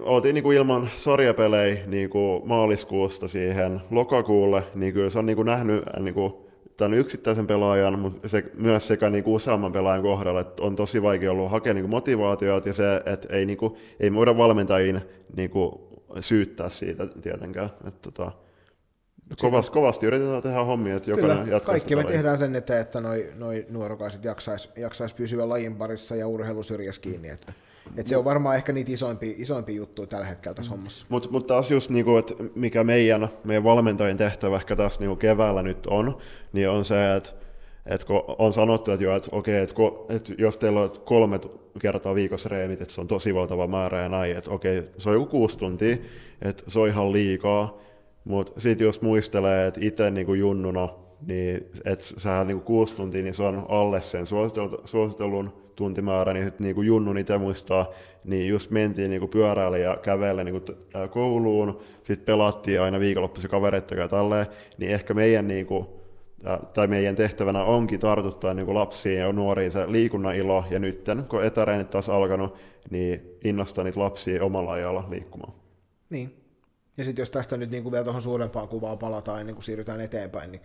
[0.00, 5.36] oltiin niin kuin ilman sarjapelejä niin kuin maaliskuusta siihen lokakuulle, niin kyllä se on niin
[5.36, 6.45] kuin nähnyt niin kuin
[6.76, 11.02] tämän yksittäisen pelaajan, mutta se, myös sekä niin kuin useamman pelaajan kohdalla, että on tosi
[11.02, 15.02] vaikea ollut hakea niin kuin motivaatiota ja se, että ei, niin kuin, ei voida valmentajien
[15.36, 15.72] niin kuin,
[16.20, 17.70] syyttää siitä tietenkään.
[17.88, 18.32] Että, tota,
[19.40, 22.16] kovasti, kovasti yritetään tehdä hommia, että jokainen Kyllä, jatkaa kaikki me lajia.
[22.16, 27.28] tehdään sen eteen, että noi, noi nuorokaiset jaksais, jaksais pysyä lajin parissa ja urheilusyrjässä kiinni.
[27.28, 27.52] Että,
[27.96, 31.06] että se on varmaan ehkä niitä isoimpia, isoimpia juttuja tällä hetkellä tässä hommassa.
[31.08, 35.62] Mutta mut taas just niinku, että mikä meidän, meidän valmentajien tehtävä ehkä tässä niinku keväällä
[35.62, 36.18] nyt on,
[36.52, 37.30] niin on se, että
[37.86, 41.40] et kun on sanottu, että, jo, että okei, että ko, et jos teillä on kolme
[41.80, 45.14] kertaa viikossa reenit, että se on tosi valtava määrä ja näin, että okei, se on
[45.14, 45.96] joku kuusi tuntia,
[46.42, 47.78] että se on ihan liikaa,
[48.24, 50.88] mutta sitten jos muistelee, että itse niinku junnuna,
[51.26, 56.44] niin että sehän niinku kuusi tuntia, niin se on alle sen suositel- suositellun tuntimäärä, niin
[56.44, 57.90] sitten niinku junnun itse muistaa,
[58.24, 60.42] niin just mentiin niinku pyöräillä ja kävellä
[60.94, 64.46] ää, kouluun, sitten pelattiin aina viikonloppuisin kavereiden ja tälleen,
[64.78, 66.00] niin ehkä meidän niinku,
[66.44, 71.04] ää, tai meidän tehtävänä onkin tartuttaa niinku lapsiin ja nuoriin se liikunnan ilo, ja nyt
[71.28, 72.56] kun etäreenit taas alkanut,
[72.90, 75.52] niin innostaa niitä lapsia omalla ajalla liikkumaan.
[76.10, 76.42] Niin.
[76.96, 80.52] Ja sitten jos tästä nyt niinku vielä tuohon suurempaan kuvaan palataan ennen kuin siirrytään eteenpäin,
[80.52, 80.62] niin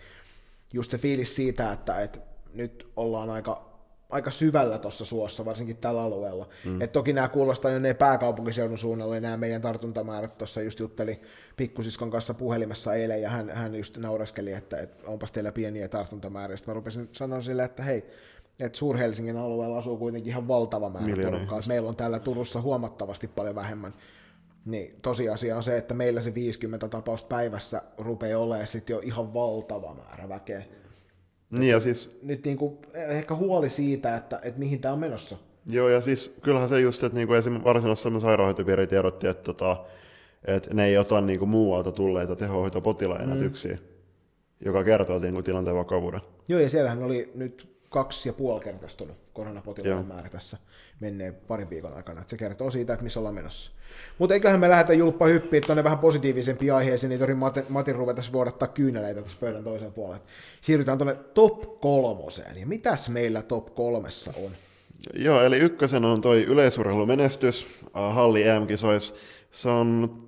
[0.74, 2.20] just se fiilis siitä, että, että
[2.53, 3.70] nyt ollaan aika,
[4.12, 6.47] aika syvällä tuossa suossa, varsinkin tällä alueella.
[6.66, 6.82] Mm.
[6.82, 11.22] Et toki nämä kuulostaa jo ne pääkaupunkiseudun suunnalla, nämä meidän tartuntamäärät tuossa just jutteli
[11.57, 16.57] pikkusiskon kanssa puhelimessa eilen, ja hän, hän just naureskeli, että, että onpas teillä pieniä tartuntamääriä.
[16.57, 18.03] Sitten mä rupesin sanoa sille, että hei,
[18.59, 21.62] että Suur-Helsingin alueella asuu kuitenkin ihan valtava määrä porukkaa.
[21.68, 23.93] Meillä on täällä Turussa huomattavasti paljon vähemmän.
[24.66, 29.34] Niin tosiasia on se, että meillä se 50 tapausta päivässä rupeaa olemaan sitten jo ihan
[29.34, 30.64] valtava määrä väkeä.
[31.52, 35.38] Niin ja siis Nyt niinku, ehkä huoli siitä, että, että mihin tämä on menossa.
[35.66, 37.62] Joo, ja siis kyllähän se just, että niinku esim.
[37.64, 39.78] varsinaisessa sairaanhoitopiiri tiedotti, että, tota,
[40.45, 43.43] että ne ei ota niinku muualta tulleita tehohoitopotilaita mm.
[43.43, 43.80] yksin,
[44.66, 46.22] joka kertoo niinku tilanteen vakavuuden.
[46.47, 50.58] Joo, ja siellähän oli nyt kaksi ja puoli kertaistunut koronapotilaiden määrä tässä
[51.02, 52.22] menneen parin viikon aikana.
[52.22, 53.72] Että se kertoo siitä, että missä ollaan menossa.
[54.18, 58.34] Mutta eiköhän me lähdetä julppa hyppiä tuonne vähän positiivisempiin aiheisiin, niin tori Matin, Matin ruvetaan
[58.34, 60.24] vuodattaa kyyneleitä tuossa pöydän toisella puolella.
[60.62, 62.60] Siirrytään tuonne top kolmoseen.
[62.60, 64.52] Ja mitäs meillä top kolmessa on?
[65.14, 69.14] Joo, eli ykkösen on toi yleisurheilumenestys äh, Halli EM-kisoissa.
[69.52, 70.20] Se on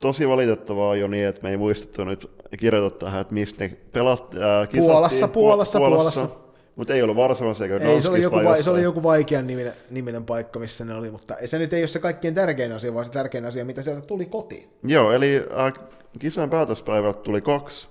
[0.00, 4.20] tosi valitettavaa jo niin, että me ei muistettu nyt kirjoittaa tähän, että mistä ne pelat,
[4.34, 4.84] äh, kisattiin.
[4.84, 6.28] Puolassa, Puolassa, Puolassa.
[6.76, 9.46] Mutta ei ollut Varsovassa eikä Ei, se oli, joku, vai vai, se oli joku vaikean
[9.46, 12.94] niminen, niminen paikka, missä ne oli, mutta se nyt ei ole se kaikkein tärkein asia,
[12.94, 14.70] vaan se tärkein asia, mitä sieltä tuli kotiin.
[14.82, 15.72] Joo, eli äh,
[16.18, 17.88] kisojen päätöspäivältä tuli kaksi.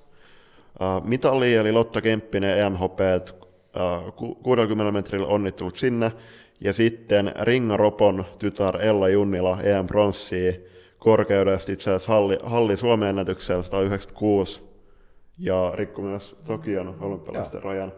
[0.82, 6.12] Äh, mitalia, eli Lotta Kemppinen EMHP, äh, ku- 60 metrillä onnittelut sinne,
[6.62, 10.54] ja sitten Ringa Ropon tytär Ella Junnila EM pronssia
[11.00, 14.62] korkeudesta itse asiassa halli, halli Suomen ennätyksellä 196,
[15.38, 17.92] ja rikko myös Tokion olympialaisten rajan.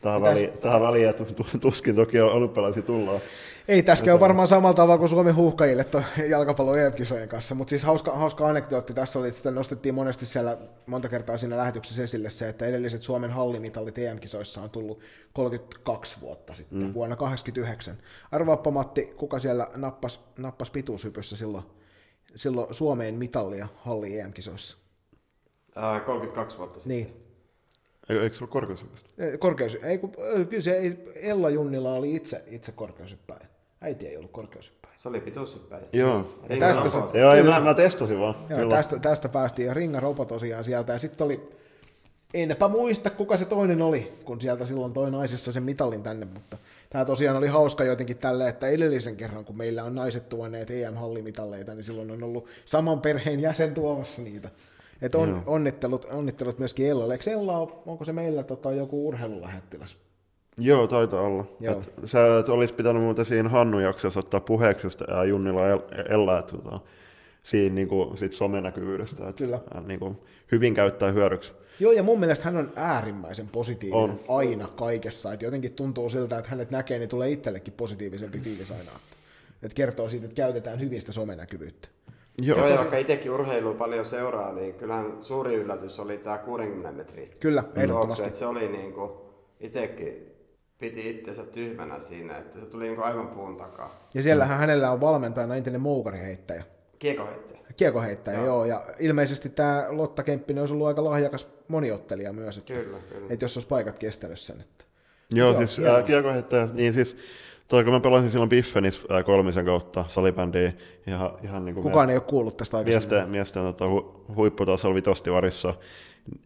[0.00, 1.14] Tähän, Mitäs- väliin, tähän väliin,
[1.60, 3.20] tuskin Tokion olympialaisia tullaan.
[3.68, 5.86] Ei tässä käy varmaan samalla tavalla kuin Suomen huuhkajille
[6.28, 10.58] jalkapallon EM-kisojen kanssa, mutta siis hauska, hauska anekdootti tässä oli, että sitä nostettiin monesti siellä
[10.86, 15.00] monta kertaa siinä lähetyksessä esille se, että edelliset Suomen hallimitalit EM-kisoissa on tullut
[15.32, 16.94] 32 vuotta sitten, mm.
[16.94, 17.96] vuonna 89.
[18.32, 21.64] Arvaappa Matti, kuka siellä nappas, nappas pituushypyssä silloin,
[22.36, 24.78] silloin Suomeen mitallia halli EM-kisoissa?
[25.76, 26.96] Ää, 32 vuotta sitten.
[26.96, 27.29] Niin,
[28.10, 29.08] Eikö eikö se ollut korkeushypystä?
[29.38, 30.12] korkeus, ei, kun,
[30.48, 33.46] kyllä se ei, Ella Junnila oli itse, itse korkeushyppäjä.
[33.80, 34.94] Äiti ei ollut korkeushyppäjä.
[34.98, 35.82] Se oli pituushyppäjä.
[35.92, 36.26] Joo.
[36.48, 37.18] Ja tästä se- se...
[37.18, 38.34] Joo, ei, mä, mä testasin vaan.
[38.48, 40.92] Joo, tästä, tästä päästiin ja Ringa Ropo tosiaan sieltä.
[40.92, 41.48] Ja sitten oli,
[42.34, 46.56] enpä muista kuka se toinen oli, kun sieltä silloin toi naisessa sen mitalin tänne, mutta
[46.90, 51.74] tämä tosiaan oli hauska jotenkin tälle, että edellisen kerran, kun meillä on naiset tuoneet EM-hallimitalleita,
[51.74, 54.48] niin silloin on ollut saman perheen jäsen tuomassa niitä.
[55.02, 57.14] Et on, onnittelut, onnittelut myöskin Ellalle.
[57.14, 59.96] Eikö Ella, ole- onko se meillä tota, joku urheilulähettiläs?
[60.58, 61.44] Joo, taitaa olla.
[61.60, 61.80] Joo.
[61.80, 66.38] Et sä et olisi pitänyt muuten siinä Hannu jaksossa ottaa puheeksi ää, Junnila El- Ella,
[66.38, 66.80] että tota,
[67.42, 69.28] siinä niinku, sit somenäkyvyydestä.
[69.28, 69.60] Et, Kyllä.
[69.74, 70.16] ää, niinku,
[70.52, 71.52] hyvin käyttää hyödyksi.
[71.80, 74.20] Joo, ja mun mielestä hän on äärimmäisen positiivinen On.
[74.28, 75.32] aina kaikessa.
[75.32, 78.90] Et jotenkin tuntuu siltä, että hänet näkee, niin tulee itsellekin positiivisempi fiilis aina.
[79.62, 81.88] Et kertoo siitä, että käytetään hyvin sitä somenäkyvyyttä.
[82.42, 86.92] Joo, Joo, ja vaikka itsekin urheilua paljon seuraa, niin kyllähän suuri yllätys oli tämä 60
[86.92, 87.28] metriä.
[87.40, 88.26] Kyllä, ehdottomasti.
[88.26, 90.30] että se oli niinku, itsekin
[90.78, 93.94] piti itsensä tyhmänä siinä, että se tuli niinku aivan puun takaa.
[94.14, 96.64] Ja siellähän hänellä on valmentajana entinen moukariheittäjä.
[96.98, 97.60] Kiekoheittäjä.
[97.76, 98.46] Kiekoheittäjä, joo.
[98.46, 98.64] joo.
[98.64, 103.26] Ja ilmeisesti tämä Lotta Kemppinen olisi ollut aika lahjakas moniottelija myös, että, Kyllä, kyllä.
[103.30, 104.60] että jos olisi paikat kestänyt sen.
[104.60, 104.84] Että.
[105.32, 105.94] Joo, Joo, siis joo.
[105.94, 107.16] ää, kiekoheittäjä, niin siis
[107.70, 110.72] toi kun mä pelasin silloin Biffenissä kolmisen kautta salibändiä,
[111.06, 113.10] ihan, ihan niin kuin Kukaan ei ole kuullut tästä aikaisemmin.
[113.10, 115.74] miesten, miesten tota, hu, huipputasolla vitostivarissa.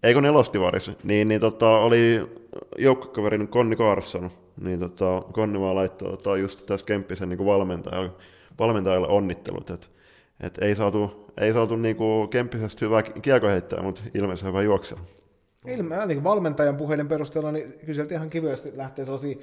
[0.03, 2.31] eikö nelostivarissa, niin, niin tota, oli
[2.79, 8.11] joukkokaverin Konni Karsson, niin tota, Konni vaan laittoi tota, just tässä Kemppisen niin valmentajalle,
[8.59, 9.87] valmentajalle onnittelut, että
[10.41, 15.01] et ei saatu, ei saatu niinku Kemppisestä hyvää kiekoheittäjää, mutta ilmeisesti hyvä juoksija.
[15.69, 19.37] Ilme, ainakin valmentajan puheiden perusteella, niin sieltä ihan kivyesti lähtee sellaisia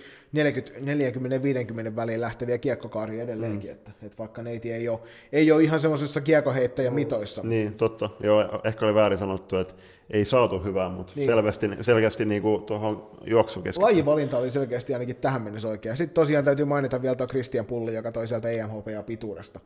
[1.92, 3.74] 40-50 väliin lähteviä kiekkokaaria edelleenkin, mm.
[3.74, 5.00] että, että vaikka neiti ei ole,
[5.32, 7.42] ei ole ihan semmoisessa kiekkoheittäjän mitoissa.
[7.44, 8.10] Niin, totta.
[8.20, 9.74] Joo, ehkä oli väärin sanottu, että
[10.10, 11.26] ei saatu hyvää, mutta niin.
[11.26, 13.84] selvästi, selkeästi niin kuin tuohon juoksukeskittyyn.
[13.86, 15.96] Lajivalinta oli selkeästi ainakin tähän mennessä oikea.
[15.96, 19.60] Sitten tosiaan täytyy mainita vielä tuo Christian Pulli, joka toi sieltä EMHP ja pituudesta.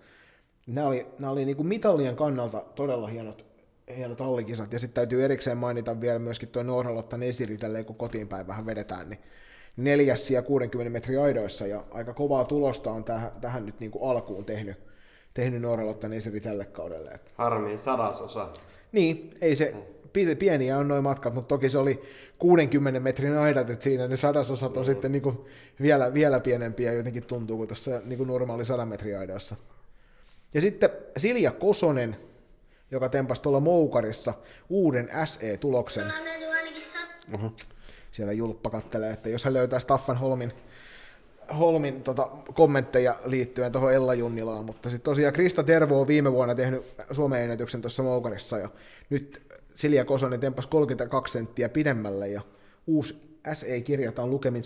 [0.67, 3.54] Nämä oli, nämä oli niin kuin mitallien kannalta todella hienot
[3.97, 4.73] hienot tallikisat.
[4.73, 8.65] Ja sitten täytyy erikseen mainita vielä myöskin tuo Norhalottan esiri, tälleen kun kotiin päin vähän
[8.65, 9.19] vedetään, niin
[9.77, 14.09] neljäs ja 60 metrin aidoissa, ja aika kovaa tulosta on tähän, tähän nyt niin kuin
[14.09, 14.77] alkuun tehnyt,
[15.33, 17.19] tehnyt Norhalottan esiri tälle kaudelle.
[17.35, 18.49] Harmi, sadasosa.
[18.91, 19.71] Niin, ei se,
[20.39, 22.01] pieniä on noin matkat, mutta toki se oli
[22.39, 24.85] 60 metrin aidat, että siinä ne sadasosat on mm.
[24.85, 25.37] sitten niin kuin
[25.81, 29.55] vielä, vielä pienempiä jotenkin tuntuu kuin tuossa niin kuin normaali 100 metrin aidoissa.
[30.53, 32.15] Ja sitten Silja Kosonen,
[32.91, 34.33] joka tempasi tuolla Moukarissa
[34.69, 36.13] uuden SE-tuloksen.
[37.33, 37.53] Uh-huh.
[38.11, 40.53] Siellä Julppa kattelee, että jos hän löytää Staffan Holmin,
[41.57, 46.55] Holmin tota, kommentteja liittyen tuohon Ella Junnilaan, mutta sitten tosiaan Krista Tervo on viime vuonna
[46.55, 48.69] tehnyt Suomen ennätyksen tuossa Moukarissa, ja
[49.09, 49.41] nyt
[49.75, 52.41] Silja Kosonen tempasi 32 senttiä pidemmälle, ja
[52.87, 54.63] uusi SE kirjataan lukemin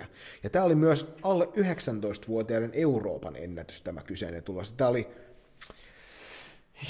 [0.00, 0.04] 72-44.
[0.42, 4.72] Ja tämä oli myös alle 19-vuotiaiden Euroopan ennätys tämä kyseinen tulos.
[4.72, 5.08] Tämä oli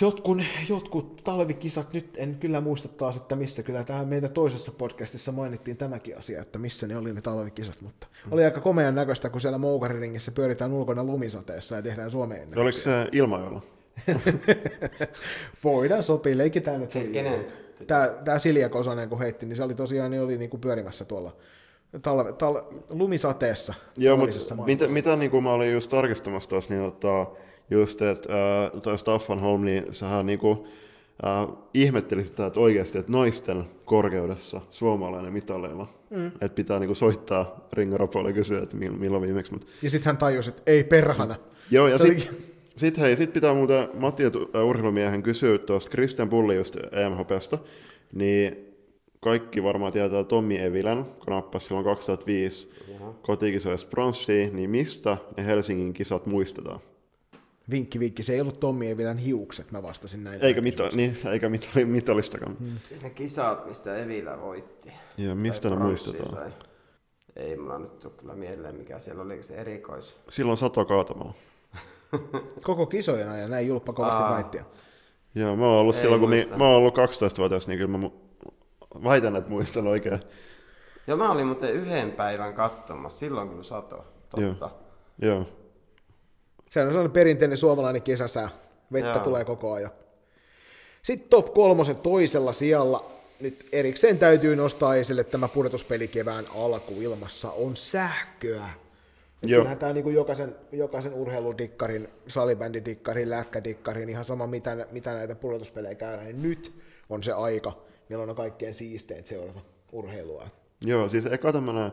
[0.01, 5.32] Jotkut, jotkut talvikisat, nyt en kyllä muista taas, että missä, kyllä tähän meidän toisessa podcastissa
[5.32, 8.32] mainittiin tämäkin asia, että missä ne oli ne talvikisat, mutta mm.
[8.32, 12.49] oli aika komean näköistä, kun siellä Moukariringissä pyöritään ulkona lumisateessa ja tehdään Suomeen.
[12.57, 13.62] Oliko se ilmajoilla?
[15.64, 17.47] Voidaan sopia, leikitään, että siis kenen?
[17.87, 21.05] Tämä, tämä Silja Kosonen, kun heitti, niin se oli tosiaan niin oli niin kuin pyörimässä
[21.05, 21.37] tuolla
[22.03, 23.74] talve, tal, lumisateessa.
[23.97, 27.35] Joo, mutta mitä, mitä niin kuin mä olin just tarkistamassa tuossa, niin ottaa,
[27.71, 28.29] just, että
[28.65, 30.67] äh, toi Staffan Holm, niin sähän niinku,
[31.27, 36.27] äh, ihmetteli sitä, että oikeasti, että naisten korkeudessa suomalainen mitaleilla, mm.
[36.27, 39.53] että pitää niinku soittaa Ringaropolle ja kysyä, että milloin viimeksi.
[39.53, 39.67] Mutta...
[39.83, 41.35] Ja sitten hän tajusi, että ei perhana.
[41.71, 42.45] Joo, ja sitten oli...
[42.77, 47.59] sit, hei, sit pitää muuten Matti äh, urheilumiehen kysyä tuosta Christian Pulli just EMHPstä,
[48.12, 48.75] niin
[49.21, 52.71] kaikki varmaan tietää Tommi Evilän, kun nappasi silloin 2005
[53.23, 56.81] kotikisoista pronssia, niin mistä ne Helsingin kisat muistetaan?
[57.71, 58.23] Vinkki, vinkki.
[58.23, 60.45] Se ei ollut Tommi Evilän hiukset, mä vastasin näin.
[60.45, 62.57] Eikä, mita, niin, eikä mitali, mitalistakaan.
[62.59, 62.77] Hmm.
[63.03, 64.93] Ne kisat, mistä Evilä voitti.
[65.17, 66.31] Ja mistä ne muistetaan?
[66.31, 66.51] Sai.
[67.37, 70.17] Ei mulla nyt tule kyllä mieleen, mikä siellä oli se erikois.
[70.29, 71.35] Silloin sato kaatamalla.
[72.62, 74.65] Koko kisojen ajan näin julppa kovasti väittiä.
[75.35, 78.11] Joo, mä oon ollut ei silloin, kun mi, mä oon ollut 12-vuotias, niin kyllä mä
[79.05, 80.21] väitän, että muistan oikein.
[81.07, 84.05] Joo, mä olin muuten yhden päivän katsomassa, silloin kyllä sato.
[84.31, 84.71] Totta.
[85.21, 85.35] Joo.
[85.35, 85.47] Joo.
[86.75, 88.49] Se on sellainen perinteinen suomalainen kesäsää.
[88.93, 89.25] Vettä Joo.
[89.25, 89.91] tulee koko ajan.
[91.03, 93.11] Sitten top kolmosen toisella sijalla
[93.41, 98.68] nyt erikseen täytyy nostaa esille tämä pudotuspeli kevään alku ilmassa on sähköä.
[99.43, 99.59] Joo.
[99.59, 105.95] Kyllähän tämä niin kuin jokaisen, jokaisen urheiludikkarin, salibändidikkarin, lätkädikkarin, ihan sama mitä, mitä näitä pudotuspelejä
[105.95, 106.75] käydään, niin nyt
[107.11, 107.72] on se aika,
[108.09, 109.61] milloin on kaikkein siistein seurata
[109.93, 110.49] urheilua.
[110.81, 111.93] Joo, siis eka tämmöinen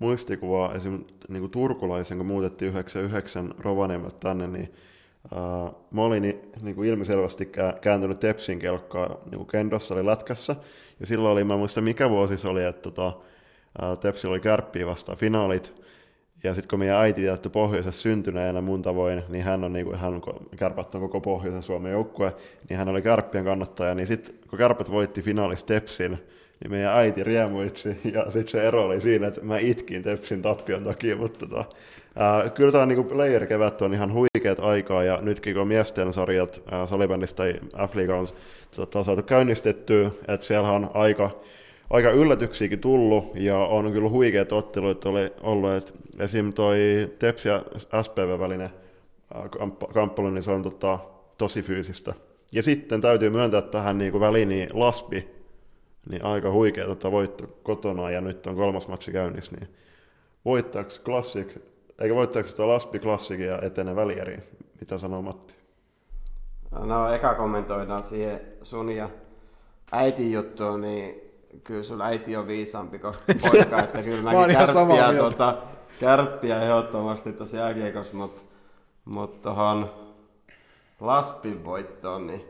[0.00, 1.04] muistikuvaa esim.
[1.28, 4.74] Niin kuin turkulaisen, kun muutettiin 99 Rovaniemet tänne, niin
[5.24, 6.22] Uh, mä olin
[6.62, 10.56] niin kuin ilmiselvästi kääntynyt Tepsin kelkkaa niin Kendossa oli lätkässä,
[11.00, 13.12] ja silloin oli, mä muistan mikä vuosi se oli, että tota,
[14.00, 15.82] Tepsi oli kärppiä vastaan finaalit,
[16.44, 19.98] ja sitten kun meidän äiti jätti pohjoisessa syntyneenä mun tavoin, niin hän on, niin kuin,
[19.98, 20.20] hän
[20.56, 22.36] kärpät on koko pohjoisen Suomen joukkue,
[22.68, 26.18] niin hän oli kärppien kannattaja, niin sitten kun kärpät voitti finaalissa Tepsin,
[26.60, 30.84] niin meidän äiti riemuitsi, ja sitten se ero oli siinä, että mä itkin Tepsin tappion
[30.84, 31.64] takia, mutta tota,
[32.16, 36.62] ää, kyllä tämä niinku player kevät on ihan huikeat aikaa, ja nytkin kun miesten sarjat
[36.70, 36.86] ää,
[37.36, 37.54] tai
[37.88, 38.26] f on
[38.76, 41.30] tota, saatu käynnistettyä, että siellä on aika,
[41.90, 46.52] aika yllätyksiäkin tullut, ja on kyllä huikeat ottelut oli ollut, että esim.
[46.52, 46.78] toi
[47.18, 47.62] Tepsi ja
[48.02, 48.70] SPV välinen
[49.94, 50.98] kamppailu, niin se on tota,
[51.38, 52.14] tosi fyysistä.
[52.52, 55.39] Ja sitten täytyy myöntää tähän niin kuin väliin, niin Laspi
[56.10, 59.68] niin aika huikea tota voitto kotona ja nyt on kolmas matsi käynnissä, niin
[60.44, 61.56] voittaako Classic,
[61.98, 64.38] eikä voittaako tuo Laspi Classic ja etene välieri?
[64.80, 65.54] Mitä sanoo Matti?
[66.70, 69.10] No eka kommentoidaan siihen sun ja
[69.92, 71.20] äitin juttuun, niin
[71.64, 75.58] kyllä sun äiti on viisaampi kuin poika, että kyllä mäkin kärppiä, tuota,
[76.00, 78.42] kärppiä ehdottomasti tosi jääkiekossa, mutta
[79.04, 79.90] mut tuohon
[81.00, 82.44] Laspin voittoon, niin,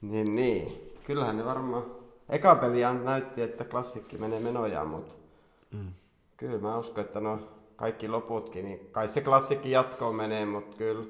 [0.00, 1.97] niin, niin kyllähän ne varmaan...
[2.28, 5.14] Eka peliään näytti, että klassikki menee menojaan, mutta
[5.70, 5.92] mm.
[6.36, 7.38] kyllä mä uskon, että no
[7.76, 11.04] kaikki loputkin, niin kai se klassikki jatkoon menee, mutta kyllä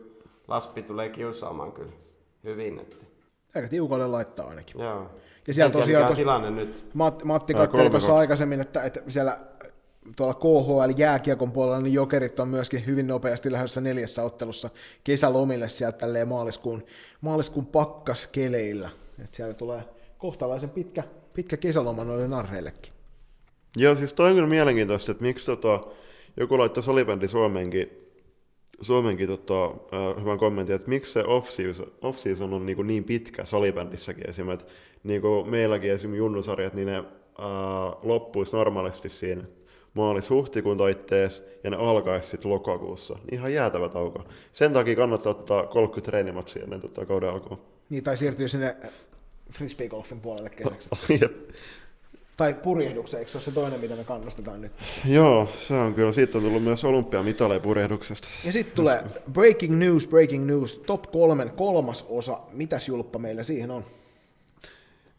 [0.49, 1.93] Laspi tulee kiusaamaan kyllä
[2.45, 2.79] hyvin.
[2.79, 2.97] Että.
[3.55, 4.81] Aika tiukalle laittaa ainakin.
[4.81, 5.11] Joo.
[5.47, 6.85] Ja siellä tiedä, tosiaan tos, tilanne nyt.
[6.95, 8.13] Matti, Matti Ää, katseli tuossa 3-2.
[8.13, 9.39] aikaisemmin, että, että siellä
[10.17, 14.71] tuolla KHL jääkiekon puolella niin jokerit on myöskin hyvin nopeasti lähdössä neljässä ottelussa
[15.05, 16.85] kesälomille sieltä tälleen maaliskuun,
[17.21, 18.91] maaliskuun pakkaskeleillä.
[19.25, 19.85] Et siellä tulee
[20.19, 21.05] kohtalaisen pitkä,
[21.35, 22.93] pitkä kesäloma noille narheillekin.
[23.77, 25.81] Joo, siis toi on kyllä mielenkiintoista, että miksi tota,
[26.37, 27.91] joku laittoi salibändi Suomenkin,
[28.81, 34.31] Suomenkin tota, äh, hyvän kommentin, että miksi se off-season, off-season on niin, niin pitkä salibändissäkin
[34.31, 37.05] esimerkiksi, että niin kuin meilläkin esimerkiksi junnusarjat, niin ne äh,
[38.03, 39.45] loppuisi normaalisti siinä
[39.95, 43.19] maalis-huhtikuun taitteessa ja ne alkaisi sitten lokakuussa.
[43.33, 44.25] Ihan jäätävä tauko.
[44.53, 47.61] Sen takia kannattaa ottaa 30 treenimatsia ennen tota kauden alkua.
[47.91, 48.77] Niin, tai siirtyy sinne
[49.53, 50.89] frisbeegolfin puolelle kesäksi.
[51.21, 51.51] Jep.
[52.37, 54.73] tai purjehdukseen, eikö se ole se toinen, mitä me kannustetaan nyt?
[55.05, 56.13] Joo, se on kyllä.
[56.13, 58.29] Siitä on tullut myös olympiamitaleja purjehduksesta.
[58.45, 59.01] Ja sitten tulee
[59.33, 62.41] breaking news, breaking news, top kolmen kolmas osa.
[62.53, 63.85] Mitäs julppa meillä siihen on?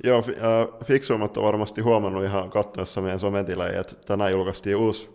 [0.03, 5.09] Joo, äh, fiksuimmat on varmasti huomannut ihan katsoessa meidän sometilejä, että tänään julkaistiin uusi,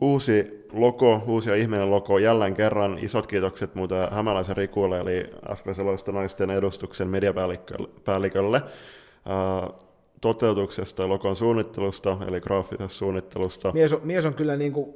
[0.00, 2.18] uusi logo, uusi ja ihmeellinen logo.
[2.18, 8.62] Jälleen kerran isot kiitokset muuten Hämäläisen Rikulle, eli FPC naisten edustuksen mediapäällikölle
[10.20, 13.72] toteutuksesta ja logon suunnittelusta, eli graafisesta suunnittelusta.
[13.72, 14.94] Mies on, mies on kyllä niin kuin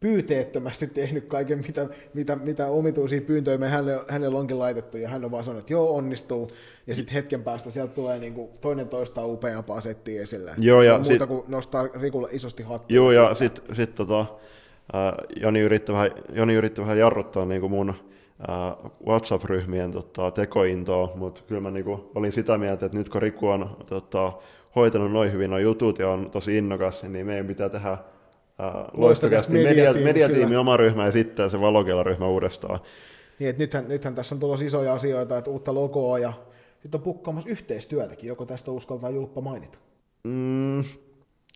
[0.00, 5.24] pyyteettömästi tehnyt kaiken, mitä, mitä, mitä omituisia pyyntöjä me hänelle, hänelle onkin laitettu, ja hän
[5.24, 6.48] on vaan sanonut, että joo, onnistuu,
[6.86, 10.52] ja sitten hetken päästä sieltä tulee niin kuin toinen toista upeampaa settiä esille.
[10.58, 12.94] Joo, ja muuta sit- kuin nostaa Rikulle isosti hattua.
[12.94, 14.26] Joo, ja sitten sit, tota, äh,
[15.36, 21.42] Joni, yritti vähän, Joni yritti vähän jarruttaa niin kuin mun äh, WhatsApp-ryhmien tota, tekointoa, mutta
[21.46, 24.32] kyllä mä niin kuin, olin sitä mieltä, että nyt kun Riku on tota,
[24.76, 27.98] hoitanut noin hyvin nuo jutut ja on tosi innokas, niin meidän pitää tehdä
[28.92, 30.60] loistokästi media, mediatiimi, mediatiimi kyllä.
[30.60, 32.80] oma ryhmä ja sitten se valokela-ryhmä uudestaan.
[33.38, 36.32] Niin, että nythän, nythän tässä on tulossa isoja asioita, että uutta logoa, ja
[36.82, 39.78] sitten on pukkaamassa yhteistyötäkin, joko tästä uskaltaa julppa mainita.
[40.24, 40.84] Mm,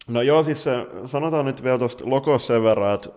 [0.09, 0.70] no joo, siis se,
[1.06, 3.10] sanotaan nyt vielä tuosta logosta sen verran, että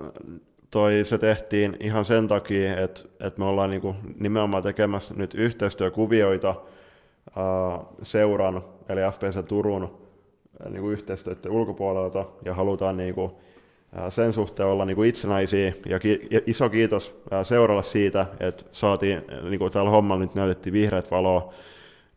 [0.72, 6.55] toi se tehtiin ihan sen takia, että, että me ollaan niinku nimenomaan tekemässä nyt yhteistyökuvioita
[7.35, 9.97] ää, seuran, eli FPC Turun
[10.69, 13.52] niinku yhteistyöiden ulkopuolelta, ja halutaan niinku, ää,
[14.10, 19.70] sen suhteen olla niinku itsenäisiä, ja, ki- iso kiitos seuralle siitä, että saatiin, ää, niinku
[19.70, 21.53] tällä hommalla nyt näytettiin vihreät valoa,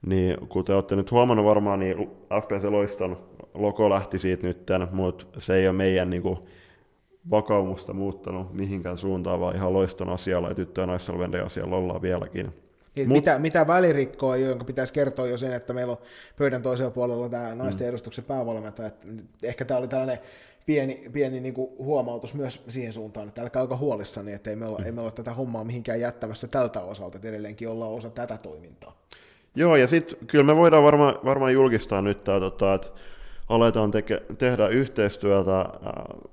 [0.07, 2.11] niin kuten olette nyt huomannut varmaan, niin
[2.43, 3.17] FPC Loiston
[3.55, 6.39] logo lähti siitä nytten, mutta se ei ole meidän niin kuin,
[7.31, 12.55] vakaumusta muuttanut mihinkään suuntaan, vaan ihan Loiston asialla ja tyttö- ja naissalvenden asialla ollaan vieläkin.
[12.97, 15.99] Niin, Mut- mitä, mitä välirikkoa, jonka pitäisi kertoa jo sen, että meillä on
[16.39, 18.89] pöydän toisella puolella tämä naisten edustuksen päävalmentaja.
[18.89, 19.07] Että
[19.43, 20.19] ehkä tämä oli tällainen
[20.67, 24.67] pieni, pieni niin kuin huomautus myös siihen suuntaan, että älkää olko huolissani, että ei me,
[24.67, 28.39] olla, ei me olla tätä hommaa mihinkään jättämässä tältä osalta, että edelleenkin ollaan osa tätä
[28.39, 28.97] toimintaa.
[29.55, 32.89] Joo, ja sitten kyllä me voidaan varmaan varmaan julkistaa nyt tämä, tota, että
[33.49, 35.69] aletaan teke, tehdä yhteistyötä äh,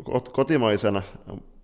[0.03, 1.01] kot- kotimaisen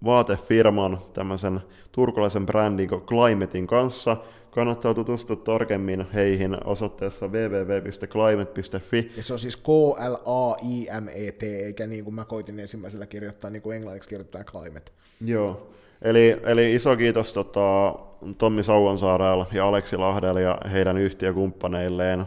[0.06, 1.60] vaatefirman, tämmöisen
[1.92, 4.18] turkulaisen brändin Climatein kanssa.
[4.52, 9.12] Kannattaa tutustua tarkemmin heihin osoitteessa www.climate.fi.
[9.18, 14.10] Ja se on siis K-L-A-I-M-E-T, eikä niin kuin mä koitin ensimmäisellä kirjoittaa, niin kuin englanniksi
[14.10, 14.92] kirjoittaa climate.
[15.26, 15.70] Joo,
[16.02, 17.96] eli, eli iso kiitos tota,
[18.38, 22.26] Tommi Sauonsaarella ja Aleksi Lahdelle ja heidän yhtiökumppaneilleen,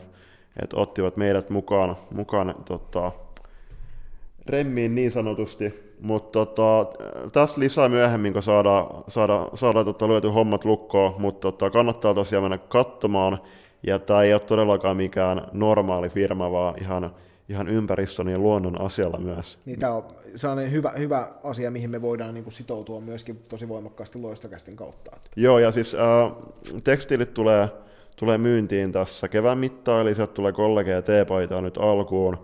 [0.62, 3.12] että ottivat meidät mukaan, mukaan tota,
[4.46, 6.86] remmiin niin sanotusti, mutta tota,
[7.32, 12.44] tästä lisää myöhemmin, kun saadaan, saada, saada tota, lyöty hommat lukkoon, mutta tota, kannattaa tosiaan
[12.44, 13.38] mennä katsomaan,
[13.82, 17.14] ja tämä ei ole todellakaan mikään normaali firma, vaan ihan,
[17.48, 19.58] ihan ympäristön ja luonnon asialla myös.
[19.64, 20.04] Niin tämä on
[20.36, 25.10] sellainen hyvä, hyvä asia, mihin me voidaan niin kuin sitoutua myöskin tosi voimakkaasti loistokästin kautta.
[25.36, 26.32] Joo, ja siis äh,
[26.84, 27.68] tekstiilit tulee,
[28.16, 32.38] tulee myyntiin tässä kevään mittaan, eli sieltä tulee kollegeja ja teepaitaa nyt alkuun,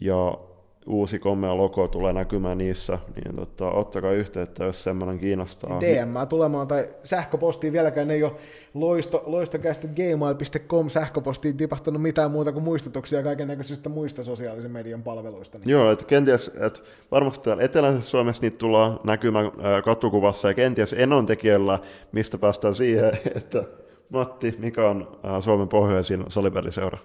[0.00, 0.38] ja
[0.86, 5.80] uusi komea logo tulee näkymään niissä, niin tota, ottakaa yhteyttä, jos semmoinen kiinnostaa.
[5.80, 8.32] DM tulemaan tai sähköpostiin vieläkään ei ole
[8.74, 15.58] loisto, loistokästi gmail.com sähköpostiin tipahtanut mitään muuta kuin muistutuksia kaiken näköisistä muista sosiaalisen median palveluista.
[15.58, 16.80] Niin Joo, että kenties, että
[17.10, 19.52] varmasti täällä eteläisessä Suomessa niitä tullaan näkymään
[19.84, 21.78] katukuvassa, ja kenties Enon tekijöllä,
[22.12, 23.64] mistä päästään siihen, että
[24.08, 26.98] Matti, mikä on Suomen pohjoisin salibändiseura?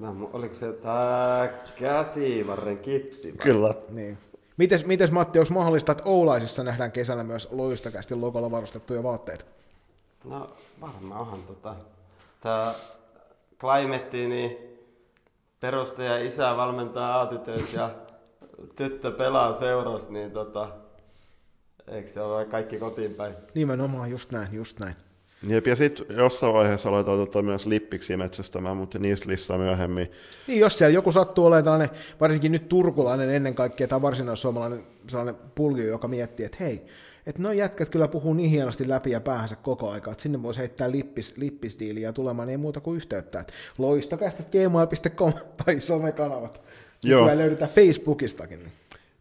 [0.00, 1.48] Tää mu- Oliko se tää
[1.78, 3.28] käsivarren kipsi?
[3.38, 3.42] vai?
[3.44, 3.74] Kyllä.
[3.88, 4.18] Niin.
[4.56, 9.44] Mites, mites Matti, onko mahdollista, että Oulaisissa nähdään kesällä myös loistokästi logolla varustettuja vaatteita?
[10.24, 10.46] No
[10.80, 11.74] varmaan onhan tota.
[12.40, 12.74] Tää
[13.58, 14.56] Climateen, niin
[15.60, 17.90] perustaja isä valmentaa A-tytöissä ja
[18.76, 20.68] tyttö pelaa seurassa, niin tota,
[21.88, 23.34] eikö se ole kaikki kotiin päin?
[23.54, 24.94] Nimenomaan, just näin, just näin.
[25.48, 30.10] Jep, ja sitten jossain vaiheessa aletaan tota myös lippiksi metsästämään, mutta niistä lisää myöhemmin.
[30.46, 31.90] Niin, jos siellä joku sattuu olemaan tällainen,
[32.20, 36.82] varsinkin nyt turkulainen ennen kaikkea, tai varsinaissuomalainen sellainen pulju, joka miettii, että hei,
[37.26, 40.60] että noin jätkät kyllä puhuu niin hienosti läpi ja päähänsä koko aika, että sinne voisi
[40.60, 43.40] heittää lippis, lippisdiiliä tulemaan, niin ei muuta kuin yhteyttä.
[43.40, 45.32] Että loistakästä gmail.com
[45.64, 46.60] tai somekanavat.
[47.02, 47.20] Joo.
[47.20, 48.72] Kyllä löydetään Facebookistakin.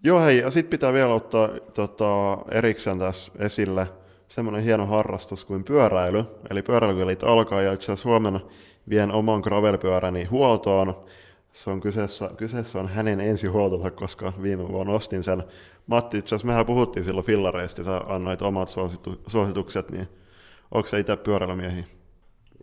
[0.03, 3.87] Joo hei, ja sitten pitää vielä ottaa tota, erikseen tässä esille
[4.27, 6.23] semmoinen hieno harrastus kuin pyöräily.
[6.49, 8.39] Eli pyöräilykelit alkaa ja itse asiassa huomenna
[8.89, 11.05] vien oman gravelpyöräni huoltoon.
[11.51, 15.43] Se on kyseessä, kyseessä on hänen ensihuoltonsa, koska viime vuonna ostin sen.
[15.87, 20.07] Matti, itse asiassa mehän puhuttiin silloin fillareista, sä annoit omat suositu, suositukset, niin
[20.71, 21.83] onko se itse pyöräilymiehiä?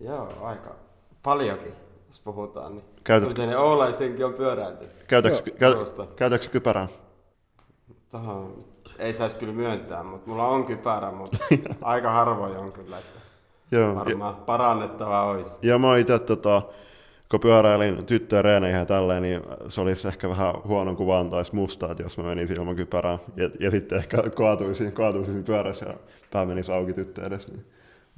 [0.01, 0.74] Joo, aika
[1.22, 1.72] paljonkin,
[2.09, 2.72] jos puhutaan.
[2.72, 2.84] Niin.
[3.05, 4.86] Käytätkö- Kyllä ne Oulaisenkin on pyöräilty.
[5.06, 6.06] Käytätkö, tuosta.
[6.16, 6.89] käytätkö kypärää?
[8.10, 8.64] Tohon
[9.03, 11.39] ei saisi kyllä myöntää, mutta mulla on kypärä, mutta
[11.83, 12.99] aika harvoin on kyllä.
[12.99, 13.20] Että
[13.70, 15.57] Joo, ja, varmaan parannettavaa olisi.
[15.62, 16.62] ja mä itse, tota,
[17.31, 21.91] kun pyöräilin tyttöjen reeneihin ja tälleen, niin se olisi ehkä vähän huonon kuvan taisi musta,
[21.91, 23.19] että jos mä menisin ilman kypärää.
[23.37, 25.95] Ja, ja sitten ehkä kaatuisin, kaatuisin pyörässä ja
[26.33, 27.65] pää menisi auki tyttö edes, niin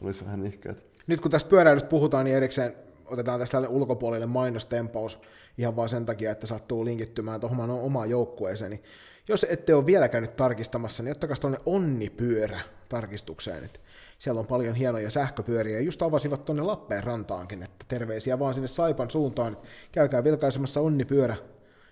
[0.02, 0.86] olisi vähän nihkeet.
[1.06, 2.74] Nyt kun tästä pyöräilystä puhutaan, niin erikseen
[3.06, 5.20] otetaan tästä ulkopuolinen mainostempaus
[5.59, 8.70] ihan vaan sen takia, että sattuu linkittymään tuohon omaan joukkueeseen.
[8.70, 8.82] Niin
[9.28, 13.64] jos ette ole vielä käynyt tarkistamassa, niin ottakaa tuonne onnipyörä tarkistukseen.
[13.64, 13.81] Että
[14.18, 19.10] siellä on paljon hienoja sähköpyöriä, ja just avasivat tuonne Lappeenrantaankin, että terveisiä vaan sinne Saipan
[19.10, 21.36] suuntaan, että käykää vilkaisemassa onnipyörä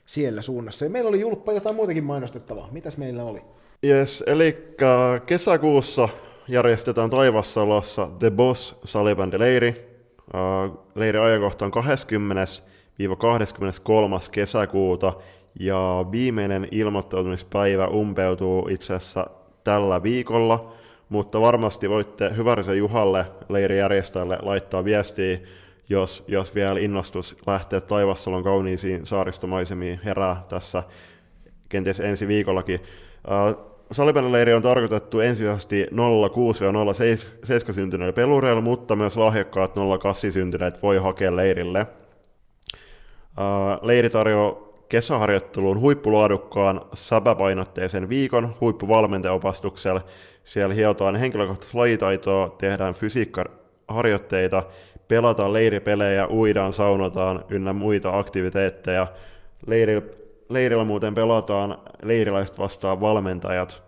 [0.06, 0.84] siellä suunnassa.
[0.84, 2.68] Ja meillä oli julppa jotain muutakin mainostettavaa.
[2.72, 3.42] Mitäs meillä oli?
[3.84, 4.76] Yes, eli
[5.26, 6.08] kesäkuussa
[6.48, 9.91] järjestetään Taivassalossa The Boss salibändileiri.
[10.34, 11.74] Uh, Leiri ajankohta on 20-23.
[14.30, 15.12] kesäkuuta
[15.60, 19.26] ja viimeinen ilmoittautumispäivä umpeutuu itse asiassa
[19.64, 20.72] tällä viikolla,
[21.08, 25.38] mutta varmasti voitte Hyvärisen Juhalle leirijärjestäjälle laittaa viestiä,
[25.88, 30.82] jos, jos vielä innostus lähteä Taivassalon kauniisiin saaristomaisemiin herää tässä
[31.68, 32.80] kenties ensi viikollakin.
[32.80, 35.86] Uh, Salibändileiri on tarkoitettu ensisijaisesti
[37.70, 41.86] 06-07 syntyneille pelureille, mutta myös lahjakkaat 08 syntyneet voi hakea leirille.
[43.82, 44.54] Leiri tarjoaa
[44.88, 50.00] kesäharjoitteluun huippulaadukkaan säpäpainotteisen viikon huippuvalmentajaopastuksella.
[50.44, 54.62] Siellä hiotaan henkilökohtaista lajitaitoa, tehdään fysiikkaharjoitteita,
[55.08, 59.06] pelataan leiripelejä, uidaan, saunotaan ynnä muita aktiviteetteja.
[59.66, 60.02] Leirillä,
[60.52, 63.82] leirillä muuten pelataan leiriläiset vastaan valmentajat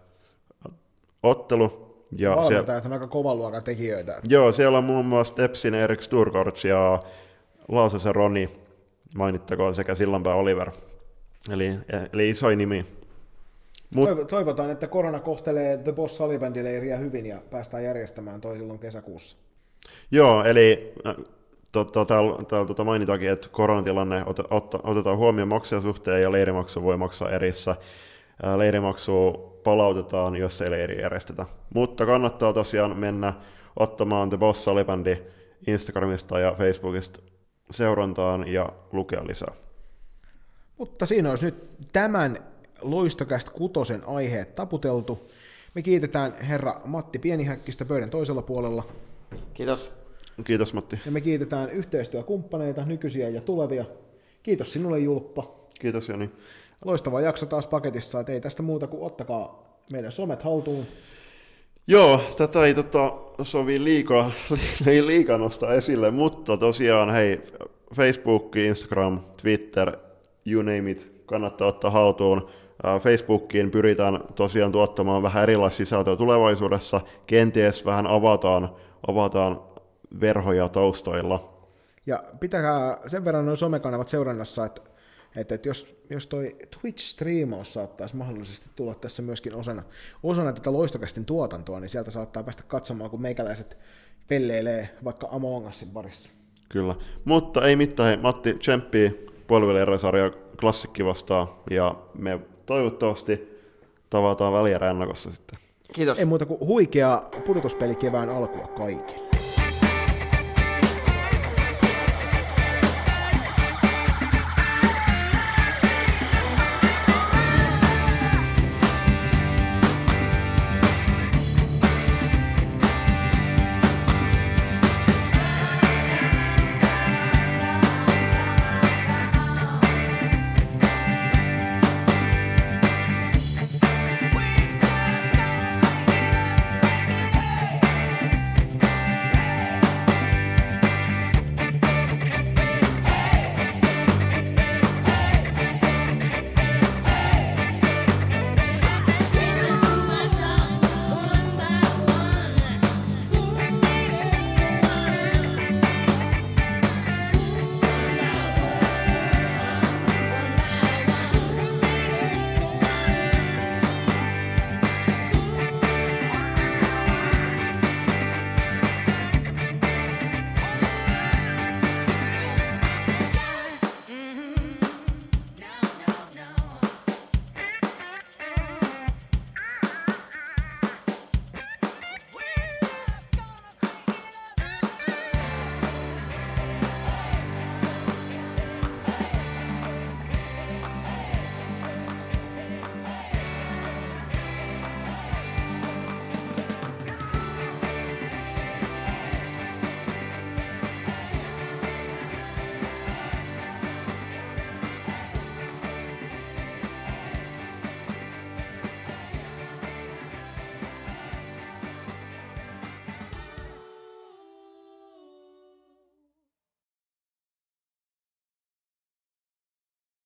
[1.23, 1.85] ottelu.
[2.19, 4.21] Ja siellä, Valmentajat on aika kovan luokan tekijöitä.
[4.29, 7.03] joo, siellä on muun muassa Tepsin Erik Sturgårds ja
[7.69, 8.49] Laasasen Roni
[9.17, 10.71] mainittakoon sekä Sillanpää Oliver.
[11.51, 11.71] Eli,
[12.13, 12.87] eli isoin nimi.
[13.95, 18.79] Mut, Toiv- Toivotaan, että korona kohtelee The Boss Salibändileiriä hyvin ja päästään järjestämään toi silloin
[18.79, 19.37] kesäkuussa.
[20.11, 20.95] joo, eli
[21.75, 26.83] tota, täällä, täällä tota mainitaankin, että koronatilanne ot, ot, otetaan huomioon maksajan suhteen ja leirimaksu
[26.83, 27.77] voi maksaa erissä.
[28.57, 29.33] Leirimaksu
[29.65, 31.47] palautetaan, jos ei leiri järjestetä.
[31.75, 33.33] Mutta kannattaa tosiaan mennä
[33.77, 35.17] ottamaan The Boss Salibändi
[35.67, 37.21] Instagramista ja Facebookista
[37.71, 39.53] seurantaan ja lukea lisää.
[40.79, 42.39] Mutta siinä olisi nyt tämän
[42.83, 45.31] loistokästä kutosen aiheet taputeltu.
[45.75, 48.85] Me kiitetään herra Matti Pienihäkkistä pöydän toisella puolella.
[49.55, 50.04] Kiitos.
[50.45, 51.01] Kiitos Matti.
[51.07, 53.85] Ja me kiitetään yhteistyökumppaneita, nykyisiä ja tulevia.
[54.43, 55.55] Kiitos sinulle Julppa.
[55.81, 56.31] Kiitos Joni.
[56.85, 60.87] Loistava jakso taas paketissa, että ei tästä muuta kuin ottakaa meidän somet haltuun.
[61.87, 63.13] Joo, tätä ei tota,
[63.43, 64.31] sovi liikaa,
[64.87, 67.41] ei liikaa nostaa esille, mutta tosiaan hei,
[67.95, 69.97] Facebook, Instagram, Twitter,
[70.47, 72.49] you name it, kannattaa ottaa haltuun.
[73.01, 78.69] Facebookiin pyritään tosiaan tuottamaan vähän erilaista sisältöä tulevaisuudessa, kenties vähän avataan,
[79.07, 79.61] avataan
[80.21, 81.55] verhoja taustoilla.
[82.07, 84.81] Ja pitäkää sen verran noin somekanavat seurannassa, että,
[85.37, 89.83] että, että jos, jos toi Twitch-striimaus saattaisi mahdollisesti tulla tässä myöskin osana,
[90.23, 93.79] osana tätä loistokästin tuotantoa, niin sieltä saattaa päästä katsomaan, kun meikäläiset
[94.29, 96.31] pelleilee vaikka Among Usin parissa.
[96.69, 100.31] Kyllä, mutta ei mitään, hei, Matti tsemppii puolivälieriä
[100.61, 103.61] klassikki vastaan, ja me toivottavasti
[104.11, 105.59] tavataan välierä ennakossa sitten.
[105.93, 106.19] Kiitos.
[106.19, 109.24] Ei muuta kuin huikeaa pudotuspeli kevään alkua kaikille.